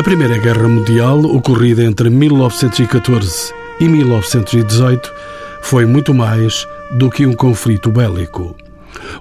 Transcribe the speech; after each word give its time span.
A 0.00 0.02
Primeira 0.02 0.38
Guerra 0.38 0.66
Mundial, 0.66 1.20
ocorrida 1.26 1.84
entre 1.84 2.08
1914 2.08 3.52
e 3.78 3.86
1918, 3.86 5.12
foi 5.60 5.84
muito 5.84 6.14
mais 6.14 6.66
do 6.92 7.10
que 7.10 7.26
um 7.26 7.34
conflito 7.34 7.92
bélico. 7.92 8.56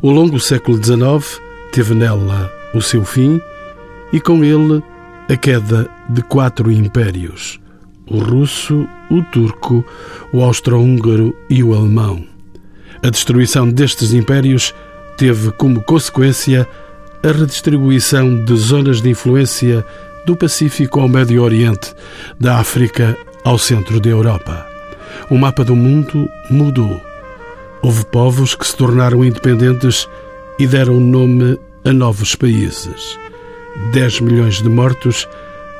O 0.02 0.10
longo 0.10 0.39
século 0.39 0.81
XIX 0.81 1.42
teve 1.73 1.94
nela 1.94 2.50
o 2.73 2.81
seu 2.81 3.04
fim 3.04 3.42
e 4.14 4.21
com 4.21 4.42
ele 4.42 4.82
a 5.29 5.36
queda 5.36 5.86
de 6.07 6.21
quatro 6.21 6.71
impérios: 6.71 7.59
o 8.09 8.20
russo, 8.20 8.88
o 9.11 9.21
turco, 9.34 9.84
o 10.32 10.41
austro-húngaro 10.41 11.36
e 11.50 11.61
o 11.61 11.75
alemão. 11.75 12.23
A 13.04 13.09
destruição 13.09 13.70
destes 13.70 14.14
impérios 14.14 14.73
teve 15.18 15.52
como 15.52 15.84
consequência 15.84 16.66
a 17.21 17.32
redistribuição 17.34 18.46
de 18.46 18.55
zonas 18.55 19.02
de 19.02 19.09
influência 19.09 19.86
do 20.29 20.36
Pacífico 20.36 21.00
ao 21.00 21.10
Médio 21.10 21.42
Oriente, 21.42 21.92
da 22.39 22.57
África 22.57 23.18
ao 23.43 23.57
centro 23.57 24.00
da 24.00 24.11
Europa. 24.11 24.64
O 25.28 25.36
mapa 25.36 25.64
do 25.64 25.75
mundo 25.75 26.29
mudou. 26.52 27.02
Houve 27.82 28.05
povos 28.05 28.54
que 28.54 28.68
se 28.68 28.75
tornaram 28.75 29.25
independentes 29.25 30.07
e 30.60 30.68
deram 30.68 31.00
nome 31.00 31.57
a 31.83 31.92
novos 31.92 32.36
países. 32.36 33.17
10 33.92 34.19
milhões 34.19 34.61
de 34.61 34.69
mortos 34.69 35.28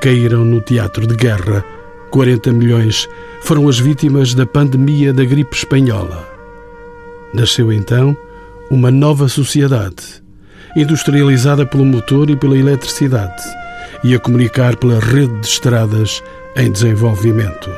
caíram 0.02 0.44
no 0.44 0.62
teatro 0.62 1.06
de 1.06 1.16
guerra. 1.16 1.64
40 2.10 2.52
milhões 2.52 3.08
foram 3.42 3.70
as 3.70 3.78
vítimas 3.78 4.34
da 4.34 4.48
pandemia 4.48 5.14
da 5.14 5.26
gripe 5.26 5.56
espanhola. 5.56 6.28
Nasceu 7.36 7.72
então 7.72 8.18
uma 8.72 8.90
nova 8.90 9.28
sociedade, 9.28 10.24
industrializada 10.76 11.68
pelo 11.68 11.86
motor 11.86 12.32
e 12.32 12.36
pela 12.36 12.58
eletricidade, 12.58 13.44
e 14.04 14.16
a 14.16 14.20
comunicar 14.20 14.76
pela 14.76 15.00
rede 15.00 15.40
de 15.40 15.48
estradas 15.48 16.24
em 16.56 16.72
desenvolvimento. 16.72 17.70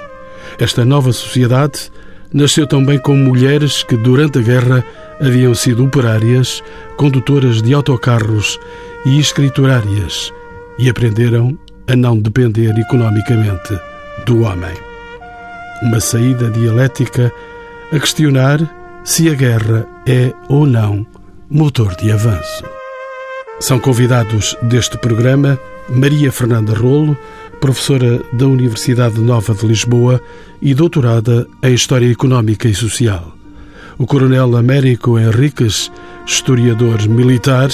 Esta 0.60 0.86
nova 0.86 1.12
sociedade 1.12 1.92
nasceu 2.34 2.66
também 2.66 3.00
com 3.00 3.16
mulheres 3.16 3.84
que, 3.84 3.98
durante 3.98 4.40
a 4.40 4.42
guerra, 4.42 4.86
haviam 5.20 5.54
sido 5.54 5.86
operárias, 5.86 6.64
condutoras 6.98 7.62
de 7.62 7.74
autocarros 7.74 8.60
e 9.06 9.20
escriturárias 9.20 10.32
e 10.78 10.90
aprenderam 10.90 11.58
a 11.88 11.96
não 11.96 12.18
depender 12.18 12.78
economicamente 12.78 13.78
do 14.26 14.44
homem. 14.44 14.74
Uma 15.82 16.00
saída 16.00 16.50
dialética 16.50 17.32
a 17.92 18.00
questionar 18.00 18.60
se 19.04 19.30
a 19.30 19.34
guerra 19.34 19.86
é 20.08 20.32
ou 20.48 20.66
não 20.66 21.06
motor 21.50 21.96
de 21.96 22.12
avanço. 22.12 22.64
São 23.60 23.80
convidados 23.80 24.56
deste 24.62 24.98
programa 24.98 25.60
Maria 25.92 26.32
Fernanda 26.32 26.74
Rolo, 26.74 27.18
professora 27.60 28.22
da 28.32 28.48
Universidade 28.48 29.20
Nova 29.20 29.54
de 29.54 29.68
Lisboa 29.68 30.22
e 30.62 30.74
doutorada 30.74 31.46
em 31.62 31.74
História 31.74 32.10
Económica 32.10 32.68
e 32.68 32.74
Social. 32.74 33.36
O 33.98 34.06
Coronel 34.06 34.56
Américo 34.56 35.20
Henriques, 35.20 35.92
historiador 36.26 37.08
militar, 37.08 37.70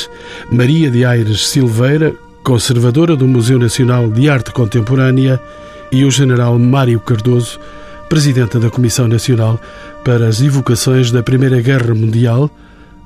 Maria 0.51 0.89
de 0.89 1.05
Aires 1.05 1.47
Silveira, 1.47 2.15
conservadora 2.43 3.15
do 3.15 3.27
Museu 3.27 3.59
Nacional 3.59 4.09
de 4.09 4.29
Arte 4.29 4.51
Contemporânea, 4.51 5.39
e 5.91 6.03
o 6.03 6.11
General 6.11 6.57
Mário 6.59 6.99
Cardoso, 6.99 7.59
presidente 8.09 8.57
da 8.57 8.69
Comissão 8.69 9.07
Nacional 9.07 9.59
para 10.03 10.27
as 10.27 10.41
Evocações 10.41 11.11
da 11.11 11.23
Primeira 11.23 11.61
Guerra 11.61 11.93
Mundial, 11.93 12.49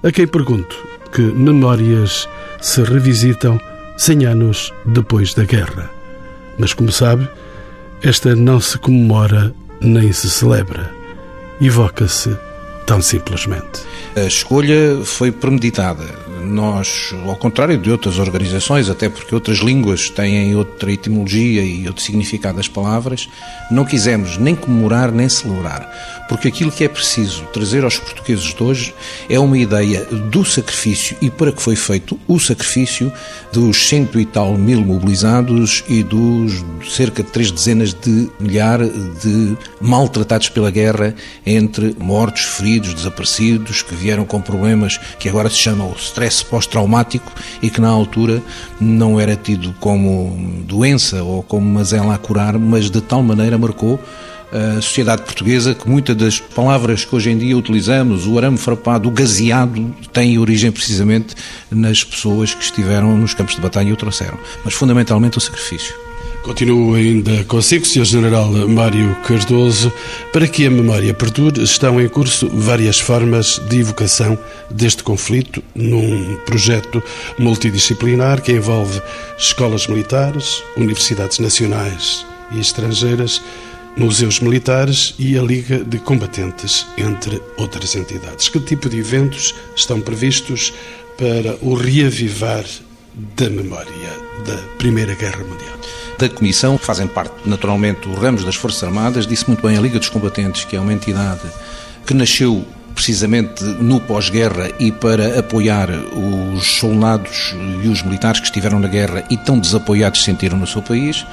a 0.02 0.12
quem 0.12 0.26
pergunto 0.26 0.76
que 1.12 1.22
memórias 1.22 2.28
se 2.60 2.82
revisitam 2.82 3.60
100 4.02 4.26
anos 4.26 4.74
depois 4.84 5.36
da 5.36 5.44
guerra. 5.44 5.88
Mas, 6.58 6.74
como 6.74 6.92
sabe, 6.92 7.30
esta 8.02 8.36
não 8.36 8.60
se 8.60 8.80
comemora 8.80 9.54
nem 9.80 10.12
se 10.12 10.28
celebra. 10.28 10.92
Evoca-se 11.62 12.36
tão 12.88 13.00
simplesmente. 13.00 13.84
A 14.16 14.22
escolha 14.22 15.02
foi 15.04 15.32
premeditada. 15.32 16.04
Nós, 16.46 17.14
ao 17.26 17.36
contrário 17.36 17.78
de 17.78 17.92
outras 17.92 18.20
organizações, 18.20 18.90
até 18.90 19.10
porque 19.10 19.34
outras 19.34 19.60
línguas 19.60 20.10
têm 20.10 20.56
outra 20.56 20.92
etimologia 20.92 21.62
e 21.62 21.88
outro 21.88 22.04
significado 22.04 22.58
das 22.58 22.68
palavras, 22.68 23.30
não 23.70 23.86
quisemos 23.86 24.38
nem 24.38 24.56
comemorar 24.56 25.12
nem 25.12 25.30
celebrar. 25.30 25.90
Porque 26.28 26.48
aquilo 26.48 26.72
que 26.72 26.84
é 26.84 26.88
preciso 26.88 27.44
trazer 27.54 27.84
aos 27.84 27.98
portugueses 27.98 28.54
de 28.54 28.64
hoje 28.64 28.94
é 29.30 29.40
uma 29.40 29.58
ideia 29.58 30.06
do 30.06 30.46
sacrifício 30.46 31.18
e 31.22 31.30
para 31.30 31.52
que 31.52 31.62
foi 31.62 31.76
feito 31.76 32.18
o 32.28 32.40
sacrifício 32.40 33.12
dos 33.52 33.88
cento 33.88 34.20
e 34.20 34.26
tal 34.26 34.58
mil 34.58 34.82
mobilizados 34.82 35.84
e 35.90 36.04
dos 36.04 36.64
cerca 36.90 37.22
de 37.24 37.30
três 37.30 37.52
dezenas 37.52 37.94
de 37.94 38.30
milhar 38.40 38.80
de 38.80 39.58
maltratados 39.80 40.50
pela 40.50 40.72
guerra, 40.72 41.14
entre 41.46 41.96
mortos, 42.00 42.44
feridos, 42.44 42.94
desaparecidos, 42.94 43.82
que 43.82 43.96
vieram 43.96 44.26
com 44.26 44.42
problemas 44.42 44.98
que 45.20 45.28
agora 45.28 45.50
se 45.50 45.58
chamam 45.58 45.94
stress 45.98 46.31
pós-traumático 46.42 47.32
e 47.62 47.70
que 47.70 47.82
na 47.82 47.90
altura 47.90 48.42
não 48.80 49.20
era 49.20 49.36
tido 49.36 49.74
como 49.80 50.64
doença 50.66 51.24
ou 51.24 51.44
como 51.44 51.68
mazela 51.68 52.16
a 52.16 52.18
curar, 52.18 52.58
mas 52.58 52.90
de 52.90 53.02
tal 53.02 53.22
maneira 53.22 53.58
marcou 53.58 54.00
a 54.52 54.82
sociedade 54.82 55.22
portuguesa 55.22 55.74
que 55.74 55.90
muitas 55.90 56.16
das 56.16 56.40
palavras 56.40 57.06
que 57.06 57.16
hoje 57.16 57.32
em 57.32 57.38
dia 57.38 57.58
utilizamos, 57.58 58.28
o 58.28 58.38
arame 58.38 58.58
farpado, 58.58 59.08
o 59.08 59.12
gaseado, 59.12 59.96
têm 60.12 60.38
origem 60.38 60.72
precisamente 60.72 61.36
nas 61.70 62.04
pessoas 62.04 62.54
que 62.54 62.64
estiveram 62.64 63.18
nos 63.18 63.34
campos 63.34 63.56
de 63.56 63.62
batalha 63.62 63.90
e 63.90 63.94
o 63.94 63.96
trouxeram. 63.96 64.38
Mas 64.64 64.74
fundamentalmente 64.74 65.38
o 65.38 65.42
sacrifício. 65.42 66.11
Continuo 66.44 66.96
ainda 66.96 67.44
consigo, 67.44 67.86
Sr. 67.86 68.04
General 68.04 68.48
Mário 68.68 69.16
Cardoso. 69.28 69.94
Para 70.34 70.48
que 70.48 70.66
a 70.66 70.72
memória 70.72 71.14
perdure, 71.14 71.62
estão 71.62 72.02
em 72.02 72.10
curso 72.10 72.50
várias 72.50 73.00
formas 73.00 73.62
de 73.70 73.80
evocação 73.80 74.38
deste 74.70 75.04
conflito 75.04 75.64
num 75.76 76.36
projeto 76.46 77.02
multidisciplinar 77.38 78.42
que 78.42 78.52
envolve 78.54 79.00
escolas 79.38 79.86
militares, 79.86 80.64
universidades 80.76 81.38
nacionais 81.38 82.26
e 82.52 82.60
estrangeiras, 82.60 83.42
museus 83.96 84.40
militares 84.40 85.14
e 85.20 85.38
a 85.38 85.44
Liga 85.44 85.84
de 85.84 86.00
Combatentes, 86.00 86.88
entre 86.98 87.40
outras 87.58 87.96
entidades. 87.96 88.50
Que 88.50 88.60
tipo 88.60 88.90
de 88.90 88.98
eventos 88.98 89.54
estão 89.76 90.02
previstos 90.02 90.74
para 91.20 91.56
o 91.62 91.76
reavivar 91.76 92.66
da 93.38 93.48
memória 93.48 93.92
da 94.44 94.58
Primeira 94.80 95.14
Guerra 95.14 95.44
Mundial? 95.44 96.01
Da 96.22 96.30
Comissão 96.30 96.78
fazem 96.78 97.08
parte, 97.08 97.34
naturalmente, 97.48 98.08
os 98.08 98.16
ramos 98.16 98.44
das 98.44 98.54
Forças 98.54 98.84
Armadas, 98.84 99.26
disse 99.26 99.48
muito 99.48 99.66
bem 99.66 99.76
a 99.76 99.82
Liga 99.82 99.98
dos 99.98 100.08
Combatentes, 100.08 100.66
que 100.66 100.76
é 100.76 100.80
uma 100.80 100.94
entidade 100.94 101.42
que 102.06 102.14
nasceu 102.14 102.64
precisamente 102.94 103.64
no 103.64 104.00
pós-guerra 104.00 104.70
e 104.80 104.92
para 104.92 105.40
apoiar 105.40 105.90
os 105.90 106.78
soldados 106.78 107.56
e 107.84 107.88
os 107.88 108.04
militares 108.04 108.40
que 108.40 108.46
estiveram 108.46 108.80
na 108.80 108.88
guerra 108.88 109.24
e 109.32 109.38
tão 109.38 109.58
desapoiados 109.58 110.20
se 110.20 110.28
sentiram 110.28 110.60
no 110.60 110.68
seu 110.68 110.84
país 110.84 111.26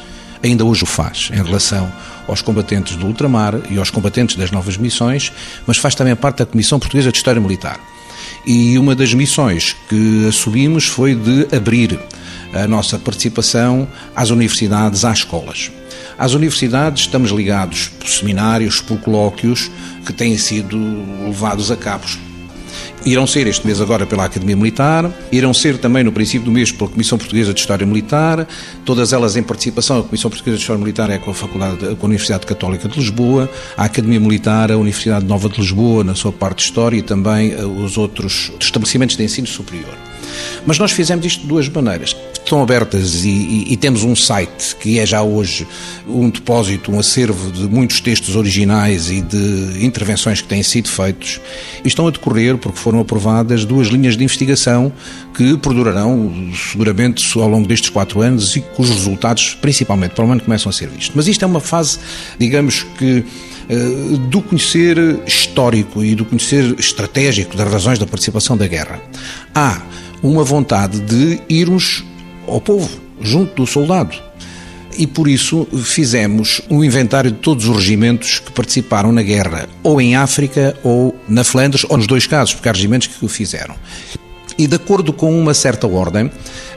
ainda 0.43 0.65
hoje 0.65 0.85
o 0.85 0.87
faz 0.87 1.29
em 1.35 1.43
relação 1.43 1.93
aos 2.27 2.41
combatentes 2.41 2.97
do 2.97 3.09
ultramar 3.09 3.61
e 3.69 3.79
aos 3.79 3.91
combatentes 3.91 4.37
das 4.37 4.51
novas 4.51 4.79
missões, 4.79 5.31
mas 5.67 5.77
faz 5.77 5.95
também 5.95 6.17
parte 6.17 6.39
da 6.39 6.47
Comissão 6.47 6.79
Portuguesa 6.79 7.13
de 7.13 7.19
História 7.19 7.43
Militar. 7.43 7.79
E 8.47 8.79
uma 8.79 8.95
das 8.95 9.13
missões 9.13 9.77
que 9.87 10.27
assumimos 10.27 10.87
foi 10.87 11.15
de 11.15 11.55
abrir 11.55 12.01
a 12.53 12.67
nossa 12.67 12.99
participação 12.99 13.89
às 14.15 14.31
universidades, 14.31 15.05
às 15.05 15.19
escolas. 15.19 15.71
Às 16.19 16.35
universidades 16.35 17.03
estamos 17.03 17.31
ligados 17.31 17.89
por 17.89 18.09
seminários, 18.09 18.81
por 18.81 18.99
colóquios 18.99 19.71
que 20.05 20.13
têm 20.13 20.37
sido 20.37 20.77
levados 21.27 21.71
a 21.71 21.77
cabo 21.77 22.07
Irão 23.05 23.27
ser 23.27 23.47
este 23.47 23.67
mês 23.67 23.81
agora 23.81 24.05
pela 24.05 24.25
Academia 24.25 24.57
Militar, 24.57 25.11
irão 25.31 25.55
ser 25.55 25.79
também 25.79 26.03
no 26.03 26.11
princípio 26.11 26.45
do 26.45 26.51
mês 26.51 26.73
pela 26.73 26.91
Comissão 26.91 27.17
Portuguesa 27.17 27.55
de 27.55 27.61
História 27.61 27.87
Militar, 27.87 28.47
todas 28.85 29.13
elas 29.13 29.37
em 29.37 29.43
participação. 29.43 30.01
A 30.01 30.03
Comissão 30.03 30.31
Portuguesa 30.31 30.57
de 30.57 30.63
História 30.63 30.81
Militar 30.81 31.09
é 31.09 31.17
com 31.17 31.31
a 31.31 31.35
Faculdade, 31.35 31.79
com 31.79 32.07
a 32.07 32.09
Universidade 32.09 32.45
Católica 32.45 32.89
de 32.89 32.99
Lisboa, 32.99 33.49
a 33.77 33.85
Academia 33.85 34.19
Militar, 34.19 34.73
a 34.73 34.77
Universidade 34.77 35.25
Nova 35.25 35.49
de 35.49 35.61
Lisboa, 35.61 36.03
na 36.03 36.15
sua 36.15 36.33
parte 36.33 36.59
de 36.59 36.65
História 36.65 36.99
e 36.99 37.03
também 37.03 37.53
eh, 37.53 37.65
os 37.65 37.97
outros 37.97 38.53
estabelecimentos 38.61 39.17
de 39.17 39.23
ensino 39.23 39.47
superior. 39.47 39.97
Mas 40.67 40.79
nós 40.79 40.91
fizemos 40.91 41.25
isto 41.25 41.43
de 41.43 41.47
duas 41.47 41.69
maneiras. 41.69 42.17
Estão 42.49 42.63
abertas 42.63 43.27
e, 43.27 43.29
e, 43.29 43.73
e, 43.75 43.77
temos 43.77 44.05
um 44.05 44.17
site 44.17 44.75
que 44.77 44.99
é 44.99 45.05
já 45.05 45.21
hoje 45.21 45.69
um 46.07 46.31
depósito, 46.31 46.91
um 46.91 46.99
acervo 46.99 47.53
de 47.53 47.65
muitos 47.69 48.01
textos 48.01 48.37
originais 48.37 49.11
e 49.11 49.21
de 49.21 49.85
intervenções 49.85 50.41
que 50.41 50.49
têm 50.49 50.63
sido 50.63 50.89
feitos. 50.89 51.43
Estão 51.85 52.07
a 52.07 52.11
decorrer, 52.11 52.57
porque 52.57 52.79
foram 52.79 53.01
aprovadas, 53.01 53.67
duas 53.67 53.89
linhas 53.89 54.17
de 54.17 54.25
investigação 54.25 54.91
que 55.37 55.59
perdurarão 55.59 56.51
seguramente 56.73 57.23
ao 57.39 57.51
longo 57.51 57.69
destes 57.69 57.91
quatro 57.91 58.23
anos 58.23 58.57
e 58.57 58.63
cujos 58.63 58.97
resultados, 58.97 59.55
principalmente 59.61 60.13
para 60.13 60.25
o 60.25 60.33
ano, 60.33 60.41
começam 60.41 60.71
a 60.71 60.73
ser 60.73 60.89
vistos. 60.89 61.13
Mas 61.15 61.29
isto 61.29 61.45
é 61.45 61.47
uma 61.47 61.61
fase, 61.61 61.99
digamos 62.39 62.83
que 62.97 63.27
eh, 63.69 64.17
do 64.31 64.41
conhecer 64.41 64.97
histórico 65.27 66.03
e 66.03 66.15
do 66.15 66.25
conhecer 66.25 66.75
estratégico 66.79 67.55
das 67.59 67.71
razões 67.71 67.99
da 67.99 68.07
participação 68.07 68.57
da 68.57 68.67
guerra. 68.67 69.03
Há 69.55 69.83
uma 70.23 70.43
vontade 70.43 70.99
de 71.01 71.43
irmos 71.47 72.08
ao 72.49 72.61
povo, 72.61 72.89
junto 73.21 73.55
do 73.55 73.67
soldado. 73.67 74.17
E 74.97 75.07
por 75.07 75.29
isso 75.29 75.67
fizemos 75.85 76.61
um 76.69 76.83
inventário 76.83 77.31
de 77.31 77.39
todos 77.39 77.69
os 77.69 77.77
regimentos 77.77 78.41
que 78.41 78.51
participaram 78.51 79.13
na 79.13 79.23
guerra, 79.23 79.69
ou 79.83 80.01
em 80.01 80.17
África 80.17 80.77
ou 80.83 81.15
na 81.29 81.45
Flandres, 81.45 81.87
ou 81.89 81.97
nos 81.97 82.07
dois 82.07 82.27
casos, 82.27 82.55
porque 82.55 82.69
há 82.69 82.73
regimentos 82.73 83.07
que 83.07 83.25
o 83.25 83.29
fizeram. 83.29 83.77
E 84.59 84.67
de 84.67 84.75
acordo 84.75 85.13
com 85.13 85.39
uma 85.39 85.55
certa 85.55 85.87
ordem, 85.87 86.29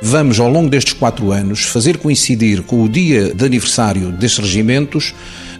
vamos 0.03 0.39
ao 0.39 0.47
longo 0.47 0.69
destes 0.69 0.93
quatro 0.93 1.31
anos 1.31 1.63
fazer 1.63 1.97
coincidir 1.97 2.61
com 2.61 2.83
o 2.83 2.87
dia 2.87 3.33
de 3.33 3.43
aniversário 3.43 4.11
destes 4.11 4.37
regimentos 4.37 5.15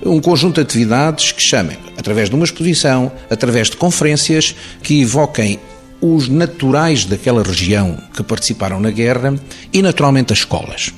um 0.06 0.20
conjunto 0.20 0.56
de 0.56 0.62
atividades 0.62 1.32
que 1.32 1.42
chamem, 1.42 1.78
através 1.98 2.30
de 2.30 2.36
uma 2.36 2.46
exposição, 2.46 3.12
através 3.28 3.72
de 3.72 3.78
conferências, 3.78 4.56
que 4.84 5.02
evoquem 5.02 5.60
os 6.02 6.28
naturais 6.28 7.06
daquela 7.06 7.44
região 7.44 7.98
que 8.14 8.24
participaram 8.24 8.80
na 8.80 8.90
guerra 8.90 9.36
e, 9.72 9.82
naturalmente, 9.82 10.34
as 10.34 10.40
escolas. 10.40 10.92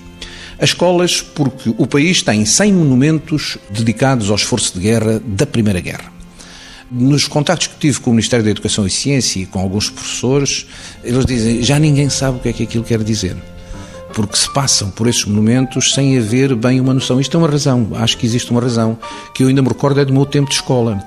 As 0.57 0.69
escolas, 0.69 1.21
porque 1.21 1.73
o 1.77 1.85
país 1.85 2.21
tem 2.21 2.45
100 2.45 2.73
monumentos 2.73 3.57
dedicados 3.69 4.29
ao 4.29 4.35
esforço 4.35 4.73
de 4.75 4.79
guerra 4.79 5.21
da 5.25 5.45
Primeira 5.45 5.81
Guerra. 5.81 6.13
Nos 6.89 7.27
contactos 7.27 7.67
que 7.67 7.75
tive 7.79 7.99
com 7.99 8.11
o 8.11 8.13
Ministério 8.13 8.45
da 8.45 8.51
Educação 8.51 8.85
e 8.85 8.89
Ciência 8.89 9.41
e 9.41 9.45
com 9.45 9.59
alguns 9.59 9.89
professores, 9.89 10.67
eles 11.03 11.25
dizem 11.25 11.63
já 11.63 11.79
ninguém 11.79 12.07
sabe 12.09 12.37
o 12.37 12.39
que 12.39 12.49
é 12.49 12.53
que 12.53 12.63
aquilo 12.63 12.83
quer 12.83 13.03
dizer. 13.03 13.35
Porque 14.13 14.37
se 14.37 14.53
passam 14.53 14.91
por 14.91 15.07
esses 15.07 15.25
monumentos 15.25 15.91
sem 15.91 16.17
haver 16.19 16.53
bem 16.55 16.79
uma 16.79 16.93
noção. 16.93 17.19
Isto 17.19 17.35
é 17.35 17.39
uma 17.39 17.49
razão, 17.49 17.89
acho 17.95 18.15
que 18.15 18.27
existe 18.27 18.51
uma 18.51 18.61
razão, 18.61 18.97
que 19.33 19.43
eu 19.43 19.47
ainda 19.47 19.61
me 19.61 19.67
recordo 19.67 19.99
é 19.99 20.05
do 20.05 20.13
meu 20.13 20.25
tempo 20.25 20.49
de 20.49 20.55
escola. 20.55 21.03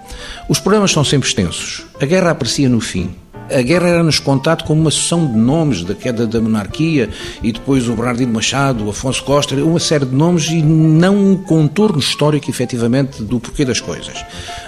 Os 0.49 0.59
problemas 0.59 0.91
são 0.91 1.05
sempre 1.05 1.29
extensos. 1.29 1.85
A 2.01 2.05
guerra 2.05 2.33
aparecia 2.33 2.69
no 2.69 2.81
fim. 2.81 3.15
A 3.51 3.63
guerra 3.63 3.89
era-nos 3.89 4.19
contado 4.19 4.65
como 4.65 4.81
uma 4.81 4.91
sucessão 4.91 5.27
de 5.27 5.37
nomes 5.37 5.85
da 5.85 5.95
queda 5.95 6.27
da 6.27 6.41
monarquia 6.41 7.09
e 7.43 7.53
depois 7.53 7.89
o 7.89 7.95
Bernardino 7.95 8.33
Machado, 8.33 8.85
o 8.85 8.91
Afonso 8.91 9.23
Costa, 9.23 9.55
uma 9.57 9.79
série 9.79 10.05
de 10.05 10.15
nomes 10.15 10.49
e 10.49 10.61
não 10.63 11.17
um 11.17 11.37
contorno 11.37 11.99
histórico, 11.99 12.51
efetivamente, 12.51 13.23
do 13.23 13.39
porquê 13.39 13.65
das 13.65 13.81
coisas. 13.81 14.25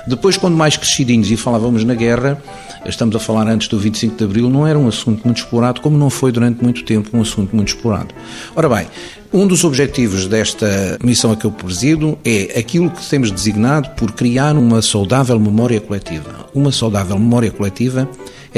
Depois, 0.07 0.37
quando 0.37 0.57
mais 0.57 0.77
crescidinhos 0.77 1.31
e 1.31 1.37
falávamos 1.37 1.83
na 1.83 1.95
guerra, 1.95 2.41
estamos 2.87 3.17
a 3.17 3.19
falar 3.19 3.49
antes 3.49 3.69
do 3.69 3.79
25 3.79 4.17
de 4.17 4.25
Abril, 4.25 4.49
não 4.49 4.67
era 4.67 4.79
um 4.79 4.87
assunto 4.87 5.25
muito 5.25 5.39
explorado, 5.39 5.81
como 5.81 5.99
não 5.99 6.09
foi 6.09 6.31
durante 6.31 6.63
muito 6.63 6.85
tempo 6.85 7.17
um 7.17 7.21
assunto 7.21 7.55
muito 7.55 7.69
explorado. 7.69 8.15
Ora 8.55 8.69
bem, 8.69 8.87
um 9.33 9.47
dos 9.47 9.65
objetivos 9.65 10.27
desta 10.27 10.99
missão 11.03 11.33
a 11.33 11.37
que 11.37 11.45
eu 11.45 11.51
presido 11.51 12.17
é 12.25 12.59
aquilo 12.59 12.91
que 12.91 13.05
temos 13.07 13.31
designado 13.31 13.91
por 13.91 14.13
criar 14.13 14.57
uma 14.57 14.81
saudável 14.81 15.39
memória 15.39 15.81
coletiva. 15.81 16.49
Uma 16.55 16.73
saudável 16.73 17.19
memória 17.19 17.51
coletiva 17.51 18.09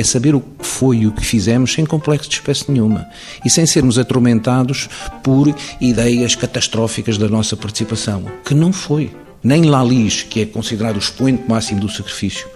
é 0.01 0.05
saber 0.05 0.35
o 0.35 0.41
que 0.41 0.67
foi 0.67 0.99
e 0.99 1.07
o 1.07 1.13
que 1.13 1.25
fizemos 1.25 1.75
sem 1.75 1.85
complexo 1.85 2.29
de 2.29 2.37
espécie 2.37 2.71
nenhuma 2.73 3.07
e 3.45 3.51
sem 3.51 3.67
sermos 3.67 3.99
atormentados 3.99 4.89
por 5.23 5.55
ideias 5.81 6.35
catastróficas 6.35 7.19
da 7.19 7.29
nossa 7.29 7.57
participação, 7.57 8.25
que 8.45 8.55
não 8.55 8.73
foi. 8.73 9.11
Nem 9.43 9.65
Lalis, 9.65 10.23
que 10.23 10.41
é 10.41 10.47
considerado 10.47 10.97
o 10.97 10.99
expoente 10.99 11.45
máximo 11.49 11.81
do 11.81 11.89
sacrifício, 11.89 12.47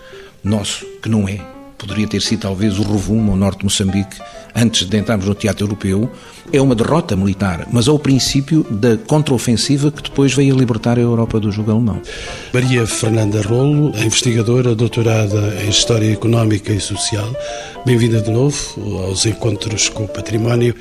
nosso, 0.43 0.85
que 1.03 1.09
não 1.09 1.29
é. 1.29 1.54
Poderia 1.79 2.07
ter 2.07 2.23
sido 2.23 2.41
talvez 2.41 2.79
o 2.79 2.83
Rovuma, 2.83 3.33
o 3.33 3.37
norte 3.37 3.59
de 3.59 3.65
Moçambique, 3.65 4.17
antes 4.55 4.87
de 4.87 4.97
entrarmos 4.97 5.27
no 5.27 5.35
teatro 5.35 5.65
europeu, 5.65 6.11
é 6.53 6.61
uma 6.61 6.75
derrota 6.75 7.17
militar, 7.17 7.67
mas 7.73 7.89
é 7.89 7.91
o 7.91 7.99
princípio 7.99 8.65
da 8.71 8.97
contraofensiva 8.97 9.91
que 9.91 10.03
depois 10.03 10.33
veio 10.33 10.55
a 10.55 10.59
libertar 10.59 10.99
a 10.99 11.03
Europa 11.03 11.41
do 11.41 11.51
jugo 11.51 11.73
alemão. 11.73 12.01
Maria 12.53 12.87
Fernanda 12.87 13.43
Rolo, 13.43 13.93
investigadora 13.99 14.75
doutorada 14.75 15.57
em 15.65 15.69
História 15.69 16.13
Económica 16.13 16.73
e 16.73 16.81
Social, 16.81 17.29
bem-vinda 17.85 18.21
de 18.21 18.31
novo 18.31 18.59
aos 19.03 19.27
Encontros 19.27 19.89
com 19.89 20.05
o 20.05 20.09
Património. 20.09 20.75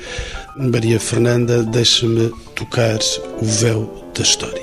Maria 0.56 1.00
Fernanda, 1.00 1.64
deixa-me 1.64 2.30
tocar 2.54 2.98
o 3.40 3.44
véu 3.44 4.10
da 4.14 4.22
história. 4.22 4.62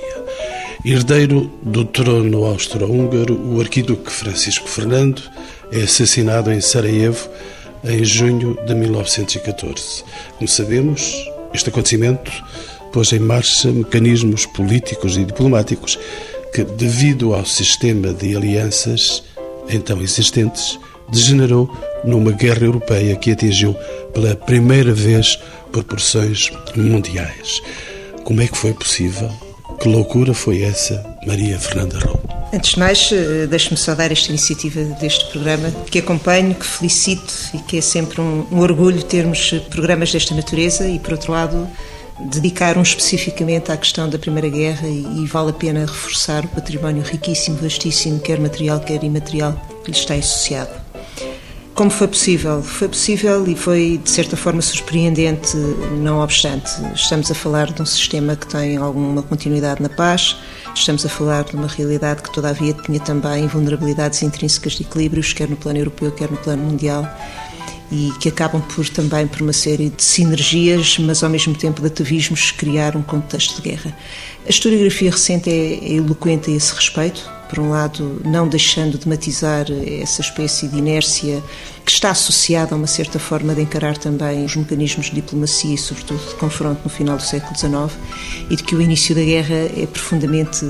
Herdeiro 0.83 1.51
do 1.61 1.85
trono 1.85 2.43
austro-húngaro, 2.45 3.35
o 3.35 3.59
arquiduque 3.59 4.11
Francisco 4.11 4.67
Fernando 4.67 5.21
é 5.71 5.83
assassinado 5.83 6.51
em 6.51 6.61
Sarajevo 6.61 7.29
em 7.83 8.03
junho 8.03 8.57
de 8.65 8.75
1914. 8.75 10.03
Como 10.37 10.47
sabemos, 10.47 11.13
este 11.53 11.69
acontecimento 11.69 12.31
pôs 12.91 13.11
em 13.13 13.19
marcha 13.19 13.71
mecanismos 13.71 14.45
políticos 14.45 15.17
e 15.17 15.25
diplomáticos 15.25 15.97
que, 16.53 16.63
devido 16.63 17.33
ao 17.33 17.45
sistema 17.45 18.13
de 18.13 18.35
alianças 18.35 19.23
então 19.69 20.01
existentes, 20.01 20.77
degenerou 21.09 21.69
numa 22.03 22.31
guerra 22.31 22.65
europeia 22.65 23.15
que 23.15 23.31
atingiu 23.31 23.73
pela 24.13 24.35
primeira 24.35 24.93
vez 24.93 25.39
proporções 25.71 26.51
mundiais. 26.75 27.61
Como 28.23 28.41
é 28.41 28.47
que 28.47 28.57
foi 28.57 28.73
possível? 28.73 29.29
Que 29.79 29.87
loucura 29.89 30.33
foi 30.33 30.63
essa, 30.63 31.03
Maria 31.25 31.57
Fernanda 31.57 31.99
Rou? 31.99 32.40
Antes 32.53 32.71
de 32.71 32.79
mais, 32.79 33.09
eh, 33.13 33.47
deixe-me 33.47 33.77
só 33.77 33.95
dar 33.95 34.11
esta 34.11 34.27
iniciativa 34.27 34.83
deste 34.99 35.31
programa, 35.31 35.71
que 35.89 35.99
acompanho, 35.99 36.53
que 36.53 36.65
felicito 36.65 37.33
e 37.53 37.59
que 37.59 37.77
é 37.77 37.81
sempre 37.81 38.19
um, 38.19 38.45
um 38.51 38.59
orgulho 38.59 39.01
termos 39.03 39.53
programas 39.69 40.11
desta 40.11 40.35
natureza 40.35 40.85
e, 40.85 40.99
por 40.99 41.13
outro 41.13 41.31
lado, 41.31 41.65
dedicar 42.19 42.77
um 42.77 42.81
especificamente 42.81 43.71
à 43.71 43.77
questão 43.77 44.09
da 44.09 44.19
Primeira 44.19 44.49
Guerra 44.49 44.85
e, 44.85 45.23
e, 45.23 45.25
vale 45.27 45.51
a 45.51 45.53
pena 45.53 45.79
reforçar 45.81 46.43
o 46.43 46.47
património 46.49 47.03
riquíssimo, 47.03 47.57
vastíssimo, 47.57 48.19
quer 48.19 48.37
material, 48.37 48.81
quer 48.81 49.01
imaterial, 49.01 49.53
que 49.85 49.91
lhe 49.91 49.97
está 49.97 50.13
associado. 50.15 50.81
Como 51.73 51.89
foi 51.89 52.09
possível? 52.09 52.61
Foi 52.61 52.89
possível 52.89 53.47
e 53.47 53.55
foi, 53.55 53.99
de 54.03 54.09
certa 54.09 54.35
forma, 54.35 54.61
surpreendente, 54.61 55.55
não 55.97 56.19
obstante. 56.19 56.69
Estamos 56.93 57.31
a 57.31 57.33
falar 57.33 57.71
de 57.71 57.81
um 57.81 57.85
sistema 57.85 58.35
que 58.35 58.45
tem 58.45 58.75
alguma 58.75 59.23
continuidade 59.23 59.81
na 59.81 59.89
paz, 59.89 60.35
estamos 60.75 61.05
a 61.05 61.09
falar 61.09 61.43
de 61.43 61.55
uma 61.55 61.67
realidade 61.67 62.21
que, 62.21 62.31
todavia, 62.31 62.73
tinha 62.73 62.99
também 62.99 63.47
vulnerabilidades 63.47 64.21
intrínsecas 64.21 64.73
de 64.73 64.83
equilíbrios, 64.83 65.33
quer 65.33 65.49
no 65.49 65.55
plano 65.55 65.79
europeu, 65.79 66.11
quer 66.11 66.29
no 66.29 66.37
plano 66.37 66.63
mundial, 66.63 67.07
e 67.91 68.11
que 68.19 68.29
acabam 68.29 68.61
por 68.61 68.87
também, 68.89 69.27
por 69.27 69.41
uma 69.41 69.53
série 69.53 69.89
de 69.89 70.03
sinergias, 70.03 70.97
mas 70.99 71.23
ao 71.23 71.29
mesmo 71.29 71.53
tempo 71.53 71.81
de 71.81 71.87
atavismos, 71.87 72.51
criar 72.51 72.95
um 72.95 73.03
contexto 73.03 73.61
de 73.61 73.69
guerra. 73.69 73.95
A 74.45 74.49
historiografia 74.49 75.11
recente 75.11 75.49
é, 75.49 75.73
é 75.73 75.93
eloquente 75.93 76.49
a 76.49 76.53
esse 76.53 76.73
respeito 76.73 77.29
por 77.51 77.59
um 77.59 77.69
lado, 77.69 78.21
não 78.23 78.47
deixando 78.47 78.97
de 78.97 79.09
matizar 79.09 79.65
essa 80.01 80.21
espécie 80.21 80.69
de 80.69 80.77
inércia 80.77 81.43
que 81.91 81.95
está 81.95 82.11
associada 82.11 82.73
a 82.73 82.77
uma 82.77 82.87
certa 82.87 83.19
forma 83.19 83.53
de 83.53 83.63
encarar 83.63 83.97
também 83.97 84.45
os 84.45 84.55
mecanismos 84.55 85.07
de 85.07 85.15
diplomacia 85.15 85.75
e, 85.75 85.77
sobretudo, 85.77 86.25
de 86.25 86.35
confronto 86.35 86.79
no 86.85 86.89
final 86.89 87.17
do 87.17 87.21
século 87.21 87.53
XIX, 87.53 87.91
e 88.49 88.55
de 88.55 88.63
que 88.63 88.73
o 88.73 88.81
início 88.81 89.13
da 89.13 89.21
guerra 89.21 89.55
é 89.55 89.85
profundamente, 89.85 90.65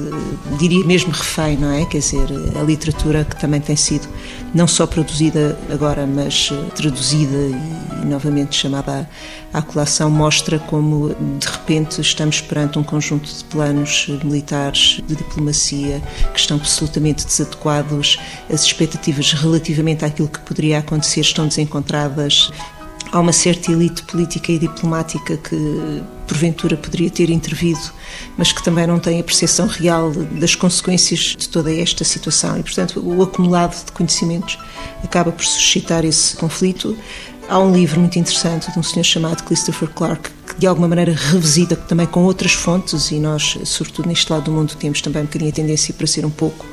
diria 0.58 0.84
mesmo, 0.84 1.12
refém, 1.12 1.58
não 1.58 1.72
é? 1.72 1.86
Quer 1.86 2.00
dizer, 2.00 2.28
a 2.60 2.64
literatura 2.64 3.24
que 3.24 3.40
também 3.40 3.62
tem 3.62 3.76
sido 3.76 4.08
não 4.52 4.68
só 4.68 4.88
produzida 4.88 5.56
agora, 5.72 6.08
mas 6.08 6.52
traduzida 6.76 7.38
e, 7.38 8.06
novamente 8.06 8.56
chamada 8.56 9.08
à 9.54 9.62
colação, 9.62 10.10
mostra 10.10 10.58
como, 10.58 11.16
de 11.40 11.48
repente, 11.48 12.02
estamos 12.02 12.42
perante 12.42 12.80
um 12.80 12.84
conjunto 12.84 13.32
de 13.32 13.44
planos 13.44 14.08
militares 14.24 15.02
de 15.06 15.16
diplomacia 15.16 16.02
que 16.34 16.40
estão 16.40 16.58
absolutamente 16.58 17.26
desadequados, 17.26 18.18
as 18.52 18.64
expectativas 18.64 19.34
relativamente 19.34 20.04
àquilo 20.04 20.28
que 20.28 20.40
poderia 20.40 20.80
acontecer 20.80 21.11
estão 21.20 21.48
desencontradas. 21.48 22.52
Há 23.12 23.20
uma 23.20 23.34
certa 23.34 23.72
elite 23.72 24.04
política 24.04 24.54
e 24.54 24.60
diplomática 24.60 25.36
que, 25.36 26.02
porventura, 26.26 26.78
poderia 26.78 27.10
ter 27.10 27.30
intervido, 27.30 27.92
mas 28.38 28.54
que 28.54 28.64
também 28.64 28.88
não 28.88 29.00
tem 29.00 29.20
a 29.20 29.24
percepção 29.24 29.68
real 29.68 30.12
das 30.12 30.56
consequências 30.56 31.36
de 31.38 31.50
toda 31.50 31.74
esta 31.76 32.06
situação. 32.06 32.58
E, 32.58 32.64
portanto, 32.64 33.02
o 33.06 33.22
acumulado 33.22 33.86
de 33.86 33.92
conhecimentos 33.92 34.58
acaba 35.04 35.32
por 35.32 35.44
suscitar 35.44 36.06
esse 36.06 36.38
conflito. 36.38 36.98
Há 37.50 37.60
um 37.60 37.74
livro 37.74 38.00
muito 38.00 38.18
interessante 38.18 38.72
de 38.72 38.80
um 38.80 38.84
senhor 38.84 39.04
chamado 39.04 39.44
Christopher 39.44 39.90
Clark 39.90 40.32
que 40.52 40.60
de 40.60 40.68
alguma 40.68 40.88
maneira 40.88 41.14
revisita 41.14 41.76
também 41.76 42.06
com 42.06 42.24
outras 42.24 42.54
fontes 42.54 43.12
e 43.12 43.20
nós, 43.20 43.58
sobretudo 43.64 44.08
neste 44.08 44.32
lado 44.32 44.46
do 44.46 44.52
mundo, 44.52 44.76
temos 44.76 45.02
também 45.02 45.22
um 45.22 45.26
bocadinho 45.26 45.50
a 45.50 45.54
tendência 45.54 45.94
para 45.94 46.08
ser 46.08 46.26
um 46.26 46.30
pouco 46.30 46.66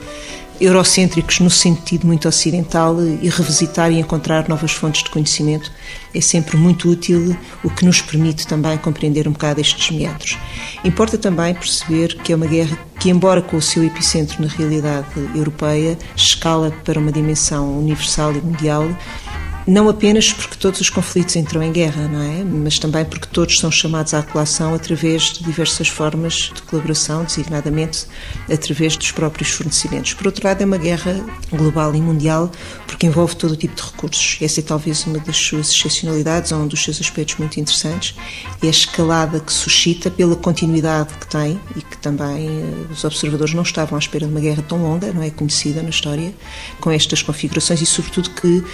eurocêntricos 0.60 1.40
no 1.40 1.50
sentido 1.50 2.06
muito 2.06 2.28
ocidental 2.28 2.96
e 3.00 3.28
revisitar 3.28 3.90
e 3.90 3.98
encontrar 3.98 4.48
novas 4.48 4.72
fontes 4.72 5.02
de 5.02 5.10
conhecimento 5.10 5.70
é 6.14 6.20
sempre 6.20 6.56
muito 6.56 6.88
útil, 6.88 7.36
o 7.62 7.70
que 7.70 7.84
nos 7.84 8.00
permite 8.00 8.46
também 8.46 8.76
compreender 8.78 9.28
um 9.28 9.32
bocado 9.32 9.60
estes 9.60 9.90
meandros. 9.90 10.38
Importa 10.84 11.18
também 11.18 11.54
perceber 11.54 12.16
que 12.16 12.32
é 12.32 12.36
uma 12.36 12.46
guerra 12.46 12.78
que, 12.98 13.10
embora 13.10 13.42
com 13.42 13.56
o 13.56 13.62
seu 13.62 13.84
epicentro 13.84 14.42
na 14.42 14.48
realidade 14.48 15.06
europeia, 15.34 15.98
escala 16.16 16.72
para 16.84 16.98
uma 16.98 17.12
dimensão 17.12 17.78
universal 17.78 18.32
e 18.32 18.40
mundial, 18.40 18.88
não 19.68 19.86
apenas 19.86 20.32
porque 20.32 20.56
todos 20.56 20.80
os 20.80 20.88
conflitos 20.88 21.36
entram 21.36 21.62
em 21.62 21.70
guerra, 21.70 22.08
não 22.08 22.22
é? 22.22 22.42
Mas 22.42 22.78
também 22.78 23.04
porque 23.04 23.26
todos 23.26 23.58
são 23.58 23.70
chamados 23.70 24.14
à 24.14 24.22
colação 24.22 24.74
através 24.74 25.24
de 25.24 25.44
diversas 25.44 25.88
formas 25.88 26.50
de 26.54 26.62
colaboração, 26.62 27.22
designadamente 27.22 28.06
através 28.50 28.96
dos 28.96 29.12
próprios 29.12 29.50
fornecimentos. 29.50 30.14
Por 30.14 30.26
outro 30.26 30.46
lado, 30.46 30.62
é 30.62 30.64
uma 30.64 30.78
guerra 30.78 31.22
global 31.52 31.94
e 31.94 32.00
mundial 32.00 32.50
porque 32.86 33.06
envolve 33.06 33.36
todo 33.36 33.50
o 33.50 33.56
tipo 33.56 33.74
de 33.74 33.82
recursos. 33.82 34.38
Essa 34.40 34.60
é 34.60 34.62
talvez 34.62 35.04
uma 35.04 35.18
das 35.18 35.36
suas 35.36 35.70
excepcionalidades 35.70 36.50
ou 36.50 36.60
um 36.60 36.66
dos 36.66 36.82
seus 36.82 36.98
aspectos 36.98 37.36
muito 37.36 37.60
interessantes. 37.60 38.14
É 38.62 38.68
a 38.68 38.70
escalada 38.70 39.38
que 39.38 39.52
suscita 39.52 40.10
pela 40.10 40.34
continuidade 40.34 41.12
que 41.20 41.26
tem 41.26 41.60
e 41.76 41.82
que 41.82 41.98
também 41.98 42.48
eh, 42.48 42.86
os 42.90 43.04
observadores 43.04 43.52
não 43.52 43.64
estavam 43.64 43.96
à 43.96 43.98
espera 43.98 44.24
de 44.24 44.32
uma 44.32 44.40
guerra 44.40 44.64
tão 44.66 44.82
longa, 44.82 45.12
não 45.12 45.22
é 45.22 45.28
conhecida 45.28 45.82
na 45.82 45.90
história, 45.90 46.32
com 46.80 46.90
estas 46.90 47.20
configurações 47.20 47.82
e, 47.82 47.86
sobretudo, 47.86 48.30
que 48.30 48.64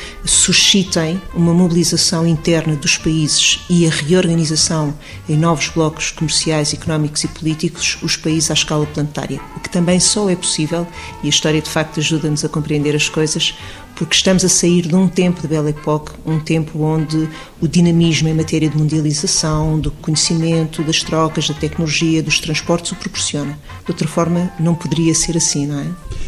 suscitem 0.84 1.20
uma 1.34 1.54
mobilização 1.54 2.26
interna 2.26 2.76
dos 2.76 2.98
países 2.98 3.60
e 3.70 3.86
a 3.86 3.90
reorganização 3.90 4.94
em 5.28 5.36
novos 5.36 5.68
blocos 5.68 6.10
comerciais, 6.10 6.72
económicos 6.74 7.24
e 7.24 7.28
políticos, 7.28 7.98
os 8.02 8.16
países 8.16 8.50
à 8.50 8.54
escala 8.54 8.86
planetária. 8.86 9.40
O 9.56 9.60
que 9.60 9.70
também 9.70 9.98
só 9.98 10.28
é 10.28 10.36
possível, 10.36 10.86
e 11.22 11.26
a 11.26 11.30
história 11.30 11.60
de 11.60 11.70
facto 11.70 12.00
ajuda-nos 12.00 12.44
a 12.44 12.48
compreender 12.48 12.94
as 12.94 13.08
coisas, 13.08 13.54
porque 13.94 14.14
estamos 14.14 14.44
a 14.44 14.48
sair 14.48 14.82
de 14.82 14.94
um 14.94 15.08
tempo 15.08 15.40
de 15.40 15.48
Belle 15.48 15.70
Époque, 15.70 16.12
um 16.26 16.38
tempo 16.40 16.82
onde 16.82 17.28
o 17.60 17.68
dinamismo 17.68 18.28
em 18.28 18.34
matéria 18.34 18.68
de 18.68 18.76
mundialização, 18.76 19.78
do 19.78 19.90
conhecimento, 19.90 20.82
das 20.82 21.02
trocas, 21.02 21.48
da 21.48 21.54
tecnologia, 21.54 22.22
dos 22.22 22.38
transportes 22.40 22.92
o 22.92 22.96
proporciona. 22.96 23.58
De 23.84 23.90
outra 23.90 24.08
forma, 24.08 24.52
não 24.58 24.74
poderia 24.74 25.14
ser 25.14 25.36
assim, 25.36 25.66
não 25.66 25.80
é? 25.80 25.86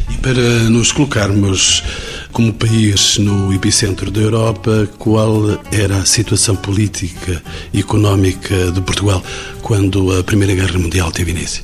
E 0.09 0.17
para 0.17 0.69
nos 0.69 0.91
colocarmos 0.91 1.83
como 2.31 2.53
país 2.53 3.17
no 3.17 3.53
epicentro 3.53 4.09
da 4.09 4.21
Europa, 4.21 4.87
qual 4.97 5.59
era 5.71 5.97
a 5.97 6.05
situação 6.05 6.55
política 6.55 7.41
e 7.73 7.79
económica 7.79 8.71
de 8.71 8.81
Portugal 8.81 9.23
quando 9.61 10.17
a 10.17 10.23
Primeira 10.23 10.55
Guerra 10.55 10.79
Mundial 10.79 11.11
teve 11.11 11.31
início? 11.31 11.63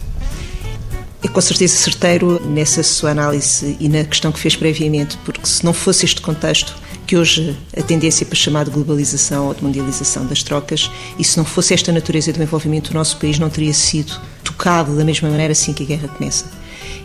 É 1.23 1.27
com 1.29 1.39
certeza 1.39 1.77
certeiro 1.77 2.41
nessa 2.45 2.83
sua 2.83 3.11
análise 3.11 3.77
e 3.79 3.87
na 3.87 4.03
questão 4.03 4.29
que 4.29 4.39
fez 4.39 4.57
previamente, 4.57 5.17
porque 5.23 5.47
se 5.47 5.63
não 5.63 5.71
fosse 5.71 6.03
este 6.03 6.21
contexto, 6.21 6.75
que 7.07 7.15
hoje 7.15 7.57
a 7.77 7.81
tendência 7.81 8.25
para 8.25 8.35
chamar 8.35 8.65
de 8.65 8.71
globalização 8.71 9.47
ou 9.47 9.53
de 9.53 9.63
mundialização 9.63 10.25
das 10.25 10.43
trocas, 10.43 10.91
e 11.17 11.23
se 11.23 11.37
não 11.37 11.45
fosse 11.45 11.73
esta 11.73 11.93
natureza 11.93 12.33
do 12.33 12.43
envolvimento, 12.43 12.91
o 12.91 12.93
nosso 12.93 13.17
país 13.17 13.39
não 13.39 13.49
teria 13.49 13.73
sido 13.73 14.19
tocado 14.43 14.97
da 14.97 15.05
mesma 15.05 15.29
maneira 15.29 15.53
assim 15.53 15.71
que 15.71 15.83
a 15.83 15.85
guerra 15.85 16.09
começa. 16.09 16.45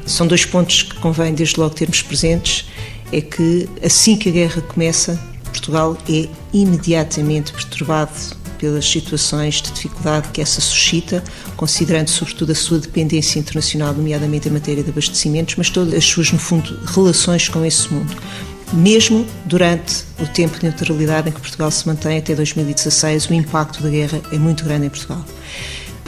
São 0.05 0.27
dois 0.27 0.45
pontos 0.45 0.83
que 0.83 0.97
convém 0.97 1.33
desde 1.33 1.61
logo 1.61 1.75
termos 1.75 2.03
presentes, 2.03 2.67
é 3.13 3.21
que 3.21 3.69
assim 3.85 4.17
que 4.17 4.29
a 4.29 4.33
guerra 4.33 4.63
começa, 4.63 5.19
Portugal 5.45 5.97
é 6.09 6.29
imediatamente 6.53 7.53
perturbado 7.53 8.13
pelas 8.59 8.89
situações 8.89 9.63
de 9.63 9.71
dificuldade 9.73 10.29
que 10.29 10.41
essa 10.41 10.61
suscita, 10.61 11.23
considerando 11.57 12.09
sobretudo 12.09 12.53
a 12.53 12.55
sua 12.55 12.79
dependência 12.79 13.39
internacional, 13.39 13.95
nomeadamente 13.95 14.49
em 14.49 14.53
matéria 14.53 14.83
de 14.83 14.91
abastecimentos, 14.91 15.55
mas 15.57 15.71
todas 15.71 15.95
as 15.95 16.05
suas, 16.05 16.33
no 16.33 16.39
fundo, 16.39 16.79
relações 16.87 17.49
com 17.49 17.65
esse 17.65 17.93
mundo. 17.93 18.15
Mesmo 18.73 19.27
durante 19.47 20.05
o 20.19 20.27
tempo 20.27 20.59
de 20.59 20.65
neutralidade 20.65 21.29
em 21.29 21.33
que 21.33 21.41
Portugal 21.41 21.71
se 21.71 21.87
mantém 21.87 22.19
até 22.19 22.35
2016, 22.35 23.31
o 23.31 23.35
impacto 23.35 23.83
da 23.83 23.89
guerra 23.89 24.21
é 24.31 24.39
muito 24.39 24.65
grande 24.65 24.87
em 24.87 24.91
Portugal. 24.91 25.25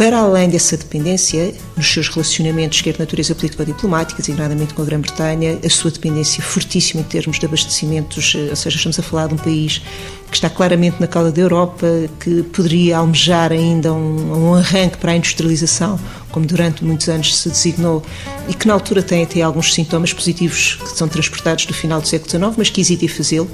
Para 0.00 0.20
além 0.20 0.48
dessa 0.48 0.78
dependência, 0.78 1.52
nos 1.76 1.92
seus 1.92 2.08
relacionamentos, 2.08 2.80
quer 2.80 2.94
de 2.94 3.00
natureza 3.00 3.34
político-diplomática, 3.34 4.22
designadamente 4.22 4.72
com 4.72 4.80
a 4.80 4.84
Grã-Bretanha, 4.86 5.58
a 5.62 5.68
sua 5.68 5.90
dependência 5.90 6.42
fortíssima 6.42 7.02
em 7.02 7.04
termos 7.04 7.38
de 7.38 7.44
abastecimentos, 7.44 8.32
eh, 8.34 8.48
ou 8.48 8.56
seja, 8.56 8.76
estamos 8.76 8.98
a 8.98 9.02
falar 9.02 9.26
de 9.26 9.34
um 9.34 9.36
país 9.36 9.82
que 10.30 10.36
está 10.36 10.48
claramente 10.48 11.00
na 11.00 11.06
cauda 11.06 11.32
da 11.32 11.40
Europa, 11.40 11.86
que 12.20 12.42
poderia 12.44 12.98
almejar 12.98 13.52
ainda 13.52 13.92
um, 13.92 14.50
um 14.50 14.54
arranque 14.54 14.96
para 14.96 15.12
a 15.12 15.16
industrialização, 15.16 15.98
como 16.30 16.46
durante 16.46 16.84
muitos 16.84 17.08
anos 17.08 17.36
se 17.36 17.48
designou, 17.48 18.02
e 18.48 18.54
que 18.54 18.66
na 18.68 18.74
altura 18.74 19.02
tem 19.02 19.24
até 19.24 19.42
alguns 19.42 19.74
sintomas 19.74 20.12
positivos 20.12 20.76
que 20.76 20.96
são 20.96 21.08
transportados 21.08 21.66
do 21.66 21.74
final 21.74 22.00
do 22.00 22.06
século 22.06 22.30
XIX, 22.30 22.54
mas 22.56 22.70
que 22.70 22.80
hesita 22.80 23.04
em 23.04 23.08
fazê-lo 23.08 23.50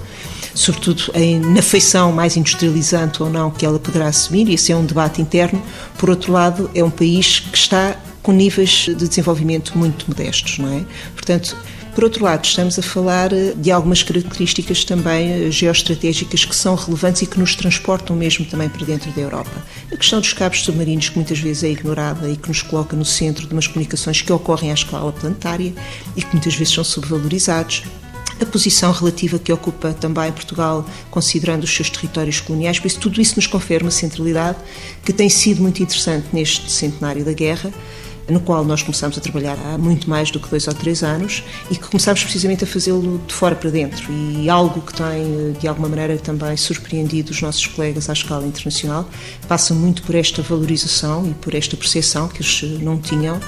sobretudo 0.56 1.12
em, 1.14 1.38
na 1.38 1.60
feição 1.60 2.10
mais 2.10 2.36
industrializante 2.36 3.22
ou 3.22 3.28
não 3.28 3.50
que 3.50 3.64
ela 3.64 3.78
poderá 3.78 4.08
assumir, 4.08 4.48
e 4.48 4.54
esse 4.54 4.72
é 4.72 4.76
um 4.76 4.84
debate 4.84 5.20
interno. 5.20 5.62
Por 5.98 6.08
outro 6.08 6.32
lado, 6.32 6.70
é 6.74 6.82
um 6.82 6.90
país 6.90 7.40
que 7.40 7.58
está 7.58 7.96
com 8.22 8.32
níveis 8.32 8.86
de 8.86 9.06
desenvolvimento 9.06 9.76
muito 9.78 10.06
modestos, 10.08 10.58
não 10.58 10.72
é? 10.72 10.82
Portanto, 11.14 11.56
por 11.96 12.04
outro 12.04 12.22
lado, 12.22 12.44
estamos 12.44 12.78
a 12.78 12.82
falar 12.82 13.32
eh, 13.32 13.54
de 13.56 13.72
algumas 13.72 14.02
características 14.02 14.84
também 14.84 15.32
eh, 15.32 15.50
geoestratégicas 15.50 16.44
que 16.44 16.54
são 16.54 16.74
relevantes 16.74 17.22
e 17.22 17.26
que 17.26 17.40
nos 17.40 17.56
transportam 17.56 18.14
mesmo 18.14 18.44
também 18.44 18.68
para 18.68 18.84
dentro 18.84 19.10
da 19.12 19.22
Europa. 19.22 19.64
A 19.90 19.96
questão 19.96 20.20
dos 20.20 20.34
cabos 20.34 20.62
submarinos, 20.62 21.08
que 21.08 21.16
muitas 21.16 21.38
vezes 21.38 21.64
é 21.64 21.70
ignorada 21.70 22.28
e 22.28 22.36
que 22.36 22.48
nos 22.48 22.60
coloca 22.60 22.94
no 22.94 23.04
centro 23.04 23.46
de 23.46 23.52
umas 23.54 23.66
comunicações 23.66 24.20
que 24.20 24.30
ocorrem 24.30 24.70
à 24.70 24.74
escala 24.74 25.10
planetária 25.10 25.72
e 26.14 26.20
que 26.20 26.32
muitas 26.34 26.54
vezes 26.54 26.74
são 26.74 26.84
subvalorizados. 26.84 27.84
A 28.38 28.44
posição 28.44 28.92
relativa 28.92 29.38
que 29.38 29.50
ocupa 29.50 29.94
também 29.94 30.30
Portugal, 30.32 30.84
considerando 31.10 31.64
os 31.64 31.74
seus 31.74 31.88
territórios 31.88 32.40
coloniais, 32.40 32.78
por 32.78 32.88
isso 32.88 33.00
tudo 33.00 33.22
isso 33.22 33.36
nos 33.36 33.46
confere 33.46 33.82
uma 33.82 33.90
centralidade 33.90 34.58
que 35.02 35.14
tem 35.14 35.30
sido 35.30 35.62
muito 35.62 35.82
interessante 35.82 36.26
neste 36.30 36.70
centenário 36.70 37.24
da 37.24 37.32
guerra 37.32 37.72
no 38.28 38.40
qual 38.40 38.64
nós 38.64 38.82
começámos 38.82 39.16
a 39.18 39.20
trabalhar 39.20 39.56
há 39.66 39.78
muito 39.78 40.08
mais 40.08 40.30
do 40.30 40.40
que 40.40 40.48
dois 40.48 40.66
ou 40.66 40.74
três 40.74 41.02
anos 41.02 41.42
e 41.70 41.76
que 41.76 41.86
começámos 41.88 42.22
precisamente 42.22 42.64
a 42.64 42.66
fazê-lo 42.66 43.20
de 43.26 43.32
fora 43.32 43.54
para 43.54 43.70
dentro. 43.70 44.12
E 44.12 44.48
algo 44.48 44.80
que 44.80 44.94
tem, 44.94 45.52
de 45.60 45.68
alguma 45.68 45.88
maneira, 45.88 46.16
também 46.18 46.56
surpreendido 46.56 47.30
os 47.30 47.40
nossos 47.40 47.66
colegas 47.66 48.08
à 48.10 48.12
escala 48.12 48.46
internacional 48.46 49.08
passa 49.48 49.74
muito 49.74 50.02
por 50.02 50.14
esta 50.14 50.42
valorização 50.42 51.26
e 51.28 51.34
por 51.34 51.54
esta 51.54 51.76
percepção 51.76 52.28
que 52.28 52.42
eles 52.42 52.80
não 52.82 52.98
tinham 52.98 53.40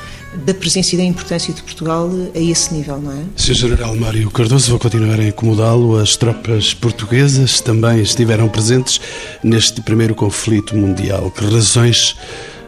da 0.45 0.53
presença 0.53 0.95
e 0.95 0.99
da 0.99 1.05
importância 1.05 1.53
de 1.53 1.63
Portugal 1.63 2.11
a 2.35 2.39
esse 2.39 2.73
nível, 2.73 3.01
não 3.01 3.13
é? 3.13 3.25
Sr. 3.37 3.55
General 3.55 3.97
Mário 3.97 4.31
Cardoso, 4.31 4.71
vou 4.71 4.79
continuar 4.79 5.19
a 5.19 5.25
incomodá-lo. 5.25 5.97
As 5.99 6.17
tropas 6.17 6.75
portuguesas 6.75 7.61
também 7.61 8.01
estiveram 8.01 8.49
presentes 8.49 9.01
neste 9.43 9.81
primeiro 9.81 10.15
conflito 10.15 10.77
mundial. 10.77 11.31
Que 11.31 11.45
razões 11.45 12.17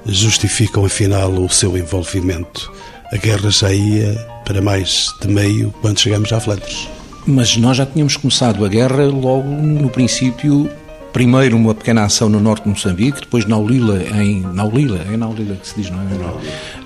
justificam 0.07 0.85
afinal 0.85 1.31
o 1.31 1.49
seu 1.49 1.77
envolvimento. 1.77 2.73
A 3.13 3.17
guerra 3.17 3.51
já 3.51 3.73
ia 3.73 4.15
para 4.45 4.61
mais 4.61 5.09
de 5.21 5.29
meio 5.29 5.75
quando 5.81 5.99
chegamos 5.99 6.33
à 6.33 6.41
Flandres. 6.41 6.89
Mas 7.27 7.57
nós 7.57 7.77
já 7.77 7.87
tínhamos 7.87 8.17
começado 8.17 8.65
a 8.65 8.69
guerra 8.69 9.05
logo 9.07 9.49
no 9.49 9.89
princípio 9.91 10.71
primeiro 11.13 11.57
uma 11.57 11.75
pequena 11.75 12.05
ação 12.05 12.29
no 12.29 12.41
norte 12.41 12.65
de 12.65 12.71
Moçambique, 12.71 13.21
depois 13.21 13.45
na 13.45 13.57
Naulila, 13.57 14.03
em 14.23 14.41
Naulila, 14.41 15.05
é 15.13 15.17
Naulila 15.17 15.57
que 15.57 15.67
se 15.67 15.75
diz, 15.77 15.91
não 15.91 16.01
é? 16.01 16.05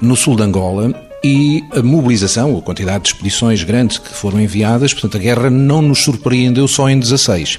No 0.01 0.17
sul 0.17 0.37
de 0.37 0.43
Angola, 0.43 0.95
e 1.23 1.65
a 1.73 1.83
mobilização, 1.83 2.57
a 2.57 2.61
quantidade 2.61 3.05
de 3.05 3.09
expedições 3.09 3.63
grandes 3.63 3.97
que 3.97 4.11
foram 4.11 4.41
enviadas, 4.41 4.93
portanto 4.93 5.17
a 5.17 5.21
guerra 5.21 5.49
não 5.49 5.81
nos 5.81 6.01
surpreendeu 6.01 6.69
só 6.69 6.89
em 6.89 6.99
16. 6.99 7.59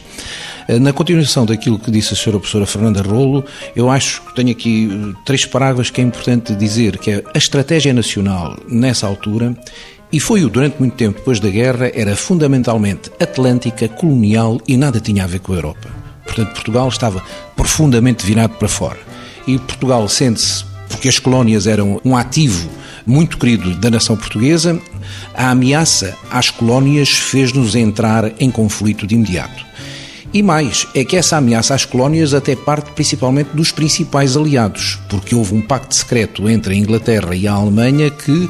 Eh, 0.67 0.79
na 0.79 0.91
continuação 0.91 1.45
daquilo 1.45 1.79
que 1.79 1.91
disse 1.91 2.13
a 2.13 2.17
senhora 2.17 2.39
professora 2.39 2.65
Fernanda 2.65 3.01
Rolo, 3.01 3.45
eu 3.75 3.89
acho 3.89 4.21
que 4.23 4.35
tenho 4.35 4.51
aqui 4.51 4.89
eh, 4.91 5.17
três 5.25 5.45
parágrafos 5.45 5.89
que 5.89 6.01
é 6.01 6.03
importante 6.03 6.55
dizer, 6.55 6.97
que 6.97 7.11
é 7.11 7.23
a 7.33 7.37
estratégia 7.37 7.93
nacional 7.93 8.57
nessa 8.67 9.07
altura 9.07 9.55
e 10.11 10.19
foi-o 10.19 10.49
durante 10.49 10.79
muito 10.79 10.95
tempo 10.95 11.19
depois 11.19 11.39
da 11.39 11.49
guerra, 11.49 11.91
era 11.93 12.15
fundamentalmente 12.15 13.11
atlântica, 13.19 13.87
colonial 13.87 14.59
e 14.67 14.77
nada 14.77 14.99
tinha 14.99 15.23
a 15.23 15.27
ver 15.27 15.39
com 15.39 15.53
a 15.53 15.55
Europa. 15.55 15.89
Portanto, 16.23 16.53
Portugal 16.53 16.87
estava 16.87 17.23
profundamente 17.55 18.25
virado 18.25 18.55
para 18.55 18.67
fora. 18.67 18.99
E 19.45 19.57
Portugal 19.59 20.07
sente-se, 20.07 20.63
porque 20.89 21.09
as 21.09 21.19
colónias 21.19 21.67
eram 21.67 21.99
um 22.03 22.15
ativo 22.15 22.69
muito 23.05 23.37
querido 23.37 23.75
da 23.75 23.91
nação 23.91 24.15
portuguesa, 24.15 24.79
a 25.33 25.51
ameaça 25.51 26.15
às 26.31 26.49
colónias 26.49 27.09
fez-nos 27.09 27.75
entrar 27.75 28.31
em 28.39 28.49
conflito 28.49 29.05
de 29.05 29.15
imediato. 29.15 29.65
E 30.35 30.43
mais, 30.43 30.85
é 30.93 31.05
que 31.05 31.15
essa 31.15 31.37
ameaça 31.37 31.73
às 31.73 31.85
colónias 31.85 32.33
até 32.33 32.57
parte 32.57 32.91
principalmente 32.91 33.51
dos 33.53 33.71
principais 33.71 34.35
aliados, 34.35 34.99
porque 35.07 35.33
houve 35.33 35.55
um 35.55 35.61
pacto 35.61 35.95
secreto 35.95 36.49
entre 36.49 36.73
a 36.73 36.77
Inglaterra 36.77 37.33
e 37.33 37.47
a 37.47 37.53
Alemanha 37.53 38.09
que, 38.09 38.49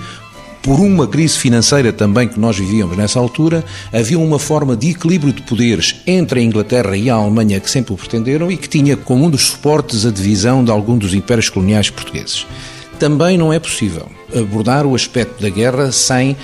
por 0.63 0.79
uma 0.79 1.07
crise 1.07 1.37
financeira 1.37 1.93
também 1.93 2.27
que 2.27 2.39
nós 2.39 2.57
vivíamos 2.57 2.97
nessa 2.97 3.19
altura, 3.19 3.63
havia 3.93 4.17
uma 4.17 4.39
forma 4.39 4.75
de 4.75 4.89
equilíbrio 4.89 5.31
de 5.31 5.43
poderes 5.43 5.97
entre 6.07 6.39
a 6.39 6.43
Inglaterra 6.43 6.97
e 6.97 7.07
a 7.07 7.13
Alemanha 7.13 7.59
que 7.59 7.69
sempre 7.69 7.93
o 7.93 7.97
pretenderam 7.97 8.51
e 8.51 8.57
que 8.57 8.67
tinha 8.67 8.97
como 8.97 9.25
um 9.25 9.29
dos 9.29 9.49
suportes 9.49 10.07
a 10.07 10.09
divisão 10.09 10.65
de 10.65 10.71
algum 10.71 10.97
dos 10.97 11.13
impérios 11.13 11.49
coloniais 11.49 11.91
portugueses. 11.91 12.47
Também 12.97 13.37
não 13.37 13.53
é 13.53 13.59
possível 13.59 14.07
abordar 14.35 14.87
o 14.87 14.95
aspecto 14.95 15.39
da 15.39 15.49
guerra 15.49 15.91
sem 15.91 16.35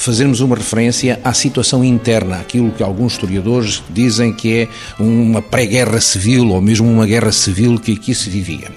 fazermos 0.00 0.40
uma 0.40 0.56
referência 0.56 1.20
à 1.22 1.34
situação 1.34 1.84
interna, 1.84 2.36
aquilo 2.36 2.70
que 2.70 2.82
alguns 2.82 3.12
historiadores 3.12 3.82
dizem 3.90 4.32
que 4.32 4.60
é 4.60 4.68
uma 4.98 5.42
pré-guerra 5.42 6.00
civil 6.00 6.48
ou 6.48 6.60
mesmo 6.60 6.90
uma 6.90 7.06
guerra 7.06 7.30
civil 7.30 7.78
que 7.78 7.92
aqui 7.92 8.14
se 8.14 8.30
vivia. 8.30 8.72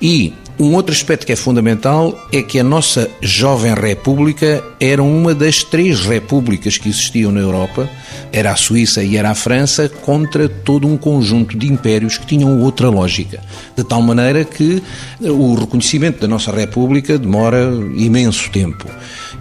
E 0.00 0.32
um 0.56 0.74
outro 0.74 0.94
aspecto 0.94 1.26
que 1.26 1.32
é 1.32 1.36
fundamental 1.36 2.16
é 2.32 2.40
que 2.40 2.60
a 2.60 2.64
nossa 2.64 3.10
jovem 3.20 3.74
república 3.74 4.62
era 4.78 5.02
uma 5.02 5.34
das 5.34 5.64
três 5.64 6.06
repúblicas 6.06 6.78
que 6.78 6.88
existiam 6.88 7.32
na 7.32 7.40
Europa, 7.40 7.90
era 8.30 8.52
a 8.52 8.56
Suíça 8.56 9.02
e 9.02 9.16
era 9.16 9.30
a 9.30 9.34
França, 9.34 9.88
contra 9.88 10.48
todo 10.48 10.86
um 10.86 10.96
conjunto 10.96 11.58
de 11.58 11.66
impérios 11.66 12.16
que 12.16 12.26
tinham 12.26 12.60
outra 12.60 12.88
lógica. 12.88 13.40
De 13.76 13.82
tal 13.82 14.00
maneira 14.00 14.44
que 14.44 14.80
o 15.20 15.56
reconhecimento 15.56 16.20
da 16.20 16.28
nossa 16.28 16.52
república 16.52 17.18
demora 17.18 17.72
imenso 17.96 18.48
tempo. 18.50 18.86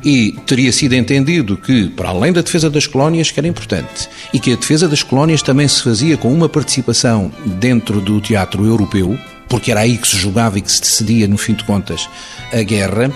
E 0.03 0.33
teria 0.45 0.71
sido 0.71 0.93
entendido 0.93 1.55
que, 1.55 1.87
para 1.89 2.09
além 2.09 2.33
da 2.33 2.41
defesa 2.41 2.69
das 2.69 2.85
colónias, 2.85 3.31
que 3.31 3.39
era 3.39 3.47
importante, 3.47 4.09
e 4.33 4.39
que 4.39 4.51
a 4.51 4.55
defesa 4.55 4.87
das 4.87 5.01
colónias 5.01 5.41
também 5.41 5.67
se 5.67 5.81
fazia 5.81 6.17
com 6.17 6.31
uma 6.33 6.49
participação 6.49 7.31
dentro 7.45 8.01
do 8.01 8.19
teatro 8.19 8.65
europeu, 8.65 9.17
porque 9.47 9.71
era 9.71 9.81
aí 9.81 9.97
que 9.97 10.07
se 10.07 10.17
julgava 10.17 10.57
e 10.57 10.61
que 10.61 10.71
se 10.71 10.81
decidia, 10.81 11.27
no 11.27 11.37
fim 11.37 11.53
de 11.53 11.63
contas, 11.63 12.09
a 12.51 12.61
guerra, 12.63 13.11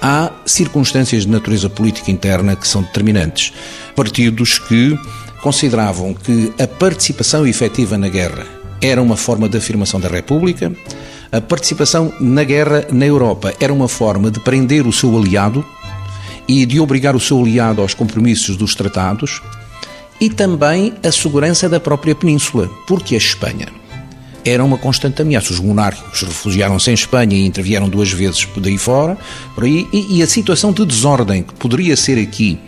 há 0.00 0.32
circunstâncias 0.44 1.22
de 1.22 1.28
natureza 1.28 1.68
política 1.68 2.10
interna 2.10 2.56
que 2.56 2.66
são 2.66 2.82
determinantes. 2.82 3.52
Partidos 3.94 4.58
que 4.58 4.98
consideravam 5.42 6.14
que 6.14 6.52
a 6.58 6.66
participação 6.66 7.46
efetiva 7.46 7.98
na 7.98 8.08
guerra 8.08 8.46
era 8.80 9.00
uma 9.00 9.16
forma 9.16 9.48
de 9.48 9.58
afirmação 9.58 10.00
da 10.00 10.08
República, 10.08 10.72
a 11.30 11.40
participação 11.40 12.12
na 12.20 12.44
guerra 12.44 12.86
na 12.92 13.06
Europa 13.06 13.54
era 13.58 13.72
uma 13.72 13.88
forma 13.88 14.30
de 14.30 14.40
prender 14.40 14.86
o 14.86 14.92
seu 14.92 15.16
aliado 15.16 15.64
e 16.48 16.66
de 16.66 16.80
obrigar 16.80 17.14
o 17.14 17.20
seu 17.20 17.40
aliado 17.40 17.80
aos 17.80 17.94
compromissos 17.94 18.56
dos 18.56 18.74
tratados, 18.74 19.40
e 20.20 20.30
também 20.30 20.94
a 21.02 21.10
segurança 21.10 21.68
da 21.68 21.80
própria 21.80 22.14
península, 22.14 22.70
porque 22.86 23.14
a 23.14 23.18
Espanha 23.18 23.68
era 24.44 24.64
uma 24.64 24.76
constante 24.76 25.22
ameaça. 25.22 25.52
Os 25.52 25.60
monárquicos 25.60 26.22
refugiaram-se 26.22 26.90
em 26.90 26.94
Espanha 26.94 27.36
e 27.36 27.46
intervieram 27.46 27.88
duas 27.88 28.10
vezes 28.10 28.44
por 28.44 28.60
daí 28.60 28.78
fora, 28.78 29.16
por 29.54 29.64
aí, 29.64 29.86
e, 29.92 30.18
e, 30.18 30.22
a 30.22 30.26
situação 30.26 30.72
de 30.72 30.84
desordem 30.84 31.42
que 31.42 31.54
poderia 31.54 31.96
ser 31.96 32.18
aqui 32.18 32.58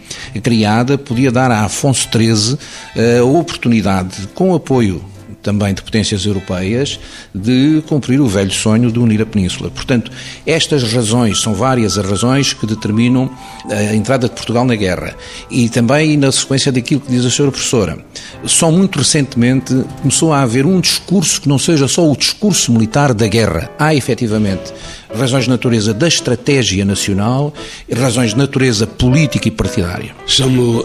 criada 0.42 0.96
podia 0.96 1.30
dar 1.30 1.50
a 1.50 1.64
Afonso 1.64 2.08
XIII 2.12 2.58
eh, 2.96 3.18
a 3.18 3.24
oportunidade, 3.24 4.28
com 4.34 4.54
apoio 4.54 5.02
também 5.44 5.74
de 5.74 5.82
potências 5.82 6.24
europeias, 6.24 6.98
de 7.32 7.82
cumprir 7.86 8.20
o 8.20 8.26
velho 8.26 8.50
sonho 8.50 8.90
de 8.90 8.98
unir 8.98 9.20
a 9.20 9.26
Península. 9.26 9.70
Portanto, 9.70 10.10
estas 10.46 10.82
razões, 10.92 11.40
são 11.40 11.54
várias 11.54 11.98
as 11.98 12.08
razões 12.08 12.52
que 12.54 12.66
determinam 12.66 13.30
a 13.70 13.94
entrada 13.94 14.26
de 14.26 14.34
Portugal 14.34 14.64
na 14.64 14.74
guerra. 14.74 15.14
E 15.50 15.68
também 15.68 16.16
na 16.16 16.32
sequência 16.32 16.72
daquilo 16.72 17.02
que 17.02 17.10
diz 17.12 17.24
a 17.24 17.30
senhora 17.30 17.52
professora, 17.52 17.98
só 18.46 18.72
muito 18.72 18.98
recentemente 18.98 19.84
começou 20.00 20.32
a 20.32 20.40
haver 20.40 20.64
um 20.64 20.80
discurso 20.80 21.42
que 21.42 21.48
não 21.48 21.58
seja 21.58 21.86
só 21.86 22.10
o 22.10 22.16
discurso 22.16 22.72
militar 22.72 23.12
da 23.12 23.28
guerra. 23.28 23.70
Há, 23.78 23.94
efetivamente, 23.94 24.72
razões 25.14 25.44
de 25.44 25.50
natureza 25.50 25.94
da 25.94 26.08
estratégia 26.08 26.84
nacional 26.84 27.52
e 27.88 27.94
razões 27.94 28.30
de 28.30 28.38
natureza 28.38 28.86
política 28.86 29.48
e 29.48 29.50
partidária. 29.50 30.14
Chamo 30.26 30.80
uh, 30.80 30.84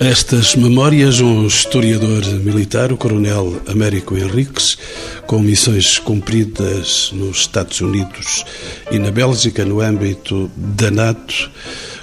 estas 0.00 0.54
memórias 0.54 1.20
um 1.20 1.46
historiador 1.46 2.24
militar, 2.40 2.92
o 2.92 2.96
coronel 2.96 3.60
Américo 3.66 4.16
Henriques, 4.16 4.78
com 5.26 5.38
missões 5.40 5.98
cumpridas 5.98 7.10
nos 7.12 7.38
Estados 7.38 7.80
Unidos 7.80 8.44
e 8.90 8.98
na 8.98 9.10
Bélgica 9.10 9.64
no 9.64 9.80
âmbito 9.80 10.50
da 10.56 10.90
NATO. 10.90 11.50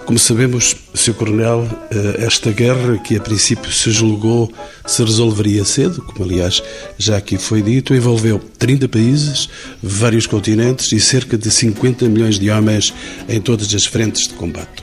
Como 0.07 0.17
sabemos, 0.17 0.73
Sr. 0.93 1.15
Coronel, 1.15 1.67
eh, 1.91 2.23
esta 2.25 2.49
guerra, 2.49 2.97
que 2.97 3.17
a 3.17 3.19
princípio 3.19 3.69
se 3.73 3.91
julgou 3.91 4.49
se 4.85 5.03
resolveria 5.03 5.65
cedo, 5.65 6.01
como 6.01 6.23
aliás 6.23 6.63
já 6.97 7.17
aqui 7.17 7.37
foi 7.37 7.61
dito, 7.61 7.93
envolveu 7.93 8.39
30 8.57 8.87
países, 8.87 9.49
vários 9.83 10.25
continentes 10.25 10.93
e 10.93 10.99
cerca 11.01 11.37
de 11.37 11.51
50 11.51 12.07
milhões 12.07 12.39
de 12.39 12.49
homens 12.49 12.93
em 13.27 13.41
todas 13.41 13.75
as 13.75 13.85
frentes 13.85 14.29
de 14.29 14.33
combate. 14.35 14.81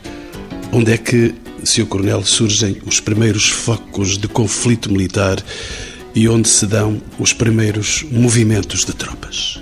Onde 0.70 0.92
é 0.92 0.98
que, 0.98 1.34
Sr. 1.64 1.86
Coronel, 1.86 2.22
surgem 2.22 2.82
os 2.84 3.00
primeiros 3.00 3.48
focos 3.48 4.18
de 4.18 4.28
conflito 4.28 4.92
militar 4.92 5.42
e 6.14 6.28
onde 6.28 6.50
se 6.50 6.66
dão 6.66 7.00
os 7.18 7.32
primeiros 7.32 8.04
movimentos 8.10 8.84
de 8.84 8.92
tropas? 8.92 9.58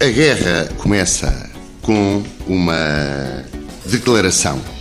A 0.00 0.06
guerra 0.06 0.68
começa 0.76 1.50
com 1.82 2.20
uma 2.48 3.44
declaração 3.86 4.73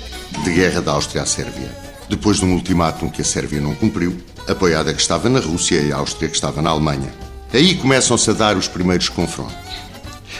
de 0.44 0.52
guerra 0.52 0.82
da 0.82 0.92
Áustria 0.92 1.24
à 1.24 1.26
Sérvia, 1.26 1.70
depois 2.10 2.38
de 2.38 2.46
um 2.46 2.54
ultimátum 2.54 3.10
que 3.10 3.22
a 3.22 3.26
Sérvia 3.26 3.62
não 3.62 3.74
cumpriu, 3.74 4.18
apoiada 4.48 4.94
que 4.94 5.02
estava 5.02 5.30
na 5.30 5.40
Rússia 5.40 5.80
e 5.82 5.92
a 5.92 5.98
Áustria 5.98 6.28
que 6.28 6.36
estava 6.36 6.62
na 6.62 6.70
Alemanha. 6.70 7.14
Aí 7.54 7.76
começam-se 7.76 8.30
a 8.30 8.34
dar 8.34 8.58
os 8.58 8.68
primeiros 8.68 9.08
confrontos. 9.08 9.56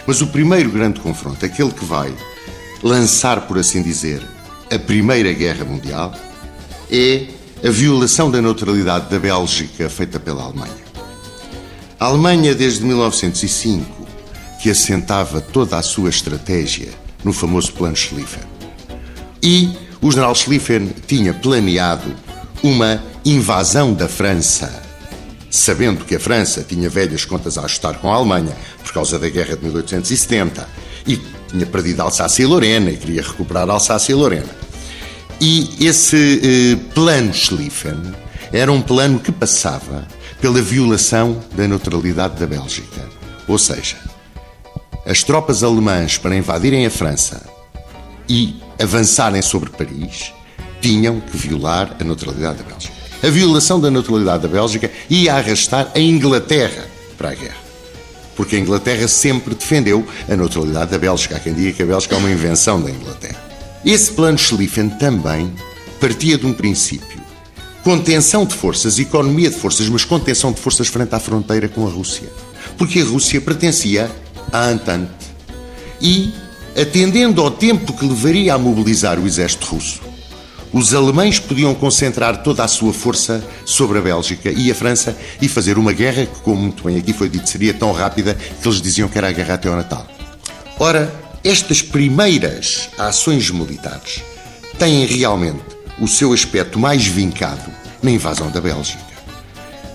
Mas 0.06 0.20
o 0.22 0.28
primeiro 0.28 0.70
grande 0.70 1.00
confronto, 1.00 1.46
aquele 1.46 1.72
que 1.72 1.86
vai 1.86 2.14
lançar, 2.82 3.48
por 3.48 3.58
assim 3.58 3.82
dizer, 3.82 4.22
a 4.70 4.78
Primeira 4.78 5.32
Guerra 5.32 5.64
Mundial, 5.64 6.14
é 6.92 7.28
a 7.66 7.70
violação 7.70 8.30
da 8.30 8.42
neutralidade 8.42 9.10
da 9.10 9.18
Bélgica 9.18 9.90
feita 9.90 10.20
pela 10.20 10.44
Alemanha. 10.44 10.84
A 11.98 12.06
Alemanha, 12.06 12.54
desde 12.54 12.84
1905, 12.84 14.06
que 14.62 14.70
assentava 14.70 15.40
toda 15.40 15.78
a 15.78 15.82
sua 15.82 16.10
estratégia 16.10 16.90
no 17.24 17.32
famoso 17.32 17.72
Plano 17.72 17.96
Schlieffen. 17.96 18.44
E 19.42 19.72
o 20.04 20.12
general 20.12 20.36
Schlieffen 20.36 20.94
tinha 21.08 21.34
planeado 21.34 22.14
uma 22.62 23.02
invasão 23.24 23.94
da 23.94 24.10
França, 24.10 24.84
sabendo 25.50 26.04
que 26.04 26.16
a 26.16 26.20
França 26.20 26.62
tinha 26.62 26.90
velhas 26.90 27.24
contas 27.24 27.58
a 27.58 27.64
ajustar 27.64 27.98
com 28.00 28.12
a 28.12 28.16
Alemanha 28.16 28.54
por 28.84 28.92
causa 28.92 29.18
da 29.18 29.30
guerra 29.30 29.56
de 29.56 29.64
1870 29.64 30.68
e 31.08 31.18
tinha 31.50 31.66
perdido 31.66 32.02
Alsácia 32.02 32.44
e 32.44 32.46
Lorena 32.46 32.92
e 32.92 32.98
queria 32.98 33.22
recuperar 33.22 33.70
Alsácia 33.70 34.12
e 34.12 34.16
Lorena. 34.16 34.50
E 35.40 35.88
esse 35.88 36.42
eh, 36.44 36.94
plano 36.94 37.34
Schlieffen 37.34 38.14
era 38.52 38.72
um 38.72 38.82
plano 38.82 39.20
que 39.20 39.32
passava 39.32 40.06
pela 40.42 40.62
violação 40.62 41.42
da 41.56 41.66
neutralidade 41.66 42.38
da 42.42 42.46
Bélgica. 42.46 43.08
Ou 43.48 43.58
seja, 43.58 43.96
as 45.06 45.24
tropas 45.24 45.64
alemãs 45.64 46.18
para 46.18 46.36
invadirem 46.36 46.86
a 46.86 46.92
França 46.92 47.42
e 48.28 48.63
avançarem 48.80 49.42
sobre 49.42 49.70
Paris, 49.70 50.34
tinham 50.82 51.20
que 51.20 51.38
violar 51.38 51.96
a 52.00 52.04
neutralidade 52.04 52.58
da 52.60 52.64
Bélgica. 52.64 52.94
A 53.24 53.30
violação 53.30 53.80
da 53.80 53.90
neutralidade 53.90 54.44
da 54.44 54.50
Bélgica 54.50 54.92
ia 55.10 55.36
arrastar 55.36 55.90
a 55.96 56.00
Inglaterra 56.00 56.86
para 57.18 57.30
a 57.30 57.36
guerra. 57.36 57.64
Porque 58.36 58.58
a 58.58 58.60
Inglaterra 58.60 59.08
sempre 59.08 59.56
defendeu 59.56 60.06
a 60.30 60.36
neutralidade 60.36 60.92
da 60.92 60.98
Bélgica. 60.98 61.38
Há 61.38 61.40
quem 61.40 61.54
diga 61.54 61.72
que 61.72 61.84
a 61.84 61.86
Bélgica 61.86 62.16
é 62.16 62.18
uma 62.18 62.30
invenção 62.30 62.82
da 62.82 62.92
Inglaterra. 62.92 63.42
Esse 63.86 64.12
plano 64.12 64.38
Schlieffen 64.38 64.90
também 64.90 65.54
partia 66.02 66.38
de 66.38 66.46
um 66.46 66.54
princípio. 66.54 67.22
Contenção 67.84 68.46
de 68.46 68.54
forças, 68.54 69.00
economia 69.00 69.50
de 69.50 69.58
forças, 69.58 69.88
mas 69.88 70.04
contenção 70.04 70.52
de 70.52 70.60
forças 70.60 70.88
frente 70.88 71.16
à 71.16 71.20
fronteira 71.20 71.70
com 71.70 71.86
a 71.86 71.90
Rússia. 71.90 72.30
Porque 72.78 73.00
a 73.00 73.06
Rússia 73.06 73.40
pertencia 73.40 74.12
à 74.52 74.72
Entente. 74.72 75.12
E 76.02 76.34
atendendo 76.80 77.42
ao 77.42 77.52
tempo 77.52 77.94
que 77.94 78.06
levaria 78.06 78.54
a 78.54 78.58
mobilizar 78.58 79.20
o 79.20 79.28
exército 79.28 79.68
russo. 79.68 80.02
Os 80.72 80.94
alemães 80.94 81.38
podiam 81.38 81.76
concentrar 81.76 82.42
toda 82.42 82.64
a 82.64 82.68
sua 82.68 82.92
força 82.92 83.48
sobre 83.64 84.00
a 84.00 84.02
Bélgica 84.02 84.52
e 84.52 84.72
a 84.72 84.76
França 84.76 85.16
e 85.40 85.48
fazer 85.48 85.78
uma 85.78 85.94
guerra 85.94 86.26
que, 86.26 86.40
como 86.40 86.62
muito 86.62 86.84
bem 86.84 86.98
aqui 86.98 87.14
foi 87.14 87.30
dito, 87.30 87.48
seria 87.48 87.76
tão 87.76 87.92
rápida 87.92 88.34
que 88.34 88.68
eles 88.68 88.82
diziam 88.82 89.08
que 89.08 89.18
era 89.18 89.30
a 89.30 89.32
guerra 89.32 89.54
até 89.54 89.70
ao 89.70 89.76
Natal. 89.76 90.08
Ora, 90.80 91.14
estas 91.44 91.84
primeiras 91.84 92.90
ações 92.98 93.52
militares 93.52 94.24
têm 94.80 95.06
realmente 95.06 95.62
o 96.00 96.08
seu 96.08 96.34
aspecto 96.34 96.80
mais 96.80 97.06
vincado 97.06 97.72
na 98.02 98.10
invasão 98.10 98.50
da 98.50 98.60
Bélgica. 98.60 99.14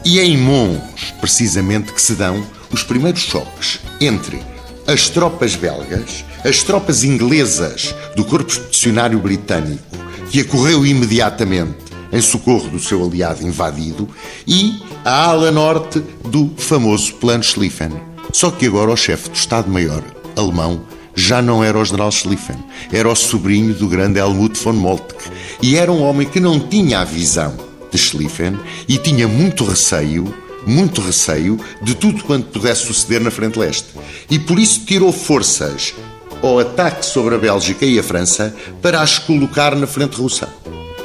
E 0.05 0.21
é 0.21 0.25
em 0.25 0.37
Mons, 0.37 1.13
precisamente, 1.21 1.93
que 1.93 2.01
se 2.01 2.15
dão 2.15 2.47
os 2.71 2.85
primeiros 2.85 3.23
choques 3.23 3.81
entre 4.01 4.41
as 4.87 5.09
tropas 5.09 5.57
belgas 5.57 6.25
as 6.45 6.63
tropas 6.63 7.05
inglesas 7.05 7.95
do 8.15 8.25
Corpo 8.25 8.51
Expedicionário 8.51 9.19
Britânico, 9.19 9.83
que 10.31 10.41
acorreu 10.41 10.87
imediatamente 10.87 11.89
em 12.13 12.21
socorro 12.21 12.69
do 12.69 12.79
seu 12.79 13.05
aliado 13.05 13.47
invadido, 13.47 14.09
e 14.47 14.81
a 15.05 15.27
ala 15.27 15.51
norte 15.51 16.03
do 16.25 16.51
famoso 16.57 17.15
Plano 17.15 17.45
Schlieffen. 17.45 17.93
Só 18.33 18.51
que 18.51 18.67
agora 18.67 18.91
o 18.91 18.97
chefe 18.97 19.31
do 19.31 19.37
Estado-Maior 19.37 20.03
alemão 20.37 20.81
já 21.15 21.43
não 21.43 21.65
era 21.65 21.79
o 21.79 21.85
general 21.85 22.13
Schlieffen, 22.13 22.57
era 22.93 23.09
o 23.09 23.15
sobrinho 23.15 23.75
do 23.75 23.89
grande 23.89 24.19
Helmut 24.19 24.59
von 24.63 24.73
Moltke, 24.73 25.31
e 25.61 25.77
era 25.77 25.91
um 25.91 26.03
homem 26.03 26.27
que 26.27 26.41
não 26.41 26.61
tinha 26.61 27.01
a 27.01 27.05
visão 27.05 27.55
de 27.91 27.99
Schlieffen 27.99 28.59
e 28.87 28.99
tinha 28.99 29.27
muito 29.27 29.65
receio 29.65 30.33
muito 30.67 31.01
receio 31.01 31.59
de 31.81 31.95
tudo 31.95 32.23
quanto 32.25 32.51
pudesse 32.51 32.85
suceder 32.85 33.23
na 33.23 33.31
frente 33.31 33.59
leste. 33.59 33.89
E 34.31 34.39
por 34.39 34.59
isso 34.59 34.85
tirou 34.85 35.11
forças 35.11 35.95
ao 36.43 36.59
ataque 36.59 37.05
sobre 37.05 37.35
a 37.35 37.39
Bélgica 37.39 37.85
e 37.85 37.99
a 37.99 38.03
França 38.03 38.55
para 38.81 39.01
as 39.01 39.19
colocar 39.19 39.75
na 39.75 39.87
frente 39.87 40.17
russa. 40.17 40.49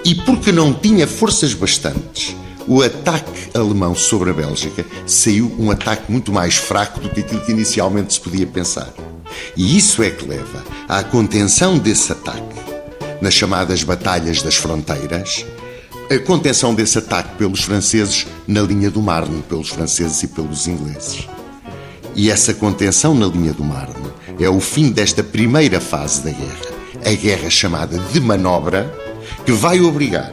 E 0.06 0.16
porque 0.16 0.52
não 0.52 0.74
tinha 0.74 1.08
forças 1.08 1.54
bastantes, 1.54 2.36
o 2.68 2.82
ataque 2.82 3.50
alemão 3.54 3.96
sobre 3.96 4.30
a 4.30 4.34
Bélgica 4.34 4.86
saiu 5.06 5.54
um 5.60 5.72
ataque 5.72 6.12
muito 6.12 6.32
mais 6.32 6.56
fraco 6.56 7.00
do 7.00 7.10
que 7.10 7.22
aquilo 7.22 7.42
que 7.42 7.52
inicialmente 7.52 8.14
se 8.14 8.20
podia 8.20 8.46
pensar. 8.46 8.94
E 9.56 9.78
isso 9.78 10.04
é 10.04 10.10
que 10.10 10.26
leva 10.26 10.64
à 10.88 11.04
contenção 11.04 11.78
desse 11.78 12.12
ataque 12.12 12.64
nas 13.22 13.34
chamadas 13.34 13.84
Batalhas 13.84 14.42
das 14.42 14.56
Fronteiras, 14.56 15.46
a 16.12 16.20
contenção 16.20 16.76
desse 16.76 16.98
ataque 16.98 17.38
pelos 17.38 17.64
franceses 17.64 18.28
na 18.46 18.62
linha 18.62 18.92
do 18.92 19.02
Marne, 19.02 19.42
pelos 19.44 19.70
franceses 19.70 20.22
e 20.24 20.28
pelos 20.28 20.68
ingleses. 20.68 21.28
E 22.16 22.30
essa 22.30 22.54
contenção 22.54 23.16
na 23.16 23.26
linha 23.26 23.54
do 23.54 23.64
Marne 23.64 24.12
é 24.40 24.50
o 24.50 24.60
fim 24.60 24.92
desta 24.92 25.24
primeira 25.24 25.80
fase 25.80 26.24
da 26.24 26.32
guerra, 26.32 26.74
a 27.06 27.12
guerra 27.12 27.50
chamada 27.50 27.98
de 27.98 28.20
manobra, 28.20 28.94
que 29.46 29.52
vai 29.52 29.82
obrigar, 29.82 30.32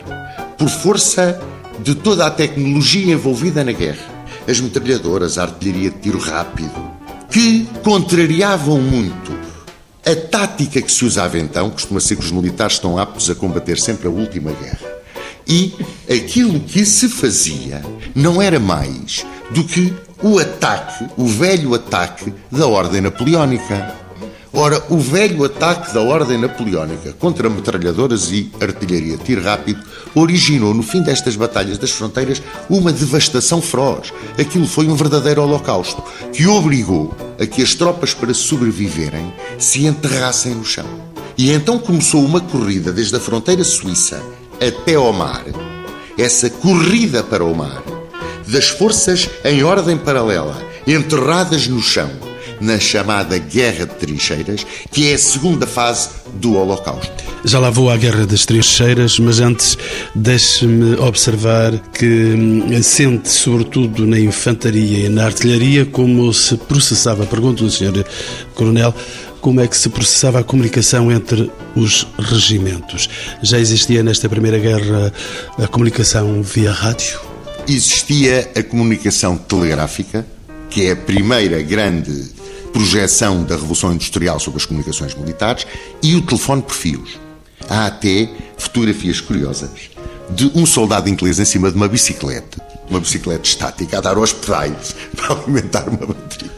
por 0.58 0.68
força 0.68 1.40
de 1.80 1.94
toda 1.94 2.26
a 2.26 2.30
tecnologia 2.30 3.12
envolvida 3.12 3.64
na 3.64 3.72
guerra, 3.72 4.04
as 4.48 4.60
metralhadoras, 4.60 5.38
a 5.38 5.42
artilharia 5.42 5.90
de 5.90 5.98
tiro 5.98 6.18
rápido, 6.18 6.72
que 7.30 7.66
contrariavam 7.82 8.80
muito 8.80 9.38
a 10.04 10.16
tática 10.16 10.80
que 10.80 10.90
se 10.90 11.04
usava 11.04 11.38
então, 11.38 11.70
costuma 11.70 12.00
ser 12.00 12.16
que 12.16 12.24
os 12.24 12.32
militares 12.32 12.74
estão 12.74 12.98
aptos 12.98 13.28
a 13.30 13.34
combater 13.34 13.78
sempre 13.78 14.08
a 14.08 14.10
última 14.10 14.50
guerra. 14.52 15.00
E 15.46 15.74
aquilo 16.08 16.60
que 16.60 16.84
se 16.84 17.08
fazia 17.08 17.82
não 18.14 18.40
era 18.40 18.58
mais 18.58 19.24
do 19.50 19.64
que 19.64 19.92
o 20.22 20.38
ataque, 20.38 21.06
o 21.16 21.26
velho 21.26 21.74
ataque 21.74 22.32
da 22.50 22.66
Ordem 22.66 23.00
Napoleónica. 23.00 23.94
Ora, 24.52 24.82
o 24.90 24.98
velho 24.98 25.44
ataque 25.44 25.94
da 25.94 26.00
Ordem 26.00 26.36
Napoleónica 26.36 27.12
contra 27.12 27.48
metralhadoras 27.48 28.30
e 28.32 28.50
artilharia 28.60 29.16
tiro 29.16 29.42
rápido 29.42 29.80
originou, 30.14 30.74
no 30.74 30.82
fim 30.82 31.02
destas 31.02 31.36
batalhas 31.36 31.78
das 31.78 31.92
fronteiras, 31.92 32.42
uma 32.68 32.92
devastação 32.92 33.62
feroz. 33.62 34.12
Aquilo 34.38 34.66
foi 34.66 34.88
um 34.88 34.96
verdadeiro 34.96 35.42
holocausto 35.42 36.02
que 36.32 36.46
obrigou 36.46 37.14
a 37.38 37.46
que 37.46 37.62
as 37.62 37.74
tropas, 37.74 38.12
para 38.12 38.34
sobreviverem, 38.34 39.32
se 39.56 39.86
enterrassem 39.86 40.54
no 40.54 40.64
chão. 40.64 40.86
E 41.38 41.50
então 41.52 41.78
começou 41.78 42.22
uma 42.22 42.40
corrida 42.40 42.92
desde 42.92 43.16
a 43.16 43.20
fronteira 43.20 43.64
suíça 43.64 44.20
até 44.60 44.96
ao 44.96 45.12
mar. 45.12 45.44
Essa 46.18 46.50
corrida 46.50 47.22
para 47.22 47.44
o 47.44 47.54
mar, 47.54 47.82
das 48.50 48.68
forças 48.68 49.28
em 49.44 49.62
ordem 49.62 49.96
paralela, 49.96 50.60
enterradas 50.86 51.66
no 51.66 51.80
chão 51.80 52.10
na 52.60 52.78
chamada 52.78 53.38
Guerra 53.38 53.86
de 53.86 53.94
Trincheiras, 53.94 54.66
que 54.90 55.10
é 55.10 55.14
a 55.14 55.18
segunda 55.18 55.66
fase 55.66 56.10
do 56.34 56.54
Holocausto. 56.54 57.10
Já 57.44 57.58
lá 57.58 57.70
vou 57.70 57.90
à 57.90 57.96
Guerra 57.96 58.26
das 58.26 58.44
Trincheiras, 58.44 59.18
mas 59.18 59.40
antes 59.40 59.78
deixe-me 60.14 60.94
observar 60.96 61.78
que 61.92 62.04
hum, 62.04 62.82
sente, 62.82 63.30
sobretudo 63.30 64.06
na 64.06 64.20
infantaria 64.20 65.06
e 65.06 65.08
na 65.08 65.24
artilharia, 65.24 65.86
como 65.86 66.32
se 66.34 66.56
processava, 66.56 67.24
pergunto 67.24 67.64
ao 67.64 67.70
Sr. 67.70 68.04
Coronel, 68.54 68.94
como 69.40 69.60
é 69.62 69.66
que 69.66 69.76
se 69.76 69.88
processava 69.88 70.40
a 70.40 70.44
comunicação 70.44 71.10
entre 71.10 71.50
os 71.74 72.06
regimentos. 72.18 73.08
Já 73.42 73.58
existia 73.58 74.02
nesta 74.02 74.28
Primeira 74.28 74.58
Guerra 74.58 75.10
a 75.58 75.66
comunicação 75.66 76.42
via 76.42 76.70
rádio? 76.70 77.29
Existia 77.72 78.50
a 78.56 78.64
comunicação 78.64 79.36
telegráfica, 79.36 80.26
que 80.68 80.86
é 80.86 80.90
a 80.90 80.96
primeira 80.96 81.62
grande 81.62 82.28
projeção 82.72 83.44
da 83.44 83.54
Revolução 83.54 83.92
Industrial 83.92 84.40
sobre 84.40 84.58
as 84.58 84.66
comunicações 84.66 85.14
militares, 85.14 85.68
e 86.02 86.16
o 86.16 86.20
telefone 86.20 86.62
por 86.62 86.74
fios. 86.74 87.16
Há 87.68 87.86
até 87.86 88.28
fotografias 88.58 89.20
curiosas 89.20 89.88
de 90.30 90.50
um 90.52 90.66
soldado 90.66 91.08
inglês 91.08 91.38
em 91.38 91.44
cima 91.44 91.70
de 91.70 91.76
uma 91.76 91.86
bicicleta, 91.86 92.60
uma 92.88 92.98
bicicleta 92.98 93.48
estática, 93.48 93.98
a 93.98 94.00
dar 94.00 94.16
aos 94.16 94.32
pedais 94.32 94.96
para 95.14 95.36
alimentar 95.36 95.88
uma 95.88 96.08
bateria. 96.08 96.50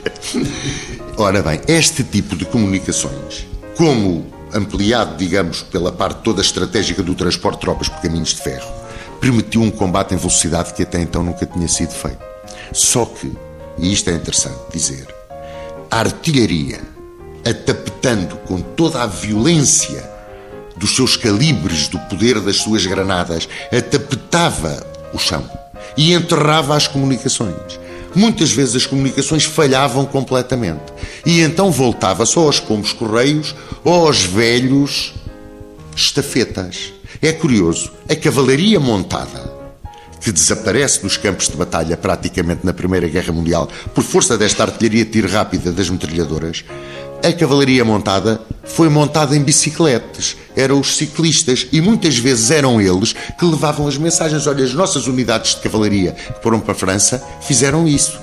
Ora 1.18 1.42
bem, 1.42 1.60
este 1.68 2.02
tipo 2.04 2.34
de 2.34 2.46
comunicações, 2.46 3.46
como 3.76 4.24
ampliado, 4.54 5.18
digamos, 5.18 5.60
pela 5.60 5.92
parte 5.92 6.22
toda 6.22 6.40
estratégica 6.40 7.02
do 7.02 7.14
transporte 7.14 7.56
de 7.56 7.60
tropas 7.60 7.90
por 7.90 8.00
caminhos 8.00 8.30
de 8.30 8.40
ferro, 8.40 8.81
permitiu 9.22 9.62
um 9.62 9.70
combate 9.70 10.14
em 10.14 10.16
velocidade 10.16 10.74
que 10.74 10.82
até 10.82 11.00
então 11.00 11.22
nunca 11.22 11.46
tinha 11.46 11.68
sido 11.68 11.92
feito. 11.92 12.18
Só 12.72 13.04
que, 13.04 13.32
e 13.78 13.92
isto 13.92 14.10
é 14.10 14.14
interessante 14.14 14.58
dizer, 14.72 15.06
a 15.88 16.00
artilharia, 16.00 16.80
atapetando 17.48 18.34
com 18.38 18.60
toda 18.60 19.00
a 19.00 19.06
violência 19.06 20.10
dos 20.76 20.96
seus 20.96 21.16
calibres, 21.16 21.86
do 21.86 22.00
poder 22.00 22.40
das 22.40 22.56
suas 22.56 22.84
granadas, 22.84 23.48
atapetava 23.70 24.84
o 25.14 25.18
chão 25.18 25.48
e 25.96 26.12
enterrava 26.12 26.74
as 26.74 26.88
comunicações. 26.88 27.78
Muitas 28.16 28.50
vezes 28.50 28.74
as 28.74 28.86
comunicações 28.86 29.44
falhavam 29.44 30.04
completamente. 30.04 30.92
E 31.24 31.42
então 31.42 31.70
voltava 31.70 32.26
só 32.26 32.40
aos 32.40 32.58
pombos 32.58 32.92
correios 32.92 33.54
ou 33.84 34.08
aos 34.08 34.24
velhos 34.24 35.14
estafetas. 35.94 36.91
É 37.24 37.32
curioso, 37.32 37.92
a 38.08 38.16
cavalaria 38.16 38.80
montada 38.80 39.62
que 40.20 40.32
desaparece 40.32 41.00
dos 41.02 41.16
campos 41.16 41.48
de 41.48 41.56
batalha 41.56 41.96
praticamente 41.96 42.66
na 42.66 42.72
Primeira 42.72 43.06
Guerra 43.06 43.32
Mundial 43.32 43.68
por 43.94 44.02
força 44.02 44.36
desta 44.36 44.64
artilharia 44.64 45.04
de 45.04 45.12
tiro 45.12 45.28
rápida 45.28 45.70
das 45.70 45.88
metralhadoras, 45.88 46.64
a 47.22 47.32
cavalaria 47.32 47.84
montada 47.84 48.40
foi 48.64 48.88
montada 48.88 49.36
em 49.36 49.40
bicicletas. 49.40 50.36
Eram 50.56 50.80
os 50.80 50.96
ciclistas 50.96 51.68
e 51.70 51.80
muitas 51.80 52.18
vezes 52.18 52.50
eram 52.50 52.80
eles 52.80 53.14
que 53.38 53.44
levavam 53.44 53.86
as 53.86 53.96
mensagens. 53.96 54.48
Olha, 54.48 54.64
as 54.64 54.74
nossas 54.74 55.06
unidades 55.06 55.54
de 55.54 55.60
cavalaria 55.60 56.10
que 56.10 56.42
foram 56.42 56.58
para 56.58 56.72
a 56.72 56.74
França 56.74 57.24
fizeram 57.40 57.86
isso. 57.86 58.18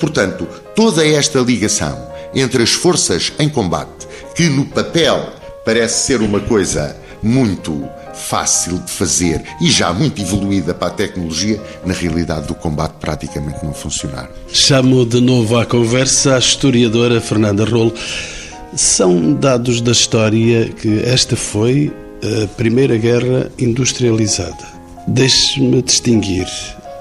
Portanto, 0.00 0.48
toda 0.74 1.06
esta 1.06 1.40
ligação 1.40 2.08
entre 2.34 2.62
as 2.62 2.72
forças 2.72 3.34
em 3.38 3.50
combate, 3.50 4.08
que 4.34 4.48
no 4.48 4.64
papel 4.64 5.30
parece 5.62 6.06
ser 6.06 6.22
uma 6.22 6.40
coisa 6.40 6.96
muito 7.22 7.88
fácil 8.14 8.78
de 8.78 8.90
fazer 8.90 9.42
e 9.60 9.70
já 9.70 9.92
muito 9.92 10.20
evoluída 10.20 10.74
para 10.74 10.88
a 10.88 10.90
tecnologia, 10.90 11.60
na 11.84 11.94
realidade 11.94 12.46
do 12.46 12.54
combate 12.54 12.94
praticamente 13.00 13.64
não 13.64 13.72
funcionar. 13.72 14.28
Chamo 14.52 15.06
de 15.06 15.20
novo 15.20 15.56
à 15.56 15.64
conversa 15.64 16.36
a 16.36 16.38
historiadora 16.38 17.20
Fernanda 17.20 17.64
Rolo. 17.64 17.94
São 18.74 19.32
dados 19.34 19.80
da 19.80 19.92
história 19.92 20.68
que 20.68 21.00
esta 21.04 21.36
foi 21.36 21.92
a 22.22 22.46
primeira 22.48 22.96
guerra 22.96 23.50
industrializada. 23.58 24.78
Deixe-me 25.06 25.80
distinguir, 25.80 26.46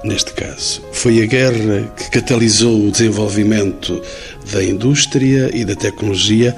neste 0.03 0.31
caso. 0.33 0.81
Foi 0.93 1.21
a 1.21 1.25
guerra 1.25 1.91
que 1.97 2.09
catalisou 2.09 2.87
o 2.87 2.91
desenvolvimento 2.91 4.01
da 4.51 4.63
indústria 4.63 5.49
e 5.53 5.65
da 5.65 5.75
tecnologia 5.75 6.55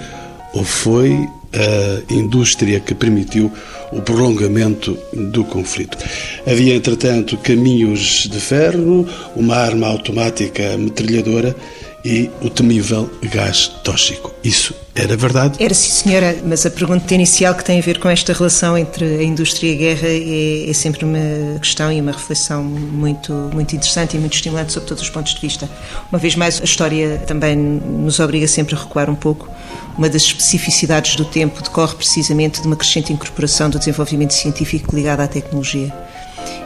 ou 0.53 0.63
foi 0.63 1.27
a 1.53 2.13
indústria 2.13 2.79
que 2.79 2.93
permitiu 2.93 3.51
o 3.91 4.01
prolongamento 4.01 4.97
do 5.13 5.43
conflito. 5.43 5.97
Havia, 6.45 6.75
entretanto, 6.75 7.37
caminhos 7.37 8.27
de 8.29 8.39
ferro, 8.39 9.07
uma 9.35 9.55
arma 9.55 9.87
automática 9.87 10.77
metralhadora 10.77 11.55
e 12.03 12.29
o 12.41 12.49
temível 12.49 13.09
gás 13.23 13.67
tóxico. 13.83 14.33
Isso 14.43 14.73
era 14.95 15.15
verdade? 15.15 15.63
Era 15.63 15.73
sim, 15.73 15.89
senhora, 15.89 16.37
mas 16.45 16.65
a 16.65 16.69
pergunta 16.69 17.13
inicial 17.13 17.53
que 17.55 17.63
tem 17.63 17.79
a 17.79 17.81
ver 17.81 17.99
com 17.99 18.09
esta 18.09 18.33
relação 18.33 18.77
entre 18.77 19.05
a 19.05 19.23
indústria 19.23 19.71
e 19.71 19.75
a 19.75 19.77
guerra 19.77 20.07
é, 20.07 20.69
é, 20.69 20.73
sempre 20.73 21.05
uma 21.05 21.59
questão 21.59 21.91
e 21.91 22.01
uma 22.01 22.11
reflexão 22.11 22.63
muito, 22.63 23.31
muito 23.53 23.75
interessante 23.75 24.17
e 24.17 24.19
muito 24.19 24.33
estimulante 24.33 24.73
sob 24.73 24.85
todos 24.85 25.03
os 25.03 25.09
pontos 25.09 25.33
de 25.33 25.41
vista. 25.41 25.69
Uma 26.11 26.19
vez 26.19 26.35
mais, 26.35 26.59
a 26.59 26.63
história 26.63 27.17
também 27.27 27.55
nos 27.55 28.19
obriga 28.19 28.47
sempre 28.47 28.75
a 28.75 28.77
recuar 28.77 29.09
um 29.09 29.15
pouco. 29.15 29.49
Uma 29.97 30.09
das 30.09 30.23
especificidades 30.23 31.15
do 31.15 31.25
tempo 31.25 31.61
decorre 31.61 31.95
precisamente 31.95 32.61
de 32.61 32.67
uma 32.67 32.75
crescente 32.75 33.11
incorporação 33.11 33.69
do 33.69 33.77
desenvolvimento 33.77 34.33
científico 34.33 34.95
ligado 34.95 35.21
à 35.21 35.27
tecnologia. 35.27 35.93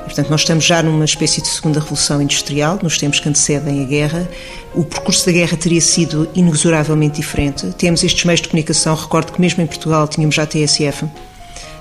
Portanto, 0.04 0.30
nós 0.30 0.42
estamos 0.42 0.64
já 0.64 0.84
numa 0.84 1.06
espécie 1.06 1.42
de 1.42 1.48
segunda 1.48 1.80
revolução 1.80 2.22
industrial, 2.22 2.80
nos 2.82 2.98
tempos 2.98 3.20
que 3.20 3.30
antecedem 3.30 3.84
a 3.84 3.86
guerra. 3.86 4.30
O 4.74 4.84
percurso 4.84 5.26
da 5.26 5.32
guerra 5.32 5.58
teria 5.58 5.82
sido 5.82 6.30
inexoravelmente 6.36 7.22
diferente. 7.22 7.68
Temos 7.78 8.04
estes 8.04 8.24
meios 8.26 8.42
de 8.42 8.50
comunicação, 8.50 8.96
recordo 8.96 9.32
que 9.32 9.42
mesmo 9.42 9.64
em 9.64 9.68
Portugal 9.68 10.08
tínhamos 10.08 10.36
já 10.36 10.44
a 10.44 10.46
TSF. 10.46 11.06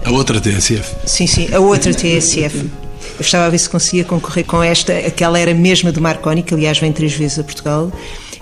A 0.04 0.10
outra 0.10 0.40
TSF? 0.40 0.96
Sim, 1.06 1.26
sim, 1.26 1.54
a 1.54 1.60
outra 1.60 1.92
TSF. 1.92 2.70
Eu 3.14 3.20
estava 3.20 3.46
a 3.46 3.50
ver 3.50 3.58
se 3.58 3.68
conseguia 3.68 4.04
concorrer 4.04 4.44
com 4.44 4.62
esta, 4.62 4.92
aquela 4.92 5.38
era 5.38 5.54
mesma 5.54 5.92
do 5.92 6.00
Marconi, 6.00 6.42
que 6.42 6.54
aliás 6.54 6.78
vem 6.78 6.92
três 6.92 7.12
vezes 7.12 7.38
a 7.38 7.44
Portugal 7.44 7.92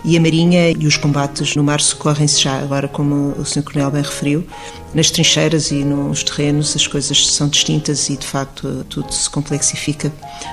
e 0.04 0.16
a 0.16 0.20
Marinha 0.20 0.70
e 0.70 0.86
os 0.86 0.96
combates 0.96 1.54
no 1.56 1.62
mar 1.62 1.80
socorrem-se 1.80 2.40
já, 2.42 2.58
agora 2.58 2.88
como 2.88 3.34
o 3.38 3.44
Sr. 3.44 3.62
Coronel 3.62 3.90
bem 3.90 4.02
referiu, 4.02 4.46
nas 4.94 5.10
trincheiras 5.10 5.70
e 5.70 5.84
nos 5.84 6.22
terrenos 6.22 6.74
as 6.74 6.86
coisas 6.86 7.26
são 7.28 7.48
distintas 7.48 8.08
e 8.08 8.16
de 8.16 8.26
facto 8.26 8.84
tudo 8.88 9.12
se 9.12 9.28
complexifica 9.30 10.12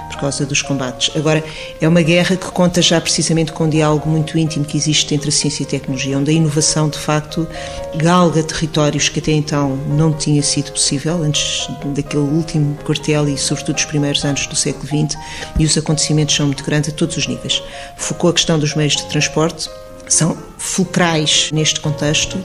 por 0.10 0.22
causa 0.22 0.46
dos 0.46 0.62
combates. 0.62 1.16
Agora, 1.16 1.44
é 1.80 1.88
uma 1.88 2.02
guerra 2.02 2.36
que 2.36 2.48
conta 2.48 2.82
já 2.82 3.00
precisamente 3.00 3.52
com 3.52 3.66
um 3.66 3.70
diálogo 3.70 4.10
muito 4.10 4.38
íntimo 4.38 4.66
que 4.66 4.78
existe 4.78 5.14
entre 5.14 5.30
a 5.30 5.32
ciência 5.32 5.64
e 5.64 5.66
a 5.66 5.70
tecnologia, 5.70 6.18
onde 6.18 6.32
a 6.32 6.34
inovação 6.34 6.90
de 6.90 6.98
facto 6.98 7.48
galga 7.96 8.44
territórios 8.44 9.10
que 9.10 9.20
até 9.20 9.32
então 9.32 9.76
não 9.90 10.12
tinha 10.12 10.42
sido 10.42 10.72
possível, 10.72 11.24
antes 11.24 11.68
daquele 11.96 12.24
último 12.24 12.76
quartel 12.84 13.28
e 13.28 13.38
sobretudo 13.38 13.76
dos 13.76 13.86
primeiros 13.86 14.24
anos 14.26 14.48
do 14.48 14.56
século 14.56 14.88
XX, 14.88 15.18
e 15.60 15.66
os 15.66 15.78
acontecimentos 15.78 16.36
são 16.36 16.48
muito 16.48 16.64
grandes 16.64 16.90
a 16.92 16.94
todos 16.94 17.18
os 17.18 17.28
níveis. 17.28 17.62
Focou 17.96 18.30
a 18.30 18.34
questão 18.34 18.58
dos 18.58 18.76
meios 18.76 18.96
de 18.96 19.06
transporte, 19.08 19.70
são 20.10 20.38
fulcrais 20.58 21.50
neste 21.52 21.80
contexto 21.80 22.38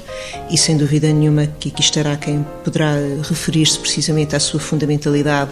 e 0.51 0.59
sem 0.59 0.77
dúvida 0.77 1.12
nenhuma 1.12 1.46
que 1.46 1.70
aqui 1.70 1.81
estará 1.81 2.16
quem 2.16 2.44
poderá 2.62 2.94
referir-se 3.22 3.79
precisamente 3.79 4.37
à 4.37 4.40
sua 4.40 4.61
fundamentalidade 4.61 5.51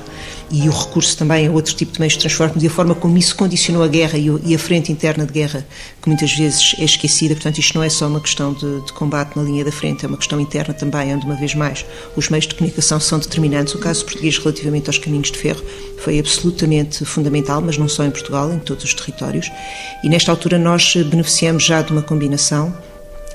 e 0.50 0.68
o 0.68 0.72
recurso 0.72 1.16
também 1.16 1.46
a 1.46 1.50
outro 1.50 1.74
tipo 1.74 1.92
de 1.92 2.00
meios 2.00 2.14
de 2.14 2.20
transporte 2.20 2.58
e 2.62 2.66
a 2.66 2.70
forma 2.70 2.94
como 2.94 3.16
isso 3.16 3.34
condicionou 3.36 3.82
a 3.82 3.88
guerra 3.88 4.18
e 4.18 4.54
a 4.54 4.58
frente 4.58 4.90
interna 4.92 5.24
de 5.24 5.32
guerra, 5.32 5.66
que 6.02 6.08
muitas 6.08 6.32
vezes 6.32 6.74
é 6.78 6.84
esquecida. 6.84 7.34
Portanto, 7.34 7.58
isto 7.58 7.74
não 7.74 7.84
é 7.84 7.88
só 7.88 8.08
uma 8.08 8.20
questão 8.20 8.52
de, 8.52 8.84
de 8.84 8.92
combate 8.92 9.36
na 9.36 9.42
linha 9.42 9.64
da 9.64 9.72
frente, 9.72 10.04
é 10.04 10.08
uma 10.08 10.18
questão 10.18 10.40
interna 10.40 10.74
também, 10.74 11.14
onde, 11.14 11.24
uma 11.24 11.36
vez 11.36 11.54
mais, 11.54 11.86
os 12.16 12.28
meios 12.28 12.46
de 12.46 12.54
comunicação 12.54 12.98
são 12.98 13.18
determinantes. 13.18 13.74
O 13.74 13.78
caso 13.78 14.04
português 14.04 14.36
relativamente 14.38 14.88
aos 14.88 14.98
caminhos 14.98 15.30
de 15.30 15.38
ferro 15.38 15.62
foi 16.00 16.18
absolutamente 16.18 17.04
fundamental, 17.04 17.60
mas 17.60 17.76
não 17.76 17.88
só 17.88 18.04
em 18.04 18.10
Portugal, 18.10 18.52
em 18.52 18.58
todos 18.58 18.84
os 18.84 18.94
territórios. 18.94 19.50
E 20.02 20.08
nesta 20.08 20.32
altura 20.32 20.58
nós 20.58 20.94
beneficiamos 20.96 21.64
já 21.64 21.82
de 21.82 21.92
uma 21.92 22.02
combinação 22.02 22.74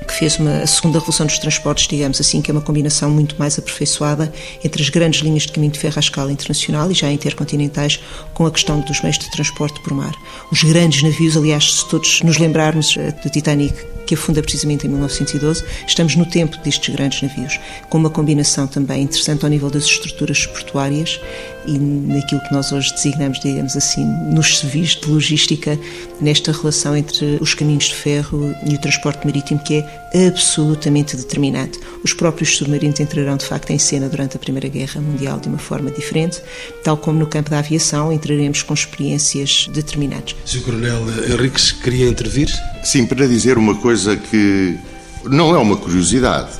que 0.08 0.14
fez 0.14 0.38
uma, 0.38 0.58
a 0.58 0.68
segunda 0.68 1.00
revolução 1.00 1.26
dos 1.26 1.40
transportes, 1.40 1.88
digamos 1.88 2.20
assim, 2.20 2.42
que 2.42 2.52
é 2.52 2.54
uma 2.54 2.62
combinação 2.62 3.10
muito 3.10 3.36
mais 3.38 3.58
aperfeiçoada 3.58 4.32
entre 4.64 4.82
as 4.82 4.90
grandes 4.90 5.22
linhas 5.22 5.44
de 5.44 5.52
caminho 5.52 5.72
de 5.72 5.80
ferro 5.80 5.96
à 5.98 6.00
escala 6.00 6.32
internacional 6.32 6.92
e 6.92 6.94
já 6.94 7.12
intercontinentais, 7.12 8.00
com 8.34 8.46
a 8.46 8.52
questão 8.52 8.82
dos 8.82 9.02
meios 9.02 9.18
de 9.18 9.30
transporte 9.32 9.80
por 9.82 9.94
mar. 9.94 10.14
Os 10.52 10.64
grandes 10.64 11.02
navios, 11.02 11.38
aliás, 11.38 11.74
se 11.74 11.90
todos 11.90 12.22
nos 12.22 12.38
lembrarmos 12.38 12.96
eh, 12.98 13.12
do 13.24 13.30
Titanic, 13.30 13.96
que 14.06 14.14
afunda 14.14 14.42
precisamente 14.42 14.86
em 14.86 14.90
1912, 14.90 15.64
estamos 15.88 16.16
no 16.16 16.26
tempo 16.26 16.58
destes 16.58 16.94
grandes 16.94 17.22
navios, 17.22 17.60
com 17.90 17.98
uma 17.98 18.10
combinação 18.10 18.68
também 18.68 19.04
interessante 19.04 19.44
ao 19.44 19.50
nível 19.50 19.70
das 19.70 19.86
estruturas 19.86 20.46
portuárias 20.46 21.20
e 21.66 21.78
naquilo 21.78 22.42
que 22.42 22.54
nós 22.54 22.72
hoje 22.72 22.94
designamos, 22.94 23.40
digamos 23.40 23.76
assim, 23.76 24.06
nos 24.32 24.60
civis 24.60 24.96
de 24.96 25.10
logística, 25.10 25.80
nesta 26.22 26.52
relação 26.52 26.96
entre 26.96 27.38
os 27.42 27.54
caminhos 27.54 27.86
de 27.86 27.96
ferro 27.96 28.56
e 28.66 28.76
o 28.76 28.78
transporte 28.78 29.26
marítimo, 29.26 29.60
que 29.60 29.76
é 29.76 29.95
absolutamente 30.14 31.16
determinante. 31.16 31.80
Os 32.04 32.14
próprios 32.14 32.56
submarinos 32.58 33.00
entrarão, 33.00 33.38
de 33.38 33.46
facto, 33.46 33.72
em 33.72 33.80
cena 33.80 34.08
durante 34.08 34.38
a 34.38 34.40
Primeira 34.40 34.68
Guerra 34.68 35.02
Mundial 35.02 35.40
de 35.40 35.48
uma 35.48 35.58
forma 35.58 35.92
diferente, 35.92 36.42
tal 36.84 36.98
como 36.98 37.20
no 37.20 37.28
campo 37.28 37.50
da 37.50 37.60
aviação 37.60 38.12
entraremos 38.12 38.64
com 38.64 38.74
experiências 38.74 39.68
determinantes. 39.74 40.36
Sr. 40.46 40.62
Coronel 40.62 41.02
Henriques, 41.30 41.72
queria 41.72 42.08
intervir? 42.08 42.50
Sim, 42.84 43.06
para 43.06 43.28
dizer 43.28 43.58
uma 43.58 43.76
coisa 43.76 44.16
que 44.16 44.78
não 45.26 45.56
é 45.56 45.58
uma 45.58 45.76
curiosidade, 45.76 46.52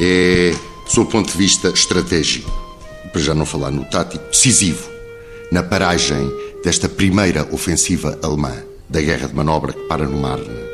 é, 0.00 0.54
do 0.94 1.06
ponto 1.06 1.30
de 1.30 1.38
vista 1.38 1.68
estratégico 1.68 2.62
para 3.12 3.20
já 3.20 3.34
não 3.34 3.44
falar 3.44 3.70
no 3.70 3.84
tático, 3.84 4.24
decisivo 4.30 4.90
na 5.50 5.62
paragem 5.62 6.32
desta 6.64 6.88
primeira 6.88 7.46
ofensiva 7.52 8.18
alemã 8.22 8.54
da 8.88 9.00
guerra 9.00 9.28
de 9.28 9.34
manobra 9.34 9.72
que 9.72 9.86
para 9.86 10.06
no 10.06 10.18
Marne. 10.18 10.71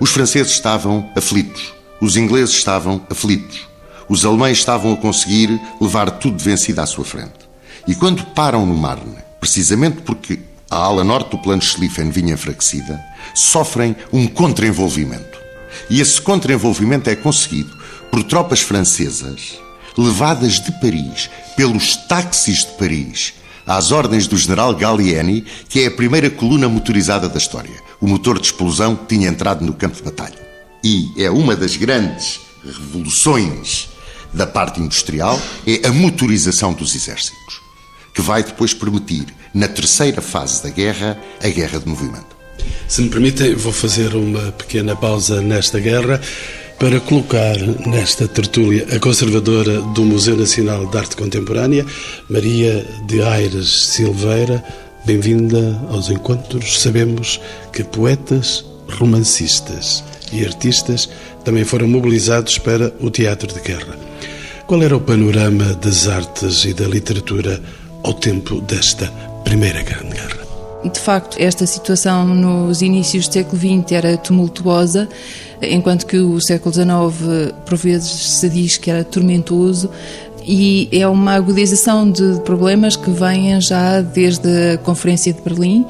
Os 0.00 0.10
franceses 0.10 0.52
estavam 0.52 1.08
aflitos, 1.16 1.72
os 2.00 2.16
ingleses 2.16 2.54
estavam 2.54 3.00
aflitos, 3.08 3.68
os 4.08 4.24
alemães 4.24 4.58
estavam 4.58 4.92
a 4.92 4.96
conseguir 4.96 5.60
levar 5.80 6.10
tudo 6.12 6.42
vencido 6.42 6.80
à 6.80 6.86
sua 6.86 7.04
frente. 7.04 7.44
E 7.86 7.94
quando 7.94 8.24
param 8.26 8.66
no 8.66 8.76
Marne, 8.76 9.16
precisamente 9.40 10.02
porque 10.02 10.40
a 10.70 10.76
ala 10.76 11.04
norte 11.04 11.30
do 11.30 11.38
plano 11.38 11.62
Schlieffen 11.62 12.10
vinha 12.10 12.34
enfraquecida, 12.34 13.00
sofrem 13.34 13.94
um 14.12 14.26
contra-envolvimento. 14.26 15.38
E 15.88 16.00
esse 16.00 16.20
contra-envolvimento 16.20 17.08
é 17.08 17.14
conseguido 17.14 17.70
por 18.10 18.22
tropas 18.24 18.60
francesas 18.60 19.58
levadas 19.96 20.60
de 20.60 20.72
Paris 20.80 21.30
pelos 21.56 21.96
táxis 22.08 22.64
de 22.64 22.72
Paris 22.72 23.34
às 23.66 23.92
ordens 23.92 24.26
do 24.26 24.36
general 24.36 24.74
Gallieni, 24.74 25.44
que 25.68 25.80
é 25.80 25.86
a 25.86 25.90
primeira 25.90 26.30
coluna 26.30 26.68
motorizada 26.68 27.28
da 27.28 27.38
história. 27.38 27.82
O 28.00 28.06
motor 28.06 28.38
de 28.38 28.46
explosão 28.46 28.98
tinha 29.08 29.28
entrado 29.28 29.64
no 29.64 29.74
campo 29.74 29.96
de 29.96 30.02
batalha. 30.02 30.38
E 30.82 31.10
é 31.16 31.30
uma 31.30 31.56
das 31.56 31.76
grandes 31.76 32.40
revoluções 32.64 33.88
da 34.32 34.46
parte 34.46 34.80
industrial 34.80 35.40
é 35.66 35.86
a 35.86 35.92
motorização 35.92 36.72
dos 36.72 36.94
exércitos, 36.94 37.62
que 38.12 38.20
vai 38.20 38.42
depois 38.42 38.74
permitir, 38.74 39.26
na 39.54 39.68
terceira 39.68 40.20
fase 40.20 40.62
da 40.62 40.70
guerra, 40.70 41.18
a 41.42 41.48
guerra 41.48 41.78
de 41.78 41.88
movimento. 41.88 42.34
Se 42.88 43.02
me 43.02 43.08
permitem, 43.08 43.54
vou 43.54 43.72
fazer 43.72 44.14
uma 44.14 44.52
pequena 44.52 44.96
pausa 44.96 45.40
nesta 45.40 45.78
guerra 45.78 46.20
para 46.78 47.00
colocar 47.00 47.56
nesta 47.86 48.26
tertúlia 48.26 48.86
a 48.94 48.98
conservadora 48.98 49.80
do 49.80 50.04
Museu 50.04 50.36
Nacional 50.36 50.86
de 50.86 50.98
Arte 50.98 51.16
Contemporânea, 51.16 51.84
Maria 52.28 52.84
de 53.06 53.22
Aires 53.22 53.68
Silveira. 53.68 54.64
Bem-vinda 55.04 55.80
aos 55.90 56.10
encontros. 56.10 56.80
Sabemos 56.80 57.40
que 57.72 57.84
poetas, 57.84 58.64
romancistas 58.98 60.02
e 60.32 60.44
artistas 60.44 61.08
também 61.44 61.64
foram 61.64 61.86
mobilizados 61.86 62.58
para 62.58 62.92
o 63.00 63.10
teatro 63.10 63.52
de 63.52 63.60
guerra. 63.60 63.96
Qual 64.66 64.82
era 64.82 64.96
o 64.96 65.00
panorama 65.00 65.74
das 65.74 66.08
artes 66.08 66.64
e 66.64 66.72
da 66.72 66.86
literatura 66.86 67.60
ao 68.02 68.14
tempo 68.14 68.60
desta 68.62 69.06
Primeira 69.44 69.82
Grande 69.82 70.14
Guerra? 70.14 70.43
De 70.92 71.00
facto, 71.00 71.36
esta 71.40 71.66
situação 71.66 72.26
nos 72.26 72.82
inícios 72.82 73.26
do 73.26 73.32
século 73.32 73.58
XX 73.58 73.92
era 73.92 74.16
tumultuosa, 74.18 75.08
enquanto 75.62 76.04
que 76.04 76.18
o 76.18 76.40
século 76.40 76.74
XIX, 76.74 77.54
por 77.64 77.78
vezes, 77.78 78.10
se 78.10 78.48
diz 78.50 78.76
que 78.76 78.90
era 78.90 79.02
tormentoso, 79.02 79.88
e 80.46 80.88
é 80.92 81.08
uma 81.08 81.32
agudização 81.32 82.10
de 82.10 82.40
problemas 82.44 82.96
que 82.96 83.10
vêm 83.10 83.58
já 83.60 84.02
desde 84.02 84.74
a 84.74 84.78
Conferência 84.78 85.32
de 85.32 85.40
Berlim 85.40 85.86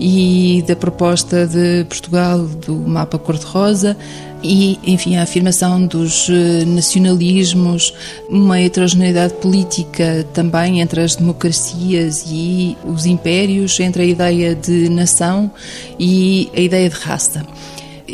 e 0.00 0.64
da 0.66 0.74
proposta 0.74 1.46
de 1.46 1.84
Portugal 1.84 2.40
do 2.40 2.74
mapa 2.74 3.18
cor-de-rosa 3.18 3.96
e, 4.42 4.78
enfim, 4.84 5.16
a 5.16 5.22
afirmação 5.22 5.86
dos 5.86 6.28
eh, 6.28 6.64
nacionalismos, 6.64 7.94
uma 8.28 8.58
heterogeneidade 8.58 9.34
política 9.34 10.26
também 10.32 10.80
entre 10.80 11.00
as 11.00 11.16
democracias 11.16 12.24
e 12.28 12.76
os 12.84 13.06
impérios, 13.06 13.78
entre 13.80 14.02
a 14.02 14.06
ideia 14.06 14.54
de 14.54 14.88
nação 14.88 15.50
e 15.98 16.50
a 16.56 16.60
ideia 16.60 16.88
de 16.88 16.96
raça. 16.96 17.46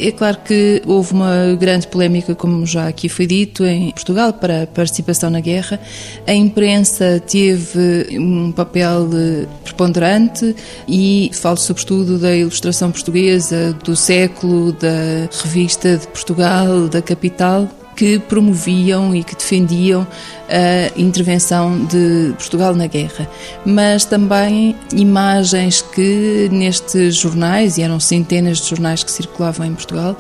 É 0.00 0.12
claro 0.12 0.38
que 0.44 0.80
houve 0.87 1.12
uma 1.12 1.56
grande 1.58 1.88
polémica, 1.88 2.34
como 2.34 2.64
já 2.64 2.87
aqui 2.87 3.08
foi 3.08 3.26
dito, 3.26 3.64
em 3.64 3.90
Portugal 3.90 4.32
para 4.32 4.62
a 4.62 4.66
participação 4.66 5.28
na 5.28 5.40
guerra. 5.40 5.80
A 6.26 6.32
imprensa 6.32 7.20
teve 7.26 8.16
um 8.18 8.52
papel 8.52 9.08
eh, 9.12 9.46
preponderante 9.64 10.54
e 10.87 11.30
falo 11.32 11.56
sobretudo 11.56 12.16
da 12.16 12.34
ilustração 12.34 12.92
portuguesa 12.92 13.72
do 13.84 13.96
século, 13.96 14.72
da 14.72 15.28
revista 15.42 15.96
de 15.96 16.06
Portugal, 16.06 16.88
da 16.88 17.02
capital, 17.02 17.68
que 17.98 18.16
promoviam 18.16 19.12
e 19.12 19.24
que 19.24 19.34
defendiam 19.34 20.06
a 20.48 20.98
intervenção 20.98 21.84
de 21.87 22.32
Portugal 22.38 22.72
na 22.72 22.87
guerra, 22.87 23.28
mas 23.66 24.04
também 24.04 24.76
imagens 24.94 25.82
que 25.82 26.48
nestes 26.52 27.16
jornais, 27.16 27.76
e 27.76 27.82
eram 27.82 27.98
centenas 27.98 28.58
de 28.58 28.68
jornais 28.68 29.02
que 29.02 29.11
circulavam 29.11 29.66
em 29.66 29.74
Portugal, 29.74 30.16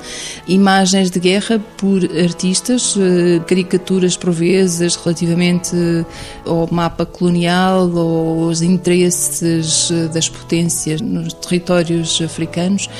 imagens 0.48 1.08
de 1.08 1.20
guerra 1.20 1.60
por 1.76 2.02
artistas, 2.04 2.96
eh, 2.98 3.40
caricaturas 3.46 4.16
por 4.16 4.32
vezes 4.32 4.96
relativamente 4.96 5.76
ao 6.44 6.68
mapa 6.70 7.06
colonial 7.06 7.88
ou 7.90 8.48
aos 8.48 8.60
interesses 8.60 9.88
eh, 9.90 10.08
das 10.08 10.28
potências 10.28 11.00
nos 11.00 11.32
territórios 11.32 12.20
africanos, 12.20 12.90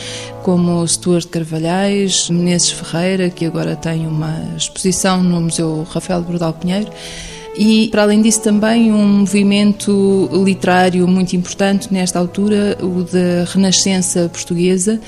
como 0.42 0.86
Stuart 0.86 1.26
Carvalhais, 1.26 2.30
Menezes 2.30 2.70
Ferreira, 2.70 3.28
que 3.28 3.44
agora 3.44 3.76
tem 3.76 4.06
uma 4.06 4.32
exposição 4.68 5.22
no 5.22 5.40
Museu 5.40 5.86
Rafael 5.90 6.22
Bordal 6.22 6.52
Pinheiro, 6.52 6.90
e, 7.60 7.88
para 7.88 8.02
além 8.02 8.22
disso, 8.22 8.40
também 8.40 8.92
um 8.92 9.04
movimento 9.04 10.30
literário 10.44 11.08
muito 11.08 11.34
importante 11.34 11.92
nesta 11.92 12.16
altura, 12.16 12.78
o 12.80 13.02
da 13.02 13.50
Renascença 13.52 14.28
Portuguesa, 14.28 15.00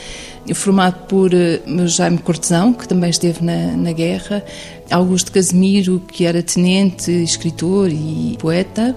formado 0.53 1.07
por 1.07 1.33
eh, 1.33 1.61
Jaime 1.87 2.19
Cortesão, 2.19 2.73
que 2.73 2.89
também 2.89 3.11
esteve 3.11 3.45
na, 3.45 3.77
na 3.77 3.93
guerra, 3.93 4.45
Augusto 4.91 5.31
Casimiro, 5.31 6.03
que 6.13 6.25
era 6.25 6.43
tenente, 6.43 7.13
escritor 7.13 7.89
e 7.89 8.37
poeta, 8.41 8.97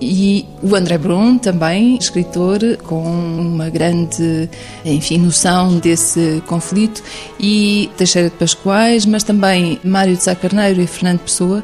E 0.00 0.44
o 0.62 0.74
André 0.74 0.98
Brum, 0.98 1.38
também, 1.38 1.96
escritor 1.96 2.60
com 2.82 3.02
uma 3.02 3.70
grande, 3.70 4.50
enfim, 4.84 5.18
noção 5.18 5.78
desse 5.78 6.42
conflito, 6.46 7.02
e 7.38 7.88
Teixeira 7.96 8.28
de 8.28 8.34
Pascoais, 8.34 9.06
mas 9.06 9.22
também 9.22 9.78
Mário 9.84 10.16
de 10.16 10.22
Sá 10.22 10.34
Carneiro 10.34 10.80
e 10.80 10.86
Fernando 10.86 11.20
Pessoa, 11.20 11.62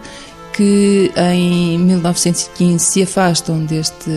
que 0.61 1.11
em 1.17 1.79
1915 1.79 2.85
se 2.85 3.03
afastam 3.03 3.65
deste 3.65 4.11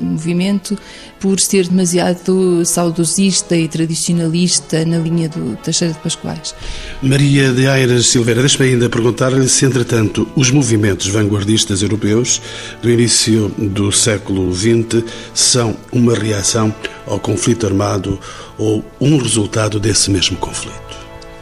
movimento 0.00 0.78
por 1.20 1.38
ser 1.38 1.68
demasiado 1.68 2.64
saudosista 2.64 3.54
e 3.54 3.68
tradicionalista 3.68 4.82
na 4.86 4.96
linha 4.96 5.28
do 5.28 5.56
Teixeira 5.56 5.92
de 5.92 6.00
Pascoais. 6.00 6.54
Maria 7.02 7.52
de 7.52 7.66
Aires 7.66 8.06
Silveira, 8.06 8.40
deixe-me 8.40 8.70
ainda 8.70 8.88
perguntar-lhe 8.88 9.46
se, 9.46 9.66
entretanto, 9.66 10.26
os 10.34 10.50
movimentos 10.50 11.06
vanguardistas 11.08 11.82
europeus 11.82 12.40
do 12.80 12.88
início 12.88 13.50
do 13.58 13.92
século 13.92 14.50
XX 14.54 15.04
são 15.34 15.76
uma 15.92 16.14
reação 16.14 16.74
ao 17.06 17.20
conflito 17.20 17.66
armado 17.66 18.18
ou 18.56 18.82
um 18.98 19.18
resultado 19.18 19.78
desse 19.78 20.10
mesmo 20.10 20.38
conflito. 20.38 20.99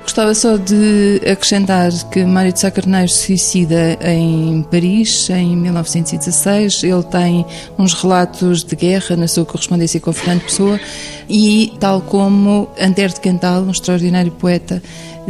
Gostava 0.09 0.35
só 0.35 0.57
de 0.57 1.21
acrescentar 1.31 1.92
que 2.11 2.25
Mário 2.25 2.51
de 2.51 2.61
Sá 2.61 2.71
Carneiro 2.71 3.11
suicida 3.11 3.99
em 4.01 4.62
Paris 4.62 5.29
em 5.29 5.55
1916. 5.55 6.83
Ele 6.83 7.03
tem 7.03 7.44
uns 7.79 7.92
relatos 7.92 8.64
de 8.64 8.75
guerra 8.75 9.16
na 9.16 9.29
sua 9.29 9.44
correspondência 9.44 10.01
com 10.01 10.11
Fernando 10.11 10.44
Pessoa 10.44 10.81
e, 11.29 11.75
tal 11.79 12.01
como 12.01 12.71
Antero 12.81 13.12
de 13.12 13.21
Quental, 13.21 13.61
um 13.61 13.71
extraordinário 13.71 14.33
poeta 14.33 14.83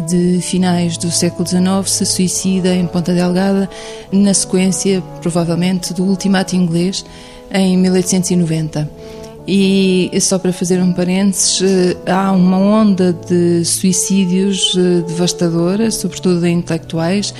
de 0.06 0.40
finais 0.42 0.96
do 0.96 1.10
século 1.10 1.44
XIX, 1.44 1.90
se 1.90 2.06
suicida 2.06 2.72
em 2.72 2.86
Ponta 2.86 3.12
Delgada, 3.12 3.68
na 4.12 4.32
sequência, 4.32 5.02
provavelmente, 5.20 5.92
do 5.92 6.04
ultimato 6.04 6.54
inglês 6.54 7.04
em 7.50 7.76
1890. 7.76 8.88
E 9.50 10.10
só 10.20 10.38
para 10.38 10.52
fazer 10.52 10.78
um 10.82 10.92
parênteses, 10.92 11.62
eh, 11.62 11.96
há 12.12 12.30
uma 12.32 12.58
onda 12.58 13.14
de 13.14 13.64
suicídios 13.64 14.76
eh, 14.76 15.00
devastadora, 15.08 15.90
sobretudo 15.90 16.42
de 16.42 16.50
intelectuais, 16.50 17.32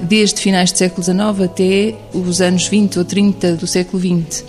desde 0.00 0.40
finais 0.40 0.70
do 0.70 0.78
século 0.78 1.02
XIX 1.02 1.18
até 1.44 1.96
os 2.14 2.40
anos 2.40 2.68
20 2.68 3.00
ou 3.00 3.04
30 3.04 3.56
do 3.56 3.66
século 3.66 4.00
XX. 4.00 4.44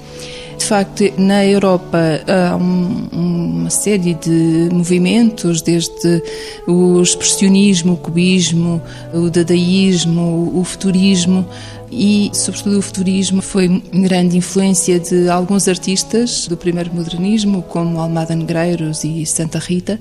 De 0.58 0.66
facto, 0.66 1.04
na 1.18 1.46
Europa 1.46 1.98
há 2.28 2.56
um, 2.56 3.08
uma 3.12 3.70
série 3.70 4.16
de 4.16 4.70
movimentos, 4.72 5.62
desde 5.62 6.22
o 6.68 7.02
expressionismo, 7.02 7.94
o 7.94 7.98
cubismo, 7.98 8.82
o 9.14 9.30
dadaísmo, 9.30 10.52
o 10.54 10.64
futurismo, 10.64 11.46
e, 11.92 12.30
sobretudo, 12.34 12.80
o 12.80 12.82
futurismo 12.82 13.42
foi 13.42 13.82
grande 13.94 14.36
influência 14.38 15.00
de 15.00 15.30
alguns 15.30 15.68
artistas 15.68 16.48
do 16.48 16.58
primeiro 16.58 16.94
modernismo, 16.94 17.62
como 17.62 18.00
Almada 18.00 18.36
Negreiros 18.36 19.04
e 19.04 19.26
Santa 19.26 19.60
Rita, 19.60 20.00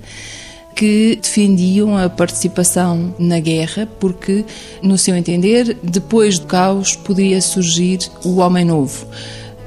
que 0.75 1.19
defendiam 1.23 1.97
a 1.97 2.09
participação 2.11 3.15
na 3.19 3.39
guerra, 3.39 3.89
porque, 4.01 4.45
no 4.83 4.99
seu 4.99 5.17
entender, 5.17 5.77
depois 5.83 6.39
do 6.39 6.47
caos 6.47 6.97
poderia 6.97 7.41
surgir 7.41 7.99
o 8.25 8.39
homem 8.39 8.65
novo. 8.65 9.07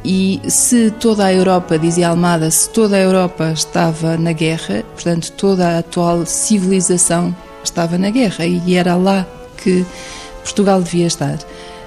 E 0.04 0.40
se 0.48 0.92
toda 0.92 1.26
a 1.26 1.34
Europa, 1.34 1.78
dizia 1.78 2.10
Almada, 2.10 2.50
se 2.50 2.70
toda 2.70 2.96
a 2.96 3.00
Europa 3.00 3.52
estava 3.52 4.18
na 4.18 4.32
guerra, 4.32 4.84
portanto, 4.94 5.32
toda 5.34 5.68
a 5.68 5.80
atual 5.80 6.26
civilização 6.26 7.36
estava 7.64 7.98
na 7.98 8.10
guerra 8.10 8.46
e 8.46 8.76
era 8.76 8.96
lá 8.96 9.28
que 9.58 9.86
Portugal 10.44 10.82
devia 10.82 11.08
estar. 11.08 11.38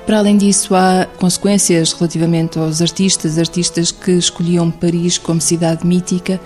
Para 0.06 0.18
além 0.18 0.36
disso, 0.36 0.74
há 0.74 1.06
consequências 1.16 1.92
relativamente 1.92 2.58
aos 2.58 2.82
artistas, 2.82 3.38
artistas 3.38 3.92
que 3.92 4.10
escolhiam 4.10 4.68
Paris 4.68 5.16
como 5.16 5.40
cidade 5.40 5.86
mítica 5.86 6.40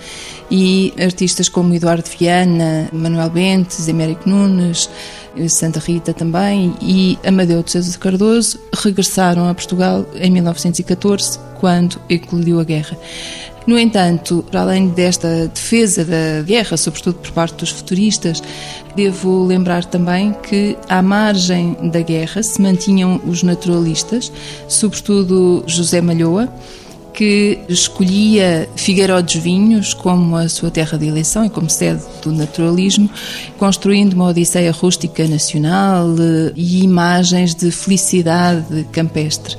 e 0.50 0.92
artistas 1.00 1.48
como 1.48 1.74
Eduardo 1.74 2.08
Viana, 2.18 2.88
Manuel 2.92 3.30
Bentes, 3.30 3.88
Américo 3.88 4.28
Nunes, 4.28 4.90
Santa 5.48 5.80
Rita 5.80 6.12
também 6.14 6.74
e 6.80 7.18
Amadeu 7.24 7.62
de 7.62 7.70
Sousa 7.70 7.98
Cardoso 7.98 8.58
regressaram 8.74 9.48
a 9.48 9.54
Portugal 9.54 10.06
em 10.14 10.30
1914, 10.30 11.38
quando 11.60 12.00
eclodiu 12.08 12.60
a 12.60 12.64
guerra. 12.64 12.96
No 13.66 13.76
entanto, 13.76 14.44
para 14.48 14.60
além 14.60 14.88
desta 14.88 15.48
defesa 15.48 16.04
da 16.04 16.42
guerra, 16.44 16.76
sobretudo 16.76 17.16
por 17.16 17.32
parte 17.32 17.56
dos 17.56 17.70
futuristas, 17.70 18.40
devo 18.94 19.44
lembrar 19.44 19.84
também 19.84 20.32
que, 20.32 20.76
à 20.88 21.02
margem 21.02 21.76
da 21.90 22.00
guerra, 22.00 22.44
se 22.44 22.62
mantinham 22.62 23.20
os 23.26 23.42
naturalistas, 23.42 24.30
sobretudo 24.68 25.64
José 25.66 26.00
Malhoa, 26.00 26.48
que 27.16 27.58
escolhia 27.66 28.68
Figueiró 28.76 29.22
dos 29.22 29.36
Vinhos 29.36 29.94
como 29.94 30.36
a 30.36 30.48
sua 30.50 30.70
terra 30.70 30.98
de 30.98 31.08
eleição 31.08 31.46
e 31.46 31.50
como 31.50 31.70
sede 31.70 32.02
do 32.22 32.30
naturalismo, 32.30 33.08
construindo 33.58 34.12
uma 34.12 34.26
odisseia 34.26 34.70
rústica 34.70 35.26
nacional 35.26 36.14
eh, 36.18 36.52
e 36.54 36.84
imagens 36.84 37.54
de 37.54 37.70
felicidade 37.70 38.86
campestre 38.92 39.56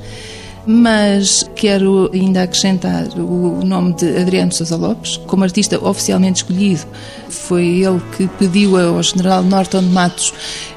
mas 0.70 1.50
quero 1.56 2.12
ainda 2.14 2.44
acrescentar 2.44 3.08
o 3.18 3.64
nome 3.64 3.94
de 3.94 4.18
Adriano 4.18 4.52
Sousa 4.52 4.76
Lopes 4.76 5.16
como 5.26 5.46
artista 5.46 5.82
oficialmente 5.82 6.44
escolhido. 6.44 6.86
Foi 7.30 7.84
ele 7.84 8.02
que 8.18 8.28
pediu 8.38 8.78
ao 8.78 9.02
general 9.02 9.44
Norton 9.44 9.80
de 9.80 9.90
Matos 9.90 10.34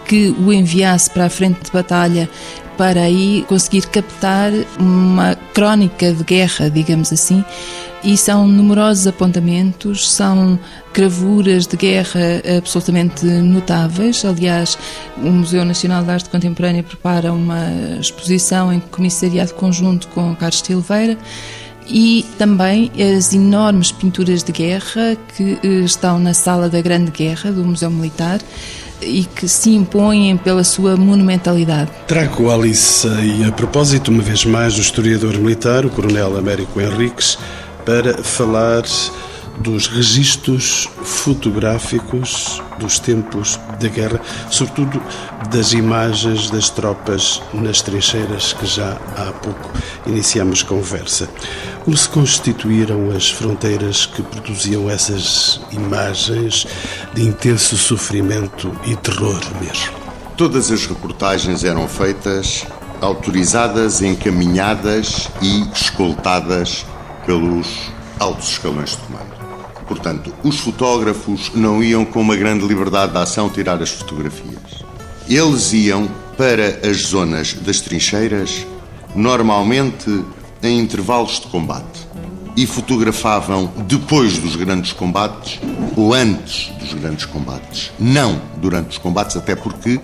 que 0.07 0.29
o 0.29 0.53
enviasse 0.53 1.11
para 1.11 1.27
a 1.27 1.29
frente 1.29 1.65
de 1.65 1.73
batalha 1.73 2.31
para 2.81 3.03
aí 3.03 3.45
conseguir 3.47 3.87
captar 3.89 4.51
uma 4.79 5.37
crónica 5.53 6.15
de 6.15 6.25
guerra, 6.25 6.71
digamos 6.71 7.13
assim, 7.13 7.45
e 8.03 8.17
são 8.17 8.49
numerosos 8.49 9.07
apontamentos, 9.07 10.11
são 10.11 10.59
gravuras 10.91 11.67
de 11.67 11.77
guerra 11.77 12.41
absolutamente 12.57 13.27
notáveis. 13.27 14.25
Aliás, 14.25 14.79
o 15.19 15.27
Museu 15.27 15.63
Nacional 15.63 16.03
de 16.03 16.11
Arte 16.11 16.31
Contemporânea 16.31 16.83
prepara 16.83 17.35
uma 17.35 17.71
exposição 18.01 18.73
em 18.73 18.81
comissariado 18.81 19.53
conjunto 19.53 20.09
com 20.09 20.35
Carlos 20.35 20.63
Silveira 20.65 21.19
e 21.87 22.25
também 22.39 22.91
as 23.19 23.35
enormes 23.35 23.93
pinturas 23.93 24.43
de 24.43 24.53
guerra 24.53 25.19
que 25.37 25.59
eh, 25.63 25.85
estão 25.85 26.19
na 26.19 26.33
Sala 26.33 26.71
da 26.71 26.81
Grande 26.81 27.11
Guerra 27.11 27.53
do 27.53 27.63
Museu 27.63 27.91
Militar 27.91 28.41
e 29.03 29.25
que 29.25 29.49
se 29.49 29.71
impõem 29.75 30.37
pela 30.37 30.65
sua 30.65 30.97
monumentalidade. 30.97 31.91
Trago 32.07 32.51
Alice 32.51 33.07
e 33.09 33.45
a 33.45 33.53
propósito, 33.53 34.11
uma 34.11 34.23
vez 34.23 34.45
mais, 34.45 34.75
do 34.75 34.81
historiador 34.81 35.37
militar, 35.39 35.85
o 35.85 35.91
Coronel 35.91 36.37
Américo 36.37 36.81
Henriques, 36.81 37.39
para 37.85 38.23
falar 38.23 38.83
dos 39.61 39.89
registros 39.89 40.89
fotográficos 41.03 42.63
dos 42.79 42.99
tempos 42.99 43.61
da 43.79 43.89
guerra, 43.89 44.21
sobretudo 44.51 45.01
das 45.51 45.73
imagens 45.73 46.51
das 46.51 46.71
tropas 46.71 47.43
nas 47.53 47.83
trincheiras 47.83 48.53
que 48.55 48.67
já 48.67 48.97
há 49.17 49.33
pouco 49.33 49.71
iniciamos 50.07 50.63
conversa. 50.63 51.29
Como 51.85 51.97
se 51.97 52.09
constituíram 52.09 53.11
as 53.11 53.31
fronteiras 53.31 54.07
que 54.07 54.23
produziam 54.23 54.89
essas 54.89 55.61
imagens 55.73 56.67
de 57.15 57.23
intenso 57.23 57.77
sofrimento 57.77 58.73
e 58.87 58.97
terror 58.97 59.41
mesmo? 59.61 60.01
Todas 60.37 60.71
as 60.71 60.87
reportagens 60.87 61.65
eram 61.65 61.87
feitas 61.87 62.67
autorizadas, 63.01 64.01
encaminhadas 64.03 65.29
e 65.43 65.69
escoltadas 65.75 66.87
pelos 67.27 67.91
altos 68.19 68.51
escalões 68.51 68.91
de 68.91 68.97
comando. 68.99 69.30
Portanto, 69.91 70.33
os 70.45 70.61
fotógrafos 70.61 71.51
não 71.53 71.83
iam 71.83 72.05
com 72.05 72.21
uma 72.21 72.37
grande 72.37 72.65
liberdade 72.65 73.11
de 73.11 73.19
ação 73.19 73.51
tirar 73.51 73.83
as 73.83 73.91
fotografias. 73.91 74.85
Eles 75.29 75.73
iam 75.73 76.09
para 76.39 76.89
as 76.89 76.99
zonas 76.99 77.55
das 77.55 77.81
trincheiras, 77.81 78.65
normalmente 79.17 80.25
em 80.63 80.79
intervalos 80.79 81.41
de 81.41 81.49
combate, 81.49 82.07
e 82.57 82.69
fotografavam 82.69 83.67
depois 83.89 84.39
dos 84.39 84.55
grandes 84.55 84.93
combates 84.93 85.59
ou 85.97 86.15
antes 86.15 86.69
dos 86.79 86.95
grandes 86.95 87.25
combates. 87.25 87.91
Não 87.99 88.41
durante 88.59 88.91
os 88.91 88.99
combates, 88.99 89.37
até 89.37 89.57
porque 89.57 90.01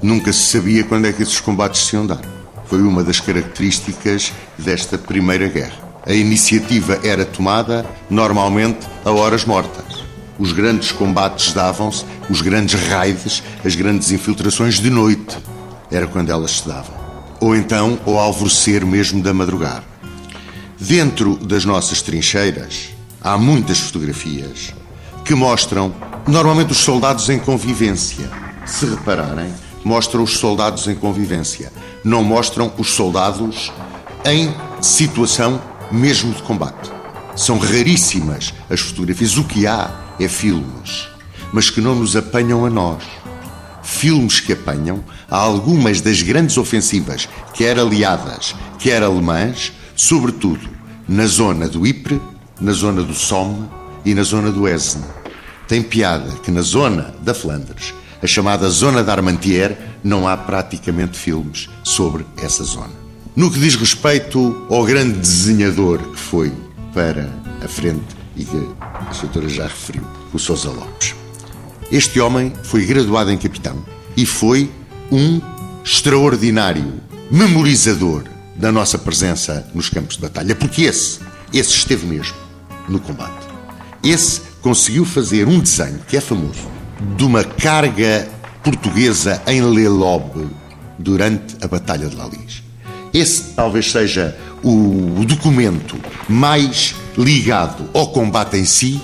nunca 0.00 0.32
se 0.32 0.46
sabia 0.46 0.84
quando 0.84 1.06
é 1.06 1.12
que 1.12 1.24
esses 1.24 1.40
combates 1.40 1.86
se 1.86 1.96
iam 1.96 2.06
dar. 2.06 2.20
Foi 2.66 2.80
uma 2.80 3.02
das 3.02 3.18
características 3.18 4.32
desta 4.56 4.96
Primeira 4.96 5.48
Guerra. 5.48 5.83
A 6.06 6.12
iniciativa 6.12 7.00
era 7.02 7.24
tomada 7.24 7.86
normalmente 8.10 8.86
a 9.06 9.10
horas 9.10 9.46
mortas. 9.46 10.04
Os 10.38 10.52
grandes 10.52 10.92
combates 10.92 11.54
davam-se, 11.54 12.04
os 12.28 12.42
grandes 12.42 12.78
raids, 12.88 13.42
as 13.64 13.74
grandes 13.74 14.12
infiltrações 14.12 14.80
de 14.80 14.90
noite. 14.90 15.38
Era 15.90 16.06
quando 16.06 16.28
elas 16.28 16.58
se 16.58 16.68
davam. 16.68 16.94
Ou 17.40 17.56
então 17.56 17.98
ao 18.04 18.18
alvorecer 18.18 18.84
mesmo 18.84 19.22
da 19.22 19.32
madrugada. 19.32 19.84
Dentro 20.78 21.36
das 21.36 21.64
nossas 21.64 22.02
trincheiras 22.02 22.90
há 23.22 23.38
muitas 23.38 23.78
fotografias 23.78 24.74
que 25.24 25.34
mostram 25.34 25.94
normalmente 26.26 26.72
os 26.72 26.78
soldados 26.78 27.30
em 27.30 27.38
convivência. 27.38 28.30
Se 28.66 28.84
repararem, 28.84 29.50
mostram 29.82 30.22
os 30.22 30.36
soldados 30.36 30.86
em 30.86 30.94
convivência. 30.94 31.72
Não 32.04 32.22
mostram 32.22 32.70
os 32.76 32.90
soldados 32.92 33.72
em 34.26 34.54
situação 34.82 35.60
mesmo 35.90 36.32
de 36.32 36.42
combate. 36.42 36.90
São 37.36 37.58
raríssimas 37.58 38.54
as 38.70 38.80
fotografias. 38.80 39.36
O 39.36 39.44
que 39.44 39.66
há 39.66 39.90
é 40.20 40.28
filmes, 40.28 41.08
mas 41.52 41.70
que 41.70 41.80
não 41.80 41.94
nos 41.94 42.16
apanham 42.16 42.64
a 42.64 42.70
nós. 42.70 43.02
Filmes 43.82 44.40
que 44.40 44.52
apanham 44.52 45.04
a 45.30 45.36
algumas 45.36 46.00
das 46.00 46.22
grandes 46.22 46.56
ofensivas, 46.56 47.28
quer 47.52 47.78
aliadas, 47.78 48.54
quer 48.78 49.02
alemãs, 49.02 49.72
sobretudo 49.94 50.68
na 51.08 51.26
zona 51.26 51.68
do 51.68 51.86
Ypres, 51.86 52.20
na 52.60 52.72
zona 52.72 53.02
do 53.02 53.14
Somme 53.14 53.68
e 54.04 54.14
na 54.14 54.22
zona 54.22 54.50
do 54.50 54.66
Aisne. 54.66 55.04
Tem 55.68 55.82
piada 55.82 56.30
que 56.42 56.50
na 56.50 56.62
zona 56.62 57.14
da 57.20 57.34
Flandres, 57.34 57.94
a 58.22 58.26
chamada 58.26 58.68
zona 58.70 59.02
da 59.02 59.12
Armentières, 59.12 59.76
não 60.02 60.28
há 60.28 60.36
praticamente 60.36 61.18
filmes 61.18 61.68
sobre 61.82 62.24
essa 62.36 62.62
zona. 62.64 63.03
No 63.36 63.50
que 63.50 63.58
diz 63.58 63.74
respeito 63.74 64.64
ao 64.70 64.84
grande 64.84 65.18
desenhador 65.18 65.98
que 65.98 66.18
foi 66.18 66.52
para 66.94 67.28
a 67.64 67.66
frente 67.66 68.16
e 68.36 68.44
que 68.44 68.68
a 68.80 69.12
doutora 69.20 69.48
já 69.48 69.64
referiu, 69.64 70.04
o 70.32 70.38
Sousa 70.38 70.70
Lopes. 70.70 71.16
Este 71.90 72.20
homem 72.20 72.52
foi 72.62 72.86
graduado 72.86 73.32
em 73.32 73.36
capitão 73.36 73.84
e 74.16 74.24
foi 74.24 74.70
um 75.10 75.40
extraordinário 75.84 77.00
memorizador 77.28 78.22
da 78.54 78.70
nossa 78.70 78.96
presença 78.98 79.68
nos 79.74 79.88
campos 79.88 80.14
de 80.14 80.22
batalha, 80.22 80.54
porque 80.54 80.84
esse, 80.84 81.18
esse 81.52 81.70
esteve 81.70 82.06
mesmo 82.06 82.36
no 82.88 83.00
combate. 83.00 83.48
Esse 84.00 84.42
conseguiu 84.62 85.04
fazer 85.04 85.48
um 85.48 85.58
desenho 85.58 85.98
que 86.06 86.16
é 86.16 86.20
famoso 86.20 86.68
de 87.16 87.24
uma 87.24 87.42
carga 87.42 88.28
portuguesa 88.62 89.42
em 89.48 89.60
Lelobe 89.60 90.48
durante 91.00 91.56
a 91.60 91.66
Batalha 91.66 92.08
de 92.08 92.14
Lalis. 92.14 92.63
Esse 93.14 93.54
talvez 93.54 93.92
seja 93.92 94.36
o 94.60 95.24
documento 95.24 95.96
mais 96.28 96.96
ligado 97.16 97.88
ao 97.94 98.08
combate 98.08 98.56
em 98.56 98.64
si 98.64 99.00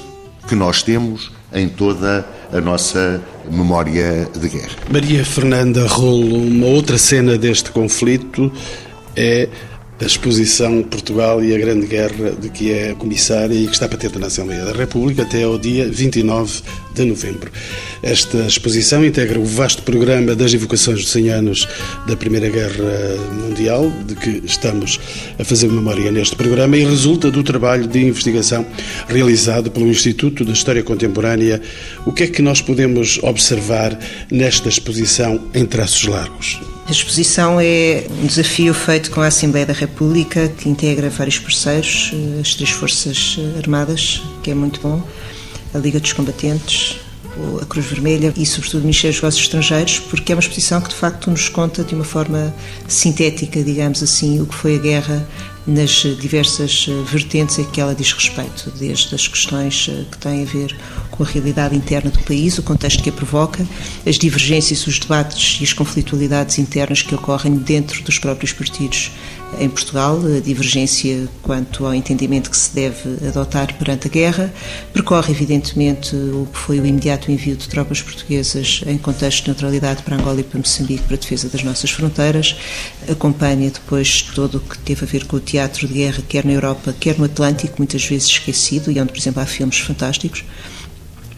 que 0.48 0.56
nós 0.56 0.82
temos 0.82 1.30
em 1.52 1.68
toda 1.68 2.26
a 2.52 2.61
nossa 2.61 3.22
memória 3.48 4.28
de 4.36 4.48
guerra. 4.48 4.76
Maria 4.90 5.24
Fernanda 5.24 5.86
Rolo, 5.86 6.38
uma 6.38 6.66
outra 6.66 6.98
cena 6.98 7.38
deste 7.38 7.70
conflito 7.70 8.50
é 9.14 9.48
a 10.01 10.05
exposição 10.05 10.82
Portugal 10.82 11.44
e 11.44 11.55
a 11.55 11.59
Grande 11.59 11.86
Guerra 11.86 12.30
de 12.30 12.48
que 12.48 12.72
é 12.72 12.94
comissária 12.94 13.55
e 13.55 13.66
que 13.66 13.72
está 13.72 13.86
patente 13.86 14.18
na 14.18 14.28
Assembleia 14.28 14.64
da 14.64 14.72
República 14.72 15.22
até 15.22 15.42
ao 15.42 15.59
dia 15.59 15.88
29 15.90 16.62
de 16.94 17.05
novembro. 17.05 17.51
Esta 18.03 18.38
exposição 18.46 19.05
integra 19.05 19.38
o 19.38 19.44
vasto 19.44 19.82
programa 19.82 20.34
das 20.34 20.55
evocações 20.55 21.01
dos 21.01 21.11
100 21.11 21.28
anos 21.30 21.68
da 22.07 22.16
Primeira 22.16 22.48
Guerra 22.48 23.16
Mundial, 23.42 23.92
de 24.07 24.14
que 24.14 24.42
estamos 24.46 24.98
a 25.38 25.44
fazer 25.44 25.68
memória 25.68 26.11
neste 26.11 26.34
programa, 26.34 26.76
e 26.78 26.84
resulta 26.84 27.30
do 27.30 27.42
trabalho 27.42 27.86
de 27.86 28.01
investigação 28.03 28.64
realizado 29.07 29.70
pelo 29.70 29.86
Instituto 29.86 30.44
de 30.44 30.53
História 30.53 30.82
Contemporânea. 30.82 31.61
O 32.07 32.12
que 32.12 32.22
é 32.22 32.26
que 32.26 32.40
nós 32.40 32.62
podemos 32.62 33.18
observar 33.22 33.98
nesta 34.30 34.68
exposição 34.70 35.40
em 35.55 35.66
traços 35.66 36.05
largos? 36.07 36.69
A 36.91 36.93
exposição 36.93 37.61
é 37.61 38.05
um 38.20 38.26
desafio 38.26 38.74
feito 38.74 39.12
com 39.12 39.20
a 39.20 39.28
Assembleia 39.28 39.64
da 39.64 39.72
República, 39.72 40.49
que 40.49 40.68
integra 40.68 41.09
vários 41.09 41.38
parceiros, 41.38 42.11
eh, 42.12 42.41
as 42.41 42.57
três 42.57 42.70
Forças 42.70 43.38
Armadas, 43.57 44.20
que 44.43 44.51
é 44.51 44.55
muito 44.55 44.80
bom, 44.80 45.01
a 45.72 45.78
Liga 45.78 46.01
dos 46.01 46.12
Combatentes, 46.12 46.97
a 47.62 47.64
Cruz 47.64 47.86
Vermelha 47.86 48.34
e, 48.36 48.45
sobretudo, 48.45 48.80
o 48.80 48.82
Ministério 48.86 49.12
dos 49.12 49.22
Negócios 49.22 49.45
Estrangeiros, 49.45 50.01
porque 50.01 50.32
é 50.32 50.34
uma 50.34 50.41
exposição 50.41 50.80
que, 50.80 50.88
de 50.88 50.97
facto, 50.97 51.30
nos 51.30 51.49
conta 51.49 51.84
de 51.84 51.95
uma 51.95 52.03
forma 52.03 52.53
sintética, 52.88 53.62
digamos 53.62 54.03
assim, 54.03 54.41
o 54.41 54.47
que 54.47 54.55
foi 54.57 54.74
a 54.74 54.78
guerra 54.78 55.28
nas 55.70 55.90
diversas 56.20 56.86
eh, 56.88 56.92
vertentes 57.04 57.58
a 57.58 57.64
que 57.64 57.80
ela 57.80 57.94
diz 57.94 58.12
respeito, 58.12 58.70
desde 58.76 59.14
as 59.14 59.28
questões 59.28 59.88
eh, 59.88 60.04
que 60.10 60.18
têm 60.18 60.42
a 60.42 60.44
ver 60.44 60.76
com 61.10 61.22
a 61.22 61.26
realidade 61.26 61.76
interna 61.76 62.10
do 62.10 62.18
país, 62.20 62.58
o 62.58 62.62
contexto 62.62 63.02
que 63.02 63.08
a 63.08 63.12
provoca, 63.12 63.64
as 64.04 64.18
divergências, 64.18 64.86
os 64.86 64.98
debates 64.98 65.60
e 65.60 65.64
as 65.64 65.72
conflitualidades 65.72 66.58
internas 66.58 67.02
que 67.02 67.14
ocorrem 67.14 67.54
dentro 67.54 68.02
dos 68.02 68.18
próprios 68.18 68.52
partidos 68.52 69.12
em 69.59 69.68
Portugal, 69.68 70.18
a 70.36 70.40
divergência 70.40 71.28
quanto 71.42 71.84
ao 71.84 71.94
entendimento 71.94 72.51
que 72.51 72.57
se 72.57 72.74
deve 72.74 73.26
adotar 73.26 73.74
perante 73.74 74.07
a 74.07 74.11
guerra, 74.11 74.53
percorre 74.92 75.32
evidentemente 75.32 76.14
o 76.14 76.48
que 76.53 76.59
foi 76.59 76.80
o 76.80 76.86
imediato 76.86 77.30
envio 77.30 77.57
de 77.57 77.68
tropas 77.68 78.01
portuguesas 78.01 78.82
em 78.86 78.96
contexto 78.96 79.42
de 79.42 79.48
neutralidade 79.48 80.03
para 80.03 80.16
Angola 80.16 80.40
e 80.40 80.44
para 80.44 80.59
Moçambique 80.59 81.03
para 81.03 81.16
a 81.16 81.18
defesa 81.18 81.48
das 81.48 81.62
nossas 81.62 81.90
fronteiras, 81.90 82.57
acompanha 83.09 83.70
depois 83.70 84.22
todo 84.34 84.57
o 84.57 84.61
que 84.61 84.78
teve 84.78 85.05
a 85.05 85.09
ver 85.09 85.26
com 85.26 85.36
o 85.36 85.40
teatro 85.40 85.86
de 85.86 85.94
guerra, 85.94 86.22
quer 86.26 86.44
na 86.44 86.53
Europa, 86.53 86.94
quer 86.98 87.18
no 87.18 87.24
Atlântico, 87.24 87.74
muitas 87.78 88.05
vezes 88.05 88.28
esquecido, 88.28 88.90
e 88.90 89.01
onde, 89.01 89.12
por 89.12 89.18
exemplo, 89.18 89.42
há 89.42 89.46
filmes 89.46 89.78
fantásticos. 89.78 90.44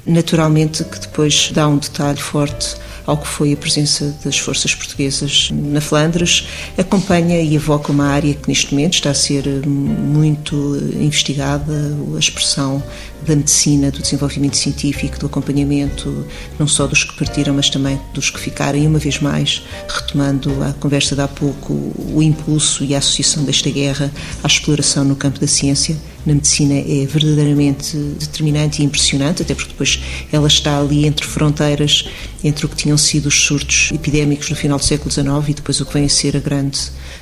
Naturalmente 0.04 0.84
que 0.84 0.98
depois 0.98 1.50
dá 1.52 1.68
um 1.68 1.78
detalhe 1.78 2.20
forte 2.20 2.76
ao 3.06 3.16
que 3.16 3.26
foi 3.26 3.52
a 3.52 3.56
presença 3.56 4.14
das 4.24 4.38
forças 4.38 4.74
portuguesas 4.74 5.50
na 5.52 5.80
Flandres, 5.80 6.46
acompanha 6.76 7.40
e 7.40 7.54
evoca 7.54 7.92
uma 7.92 8.06
área 8.06 8.34
que 8.34 8.48
neste 8.48 8.72
momento 8.72 8.94
está 8.94 9.10
a 9.10 9.14
ser 9.14 9.44
muito 9.66 10.76
investigada, 11.00 11.96
a 12.14 12.18
expressão 12.18 12.82
da 13.26 13.36
medicina, 13.36 13.90
do 13.90 14.00
desenvolvimento 14.00 14.56
científico, 14.56 15.18
do 15.18 15.26
acompanhamento, 15.26 16.26
não 16.58 16.66
só 16.66 16.86
dos 16.86 17.04
que 17.04 17.16
partiram, 17.16 17.54
mas 17.54 17.70
também 17.70 17.98
dos 18.12 18.30
que 18.30 18.40
ficaram. 18.40 18.78
E 18.78 18.86
uma 18.86 18.98
vez 18.98 19.20
mais, 19.20 19.62
retomando 19.88 20.62
a 20.62 20.72
conversa 20.74 21.14
de 21.14 21.22
há 21.22 21.28
pouco, 21.28 21.72
o 22.12 22.22
impulso 22.22 22.84
e 22.84 22.94
a 22.94 22.98
associação 22.98 23.44
desta 23.44 23.70
guerra 23.70 24.10
à 24.42 24.46
exploração 24.46 25.04
no 25.04 25.16
campo 25.16 25.38
da 25.38 25.46
ciência, 25.46 25.96
na 26.26 26.34
medicina, 26.34 26.74
é 26.74 27.06
verdadeiramente 27.06 27.96
determinante 27.96 28.82
e 28.82 28.84
impressionante, 28.84 29.42
até 29.42 29.54
porque 29.54 29.70
depois 29.72 30.00
ela 30.32 30.46
está 30.46 30.78
ali 30.78 31.06
entre 31.06 31.26
fronteiras, 31.26 32.08
entre 32.44 32.66
o 32.66 32.68
que 32.68 32.76
tinham 32.92 32.98
sido 32.98 33.26
os 33.26 33.40
surtos 33.40 33.90
epidémicos 33.92 34.50
no 34.50 34.56
final 34.56 34.78
do 34.78 34.84
século 34.84 35.10
XIX 35.10 35.26
e 35.48 35.54
depois 35.54 35.80
o 35.80 35.86
que 35.86 35.94
vem 35.94 36.04
a 36.04 36.08
ser 36.08 36.36
a 36.36 36.40
grande 36.40 36.78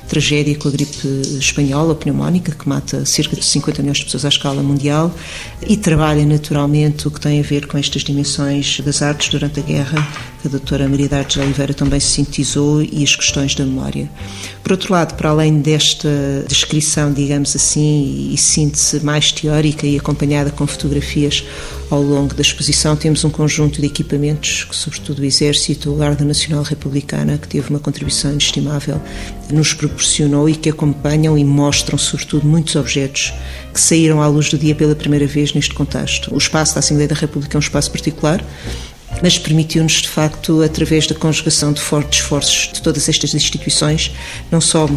tragédia 0.07 0.55
com 0.55 0.67
a 0.67 0.71
gripe 0.71 1.07
espanhola, 1.39 1.95
pneumónica, 1.95 2.51
que 2.51 2.67
mata 2.67 3.05
cerca 3.05 3.35
de 3.35 3.45
50 3.45 3.81
milhões 3.81 3.99
de 3.99 4.05
pessoas 4.05 4.25
à 4.25 4.29
escala 4.29 4.61
mundial, 4.61 5.13
e 5.65 5.77
trabalha 5.77 6.25
naturalmente 6.25 7.07
o 7.07 7.11
que 7.11 7.19
tem 7.19 7.39
a 7.39 7.43
ver 7.43 7.67
com 7.67 7.77
estas 7.77 8.03
dimensões 8.03 8.79
das 8.81 9.01
artes 9.01 9.29
durante 9.29 9.59
a 9.59 9.63
guerra, 9.63 10.07
que 10.41 10.47
a 10.47 10.51
doutora 10.51 10.89
Maria 10.89 11.07
de 11.07 11.39
Oliveira 11.39 11.73
também 11.73 11.99
sintetizou, 11.99 12.81
e 12.81 13.03
as 13.03 13.15
questões 13.15 13.53
da 13.53 13.63
memória. 13.63 14.09
Por 14.63 14.71
outro 14.71 14.91
lado, 14.91 15.15
para 15.15 15.29
além 15.29 15.59
desta 15.59 16.09
descrição, 16.47 17.13
digamos 17.13 17.55
assim, 17.55 18.29
e 18.31 18.37
síntese 18.37 19.03
mais 19.05 19.31
teórica 19.31 19.85
e 19.85 19.97
acompanhada 19.97 20.49
com 20.51 20.65
fotografias 20.65 21.43
ao 21.89 22.01
longo 22.01 22.33
da 22.33 22.41
exposição, 22.41 22.95
temos 22.95 23.23
um 23.23 23.29
conjunto 23.29 23.81
de 23.81 23.87
equipamentos, 23.87 24.63
que, 24.63 24.75
sobretudo 24.75 25.21
o 25.21 25.25
Exército, 25.25 25.91
a 25.91 25.95
Guarda 25.95 26.23
Nacional 26.23 26.63
Republicana, 26.63 27.37
que 27.37 27.47
teve 27.47 27.69
uma 27.69 27.79
contribuição 27.79 28.31
inestimável, 28.31 29.01
nos 29.51 29.73
proporcionou 29.73 30.49
e 30.49 30.55
que 30.55 30.69
acompanham 30.69 31.37
e 31.37 31.43
mostram, 31.43 31.97
sobretudo, 31.97 32.47
muitos 32.47 32.75
objetos 32.75 33.33
que 33.73 33.79
saíram 33.79 34.21
à 34.21 34.27
luz 34.27 34.49
do 34.49 34.57
dia 34.57 34.73
pela 34.73 34.95
primeira 34.95 35.27
vez 35.27 35.53
neste 35.53 35.73
contexto. 35.73 36.33
O 36.33 36.37
espaço 36.37 36.73
da 36.73 36.79
Assembleia 36.79 37.09
da 37.09 37.15
República 37.15 37.57
é 37.57 37.59
um 37.59 37.61
espaço 37.61 37.91
particular, 37.91 38.43
mas 39.21 39.37
permitiu-nos, 39.37 40.01
de 40.01 40.09
facto, 40.09 40.61
através 40.61 41.07
da 41.07 41.15
conjugação 41.15 41.73
de 41.73 41.81
fortes 41.81 42.19
esforços 42.21 42.71
de 42.73 42.81
todas 42.81 43.07
estas 43.07 43.33
instituições, 43.33 44.11
não 44.51 44.61
só 44.61 44.87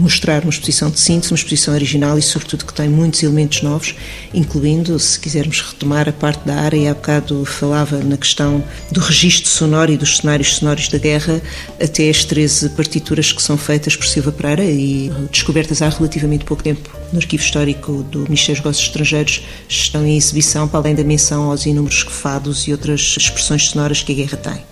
mostrar 0.00 0.42
uma 0.42 0.50
exposição 0.50 0.90
de 0.90 0.98
síntese, 0.98 1.32
uma 1.32 1.36
exposição 1.36 1.74
original 1.74 2.18
e, 2.18 2.22
sobretudo, 2.22 2.64
que 2.64 2.74
tem 2.74 2.88
muitos 2.88 3.22
elementos 3.22 3.62
novos, 3.62 3.94
incluindo, 4.32 4.98
se 4.98 5.18
quisermos 5.18 5.60
retomar 5.60 6.08
a 6.08 6.12
parte 6.12 6.46
da 6.46 6.54
área, 6.56 6.76
e 6.76 6.88
há 6.88 6.94
bocado 6.94 7.44
falava 7.44 7.98
na 7.98 8.16
questão 8.16 8.64
do 8.90 9.00
registro 9.00 9.48
sonoro 9.48 9.92
e 9.92 9.96
dos 9.96 10.18
cenários 10.18 10.56
sonoros 10.56 10.88
da 10.88 10.98
guerra, 10.98 11.40
até 11.80 12.08
as 12.08 12.24
13 12.24 12.70
partituras 12.70 13.32
que 13.32 13.42
são 13.42 13.56
feitas 13.56 13.94
por 13.96 14.06
Silva 14.06 14.32
Pereira 14.32 14.64
e 14.64 15.12
descobertas 15.30 15.82
há 15.82 15.88
relativamente 15.88 16.44
pouco 16.44 16.62
tempo 16.62 16.90
no 17.12 17.18
arquivo 17.18 17.42
histórico 17.42 18.02
do 18.04 18.20
Ministério 18.20 18.54
dos 18.54 18.64
Negócios 18.64 18.86
Estrangeiros, 18.86 19.42
estão 19.68 20.06
em 20.06 20.16
exibição, 20.16 20.66
para 20.68 20.80
além 20.80 20.94
da 20.94 21.04
menção 21.04 21.50
aos 21.50 21.66
inúmeros 21.66 22.00
fados 22.00 22.66
e 22.66 22.72
outras 22.72 23.16
expressões 23.16 23.68
sonoras 23.68 24.02
que 24.02 24.12
a 24.12 24.14
guerra 24.14 24.36
tem. 24.36 24.62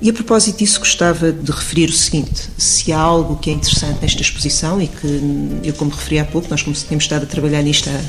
E 0.00 0.10
a 0.10 0.12
propósito 0.12 0.58
disso, 0.58 0.78
gostava 0.78 1.32
de 1.32 1.50
referir 1.50 1.88
o 1.88 1.92
seguinte: 1.92 2.48
se 2.56 2.92
há 2.92 2.98
algo 2.98 3.36
que 3.36 3.50
é 3.50 3.52
interessante 3.52 4.00
nesta 4.00 4.22
exposição 4.22 4.80
e 4.80 4.86
que 4.86 5.60
eu, 5.64 5.74
como 5.74 5.90
referi 5.90 6.20
há 6.20 6.24
pouco, 6.24 6.48
nós 6.50 6.62
como 6.62 6.76
temos 6.76 7.04
estado 7.04 7.24
a 7.24 7.26
trabalhar 7.26 7.62
nisto 7.62 7.90
há 7.90 8.00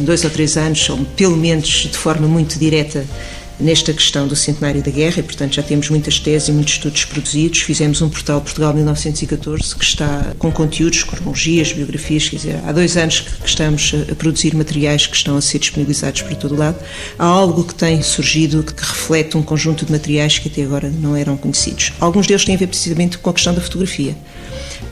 dois 0.00 0.24
ou 0.24 0.30
três 0.30 0.56
anos, 0.56 0.88
ou 0.88 0.98
pelo 1.16 1.36
menos 1.36 1.68
de 1.68 1.96
forma 1.96 2.26
muito 2.26 2.58
direta, 2.58 3.06
nesta 3.60 3.92
questão 3.92 4.26
do 4.26 4.34
centenário 4.34 4.82
da 4.82 4.90
guerra 4.90 5.20
e, 5.20 5.22
portanto, 5.22 5.54
já 5.54 5.62
temos 5.62 5.90
muitas 5.90 6.18
teses 6.18 6.48
e 6.48 6.52
muitos 6.52 6.74
estudos 6.74 7.04
produzidos. 7.04 7.60
Fizemos 7.60 8.00
um 8.02 8.08
portal 8.08 8.40
Portugal 8.40 8.72
1914 8.74 9.74
que 9.76 9.84
está 9.84 10.34
com 10.38 10.50
conteúdos, 10.50 11.02
cronologias, 11.04 11.72
biografias, 11.72 12.28
quer 12.28 12.36
dizer, 12.36 12.60
há 12.66 12.72
dois 12.72 12.96
anos 12.96 13.20
que 13.20 13.46
estamos 13.46 13.94
a 14.10 14.14
produzir 14.14 14.54
materiais 14.54 15.06
que 15.06 15.16
estão 15.16 15.36
a 15.36 15.40
ser 15.40 15.58
disponibilizados 15.58 16.22
por 16.22 16.34
todo 16.36 16.56
lado. 16.56 16.76
Há 17.18 17.24
algo 17.24 17.64
que 17.64 17.74
tem 17.74 18.02
surgido 18.02 18.62
que 18.62 18.82
reflete 18.82 19.36
um 19.36 19.42
conjunto 19.42 19.84
de 19.84 19.92
materiais 19.92 20.38
que 20.38 20.48
até 20.48 20.62
agora 20.62 20.90
não 20.90 21.14
eram 21.14 21.36
conhecidos. 21.36 21.92
Alguns 22.00 22.26
deles 22.26 22.44
têm 22.44 22.54
a 22.54 22.58
ver 22.58 22.68
precisamente 22.68 23.18
com 23.18 23.30
a 23.30 23.34
questão 23.34 23.54
da 23.54 23.60
fotografia 23.60 24.16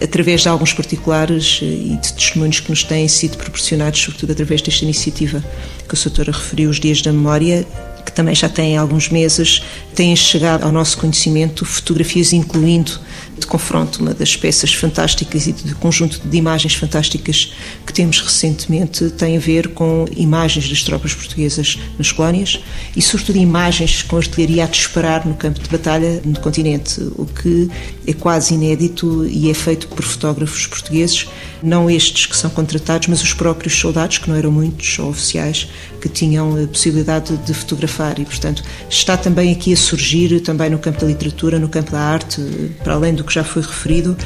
através 0.03 0.43
de 0.43 0.49
alguns 0.49 0.73
particulares 0.73 1.61
eh, 1.63 1.67
e 1.67 1.97
de 1.97 2.13
testemunhos 2.13 2.61
que 2.61 2.71
nos 2.71 2.85
têm 2.85 3.09
sido 3.09 3.37
proporcionados, 3.37 4.01
sobretudo 4.01 4.33
através 4.33 4.63
desta 4.63 4.85
iniciativa 4.85 5.43
que 5.89 5.95
a 5.95 5.99
Soutora 5.99 6.33
referiu, 6.33 6.71
os 6.71 6.79
Dias 6.79 7.03
da 7.03 7.13
Memória, 7.13 7.67
que 8.09 8.17
também 8.17 8.35
já 8.35 8.49
têm 8.49 8.77
alguns 8.77 9.09
meses, 9.11 9.63
têm 9.95 10.17
chegado 10.17 10.65
ao 10.65 10.73
nosso 10.73 10.97
conhecimento 10.99 11.65
fotografias 11.65 12.33
incluindo 12.33 12.99
de 13.39 13.47
confronto, 13.47 14.01
uma 14.03 14.13
das 14.13 14.37
peças 14.37 14.73
fantásticas 14.73 15.47
e 15.47 15.53
de 15.53 15.75
conjunto 15.75 16.21
de 16.23 16.37
imagens 16.37 16.75
fantásticas 16.75 17.53
que 17.87 17.93
temos 17.93 18.21
recentemente 18.21 19.11
tem 19.11 19.37
a 19.37 19.41
ver 19.41 19.69
com 19.69 20.07
imagens 20.17 20.69
das 20.69 20.83
tropas 20.83 21.15
portuguesas 21.15 21.79
nas 21.97 22.13
colónias 22.13 22.61
e, 22.95 23.03
sobretudo, 23.03 23.39
imagens 23.39 24.03
com 24.03 24.17
artilharia 24.17 24.65
a 24.65 24.67
disparar 24.67 25.27
no 25.27 25.35
campo 25.35 25.61
de 25.61 25.69
batalha 25.69 26.21
no 26.25 26.39
continente, 26.41 27.01
o 27.17 27.25
que 27.25 27.71
é 28.07 28.13
quase 28.13 28.55
inédito 28.55 29.27
e 29.27 29.51
é 29.51 29.55
feito 29.55 29.89
por 29.89 30.05
fotógrafos 30.05 30.67
portugueses, 30.67 31.29
não 31.63 31.91
estes 31.91 32.27
que 32.27 32.37
são 32.37 32.51
contratados, 32.51 33.09
mas 33.09 33.23
os 33.23 33.33
próprios 33.35 33.75
soldados, 33.75 34.19
que 34.19 34.29
não 34.29 34.37
eram 34.37 34.51
muitos, 34.51 34.99
ou 34.99 35.11
oficiais, 35.11 35.69
que 36.01 36.09
tinham 36.09 36.63
a 36.63 36.67
possibilidade 36.67 37.37
de 37.37 37.55
fotografar. 37.55 38.19
E, 38.19 38.25
portanto, 38.25 38.63
está 38.89 39.17
também 39.17 39.53
aqui 39.53 39.73
a 39.73 39.77
surgir, 39.77 40.41
também 40.41 40.71
no 40.71 40.79
campo 40.79 41.01
da 41.01 41.07
literatura, 41.07 41.59
no 41.59 41.69
campo 41.69 41.93
da 41.93 42.01
arte, 42.01 42.41
para 42.83 42.95
além 42.95 43.15
do 43.15 43.25
que 43.29 43.35
já 43.35 43.45
foi 43.45 43.63
referido, 43.63 44.17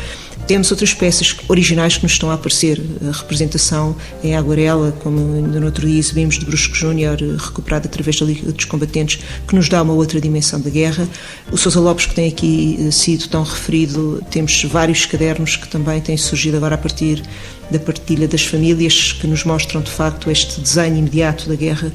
temos 0.46 0.70
outras 0.70 0.92
peças 0.92 1.36
originais 1.48 1.96
que 1.96 2.02
nos 2.02 2.12
estão 2.12 2.30
a 2.30 2.34
aparecer. 2.34 2.80
A 3.08 3.12
representação 3.12 3.94
em 4.24 4.34
aguarela, 4.34 4.92
como 5.00 5.18
ainda 5.36 5.60
no 5.60 5.66
outro 5.66 5.86
dia 5.86 5.98
exibimos 5.98 6.38
de 6.38 6.44
Brusco 6.44 6.74
Júnior, 6.74 7.16
recuperada 7.38 7.86
através 7.86 8.18
da 8.18 8.26
Liga 8.26 8.50
dos 8.50 8.64
Combatentes, 8.64 9.22
que 9.46 9.54
nos 9.54 9.68
dá 9.68 9.82
uma 9.82 9.92
outra 9.92 10.20
dimensão 10.20 10.60
da 10.60 10.70
guerra. 10.70 11.08
O 11.50 11.56
Sousa 11.56 11.80
Lopes, 11.80 12.06
que 12.06 12.14
tem 12.14 12.28
aqui 12.28 12.76
eh, 12.80 12.90
sido 12.90 13.28
tão 13.28 13.42
referido, 13.42 14.22
temos 14.30 14.64
vários 14.64 15.06
cadernos 15.06 15.56
que 15.56 15.68
também 15.68 16.00
têm 16.00 16.16
surgido 16.16 16.56
agora 16.56 16.74
a 16.74 16.78
partir 16.78 17.22
da 17.70 17.78
partilha 17.78 18.26
das 18.26 18.44
famílias, 18.44 19.12
que 19.12 19.26
nos 19.26 19.44
mostram 19.44 19.80
de 19.80 19.90
facto 19.90 20.30
este 20.30 20.60
desenho 20.60 20.96
imediato 20.96 21.48
da 21.48 21.54
guerra 21.54 21.92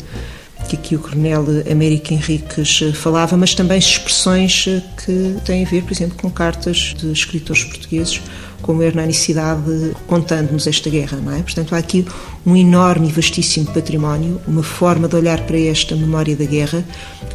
que 0.67 0.75
aqui 0.75 0.95
o 0.95 0.99
Coronel 0.99 1.45
Américo 1.71 2.13
Henriques 2.13 2.81
eh, 2.81 2.91
falava, 2.91 3.37
mas 3.37 3.53
também 3.53 3.77
expressões 3.77 4.65
eh, 4.67 4.81
que 4.97 5.35
têm 5.45 5.65
a 5.65 5.67
ver, 5.67 5.83
por 5.83 5.93
exemplo, 5.93 6.17
com 6.21 6.29
cartas 6.29 6.93
de 6.97 7.11
escritores 7.11 7.63
portugueses, 7.63 8.21
como 8.61 8.83
Hernani 8.83 9.13
Cidade, 9.13 9.95
contando-nos 10.07 10.67
esta 10.67 10.89
guerra, 10.89 11.17
não 11.17 11.31
é? 11.33 11.41
Portanto, 11.41 11.73
há 11.73 11.77
aqui 11.77 12.05
um 12.45 12.55
enorme 12.55 13.07
e 13.07 13.11
vastíssimo 13.11 13.67
património, 13.67 14.41
uma 14.47 14.63
forma 14.63 15.07
de 15.07 15.15
olhar 15.15 15.41
para 15.41 15.59
esta 15.59 15.95
memória 15.95 16.35
da 16.35 16.45
guerra 16.45 16.83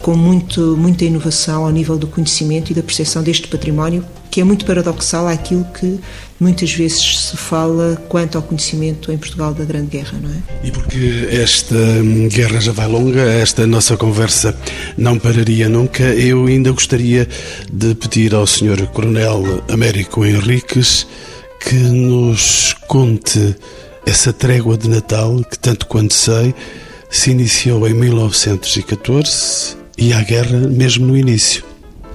com 0.03 0.17
muito, 0.17 0.77
muita 0.77 1.05
inovação 1.05 1.65
ao 1.65 1.71
nível 1.71 1.97
do 1.97 2.07
conhecimento 2.07 2.71
e 2.71 2.75
da 2.75 2.83
percepção 2.83 3.23
deste 3.23 3.49
património, 3.49 4.05
que 4.33 4.41
é 4.41 4.45
muito 4.45 4.65
paradoxal 4.65 5.29
àquilo 5.29 5.63
que 5.79 6.01
muitas 6.41 6.73
vezes 6.73 7.29
se 7.29 7.37
fala 7.37 8.03
quanto 8.09 8.39
ao 8.39 8.43
conhecimento 8.43 9.13
em 9.13 9.19
Portugal 9.19 9.53
da 9.53 9.63
Grande 9.63 9.89
Guerra, 9.89 10.19
não 10.23 10.31
é? 10.31 10.67
E 10.67 10.71
porque 10.71 11.29
esta 11.31 11.75
hum, 11.75 12.29
guerra 12.29 12.59
já 12.59 12.73
vai 12.73 12.87
longa, 12.87 13.21
esta 13.21 13.67
nossa 13.67 13.95
conversa 13.95 14.57
não 14.97 15.19
pararia 15.19 15.69
nunca, 15.69 16.03
eu 16.03 16.47
ainda 16.47 16.73
gostaria 16.73 17.29
de 17.71 17.95
pedir 17.95 18.35
ao 18.35 18.47
Sr. 18.47 18.87
Coronel 18.87 19.63
Américo 19.69 20.25
Henriques 20.25 21.07
que 21.61 21.75
nos 21.75 22.75
conte 22.89 23.55
essa 24.07 24.33
trégua 24.33 24.79
de 24.79 24.89
Natal 24.89 25.45
que, 25.45 25.59
tanto 25.59 25.87
quanto 25.87 26.15
sei, 26.15 26.55
se 27.11 27.31
iniciou 27.31 27.87
em 27.87 27.93
1914 27.93 29.77
e 29.99 30.15
a 30.15 30.23
guerra 30.23 30.57
mesmo 30.57 31.07
no 31.07 31.19
início. 31.19 31.63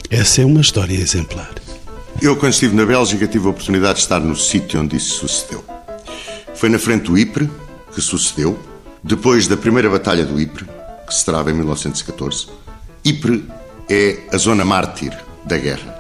Essa 0.10 0.42
é 0.42 0.46
uma 0.46 0.62
história 0.62 0.96
exemplar. 0.96 1.57
Eu, 2.20 2.36
quando 2.36 2.54
estive 2.54 2.76
na 2.76 2.84
Bélgica, 2.84 3.28
tive 3.28 3.46
a 3.46 3.52
oportunidade 3.52 3.96
de 3.96 4.00
estar 4.00 4.20
no 4.20 4.36
sítio 4.36 4.82
onde 4.82 4.98
isso 4.98 5.20
sucedeu. 5.20 5.64
Foi 6.56 6.68
na 6.68 6.80
frente 6.80 7.04
do 7.04 7.18
Ypres 7.18 7.48
que 7.94 8.02
sucedeu, 8.02 8.58
depois 9.04 9.48
da 9.48 9.56
primeira 9.56 9.88
Batalha 9.88 10.26
do 10.26 10.42
Ypres, 10.42 10.68
que 11.06 11.14
se 11.14 11.24
trava 11.24 11.52
em 11.52 11.54
1914. 11.54 12.48
Ypres 13.06 13.42
é 13.88 14.18
a 14.34 14.38
zona 14.38 14.66
mártir 14.66 15.16
da 15.46 15.58
guerra, 15.60 15.96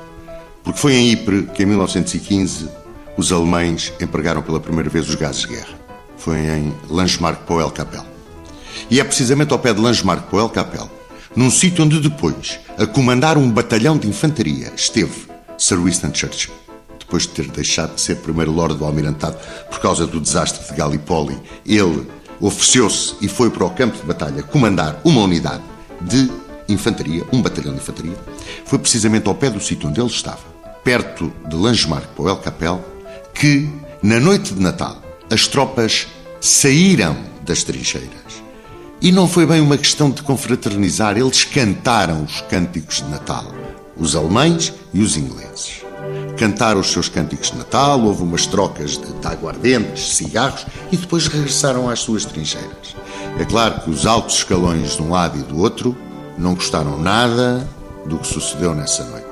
porque 0.63 0.79
foi 0.79 0.95
em 0.95 1.11
Ypres 1.13 1.51
que, 1.53 1.61
em 1.61 1.67
1915, 1.67 2.67
os 3.15 3.31
alemães 3.31 3.93
empregaram 4.01 4.41
pela 4.41 4.59
primeira 4.59 4.89
vez 4.89 5.07
os 5.07 5.15
gases 5.15 5.41
de 5.41 5.49
guerra. 5.49 5.77
Foi 6.17 6.39
em 6.39 6.73
Langemarck-Poel-Capelle. 6.89 8.07
E 8.89 8.99
é 8.99 9.03
precisamente 9.03 9.53
ao 9.53 9.59
pé 9.59 9.71
de 9.71 9.81
Langemarck-Poel-Capelle, 9.81 10.89
num 11.35 11.51
sítio 11.51 11.85
onde 11.85 11.99
depois, 11.99 12.59
a 12.75 12.87
comandar 12.87 13.37
um 13.37 13.49
batalhão 13.51 13.99
de 13.99 14.07
infantaria, 14.07 14.73
esteve 14.75 15.26
Sir 15.57 15.77
Winston 15.77 16.13
Churchill, 16.13 16.53
depois 16.99 17.23
de 17.23 17.29
ter 17.29 17.47
deixado 17.47 17.95
de 17.95 18.01
ser 18.01 18.17
primeiro 18.17 18.51
Lord 18.51 18.75
do 18.75 18.85
Almirantado 18.85 19.37
por 19.69 19.79
causa 19.79 20.05
do 20.05 20.19
desastre 20.19 20.65
de 20.67 20.73
Gallipoli, 20.77 21.37
ele 21.65 22.05
ofereceu-se 22.39 23.15
e 23.21 23.27
foi 23.27 23.49
para 23.49 23.65
o 23.65 23.69
campo 23.71 23.97
de 23.97 24.03
batalha 24.03 24.43
comandar 24.43 24.99
uma 25.03 25.21
unidade 25.21 25.63
de 26.01 26.29
infantaria, 26.69 27.23
um 27.31 27.41
batalhão 27.41 27.73
de 27.73 27.79
infantaria. 27.79 28.17
Foi 28.65 28.77
precisamente 28.77 29.27
ao 29.27 29.35
pé 29.35 29.49
do 29.49 29.59
sítio 29.59 29.89
onde 29.89 29.99
ele 29.99 30.09
estava, 30.09 30.43
perto 30.83 31.31
de 31.47 31.55
Langemarck 31.55 32.07
para 32.15 32.23
o 32.23 32.29
El 32.29 32.37
Capel, 32.37 32.85
que, 33.33 33.69
na 34.03 34.19
noite 34.19 34.53
de 34.53 34.61
Natal, 34.61 35.01
as 35.31 35.47
tropas 35.47 36.07
saíram 36.39 37.17
das 37.41 37.63
trincheiras. 37.63 38.43
E 39.01 39.11
não 39.11 39.27
foi 39.27 39.45
bem 39.45 39.61
uma 39.61 39.77
questão 39.77 40.09
de 40.09 40.23
confraternizar, 40.23 41.17
eles 41.17 41.43
cantaram 41.43 42.23
os 42.23 42.41
cânticos 42.41 42.97
de 42.97 43.05
Natal 43.05 43.45
os 43.99 44.15
alemães 44.15 44.73
e 44.93 45.01
os 45.01 45.17
ingleses. 45.17 45.81
Cantaram 46.37 46.79
os 46.79 46.91
seus 46.91 47.09
cânticos 47.09 47.51
de 47.51 47.57
Natal, 47.57 48.01
houve 48.01 48.23
umas 48.23 48.45
trocas 48.45 48.97
de, 48.97 49.11
de 49.11 49.27
aguardentes, 49.27 50.15
cigarros 50.15 50.65
e 50.91 50.97
depois 50.97 51.27
regressaram 51.27 51.89
às 51.89 51.99
suas 51.99 52.25
trincheiras. 52.25 52.95
É 53.39 53.45
claro 53.45 53.81
que 53.81 53.89
os 53.89 54.05
altos 54.05 54.35
escalões 54.35 54.95
de 54.95 55.01
um 55.01 55.09
lado 55.09 55.37
e 55.37 55.43
do 55.43 55.59
outro 55.59 55.97
não 56.37 56.53
gostaram 56.53 56.99
nada 56.99 57.67
do 58.05 58.17
que 58.17 58.27
sucedeu 58.27 58.73
nessa 58.73 59.03
noite. 59.03 59.27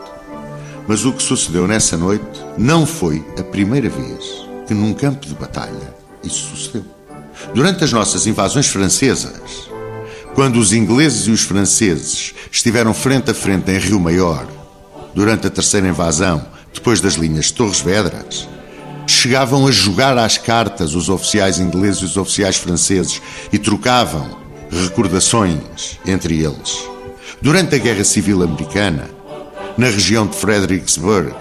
Mas 0.88 1.06
o 1.06 1.14
que 1.14 1.24
sucedeu 1.24 1.68
nessa 1.68 1.98
noite 1.98 2.42
não 2.58 2.86
foi 2.86 3.26
a 3.40 3.44
primeira 3.44 3.90
vez 3.90 4.46
que 4.68 4.74
num 4.74 4.94
campo 4.94 5.26
de 5.26 5.34
batalha 5.34 5.96
isso 6.24 6.56
sucedeu. 6.56 6.86
Durante 7.54 7.84
as 7.84 7.92
nossas 7.92 8.26
invasões 8.28 8.68
francesas, 8.68 9.70
quando 10.36 10.58
os 10.60 10.74
ingleses 10.74 11.28
e 11.28 11.32
os 11.32 11.44
franceses 11.44 12.36
estiveram 12.52 12.94
frente 12.94 13.32
a 13.32 13.34
frente 13.34 13.72
em 13.72 13.80
Rio 13.80 14.02
Maior, 14.02 14.46
durante 15.16 15.48
a 15.48 15.50
terceira 15.50 15.88
invasão, 15.88 16.46
depois 16.74 17.00
das 17.00 17.14
linhas 17.14 17.46
de 17.46 17.54
Torres 17.54 17.80
Vedras, 17.80 18.46
chegavam 19.08 19.66
a 19.66 19.72
jogar 19.72 20.18
às 20.18 20.38
cartas 20.38 20.94
os 20.94 21.08
oficiais 21.08 21.58
ingleses 21.58 22.02
e 22.02 22.06
os 22.06 22.18
oficiais 22.18 22.58
franceses 22.58 23.22
e 23.52 23.58
trocavam 23.58 24.38
recordações 24.70 25.98
entre 26.06 26.44
eles. 26.44 26.84
Durante 27.42 27.76
a 27.76 27.78
Guerra 27.78 28.04
Civil 28.04 28.44
Americana, 28.44 29.10
na 29.78 29.88
região 29.88 30.28
de 30.28 30.36
Fredericksburg, 30.36 31.34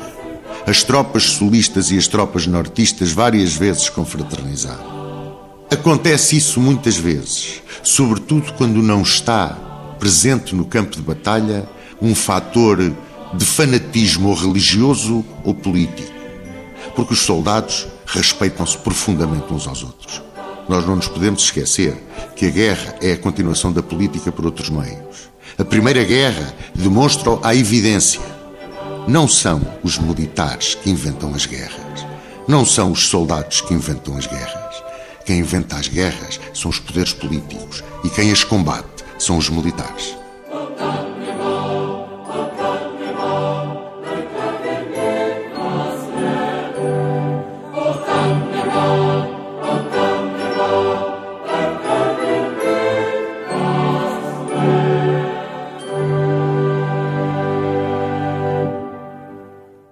as 0.68 0.84
tropas 0.84 1.24
solistas 1.24 1.90
e 1.90 1.98
as 1.98 2.06
tropas 2.06 2.46
nortistas 2.46 3.10
várias 3.10 3.54
vezes 3.54 3.88
confraternizaram. 3.88 4.93
Acontece 5.74 6.36
isso 6.36 6.60
muitas 6.60 6.96
vezes, 6.96 7.60
sobretudo 7.82 8.52
quando 8.52 8.80
não 8.80 9.02
está 9.02 9.48
presente 9.98 10.54
no 10.54 10.64
campo 10.64 10.94
de 10.94 11.02
batalha 11.02 11.68
um 12.00 12.14
fator 12.14 12.78
de 13.32 13.44
fanatismo 13.44 14.28
ou 14.28 14.36
religioso 14.36 15.24
ou 15.42 15.52
político. 15.52 16.12
Porque 16.94 17.14
os 17.14 17.22
soldados 17.22 17.88
respeitam-se 18.06 18.78
profundamente 18.78 19.52
uns 19.52 19.66
aos 19.66 19.82
outros. 19.82 20.22
Nós 20.68 20.86
não 20.86 20.94
nos 20.94 21.08
podemos 21.08 21.42
esquecer 21.42 21.96
que 22.36 22.46
a 22.46 22.50
guerra 22.50 22.94
é 23.02 23.12
a 23.14 23.18
continuação 23.18 23.72
da 23.72 23.82
política 23.82 24.30
por 24.30 24.46
outros 24.46 24.70
meios. 24.70 25.28
A 25.58 25.64
Primeira 25.64 26.04
Guerra 26.04 26.54
demonstra 26.72 27.36
a 27.42 27.52
evidência. 27.52 28.20
Não 29.08 29.26
são 29.26 29.60
os 29.82 29.98
militares 29.98 30.76
que 30.76 30.88
inventam 30.88 31.34
as 31.34 31.46
guerras. 31.46 32.06
Não 32.46 32.64
são 32.64 32.92
os 32.92 33.08
soldados 33.08 33.60
que 33.60 33.74
inventam 33.74 34.16
as 34.16 34.28
guerras. 34.28 34.63
Quem 35.24 35.38
inventa 35.38 35.76
as 35.76 35.88
guerras 35.88 36.38
são 36.52 36.70
os 36.70 36.78
poderes 36.78 37.12
políticos 37.12 37.82
e 38.04 38.10
quem 38.10 38.30
as 38.30 38.44
combate 38.44 39.04
são 39.18 39.38
os 39.38 39.48
militares. 39.48 40.23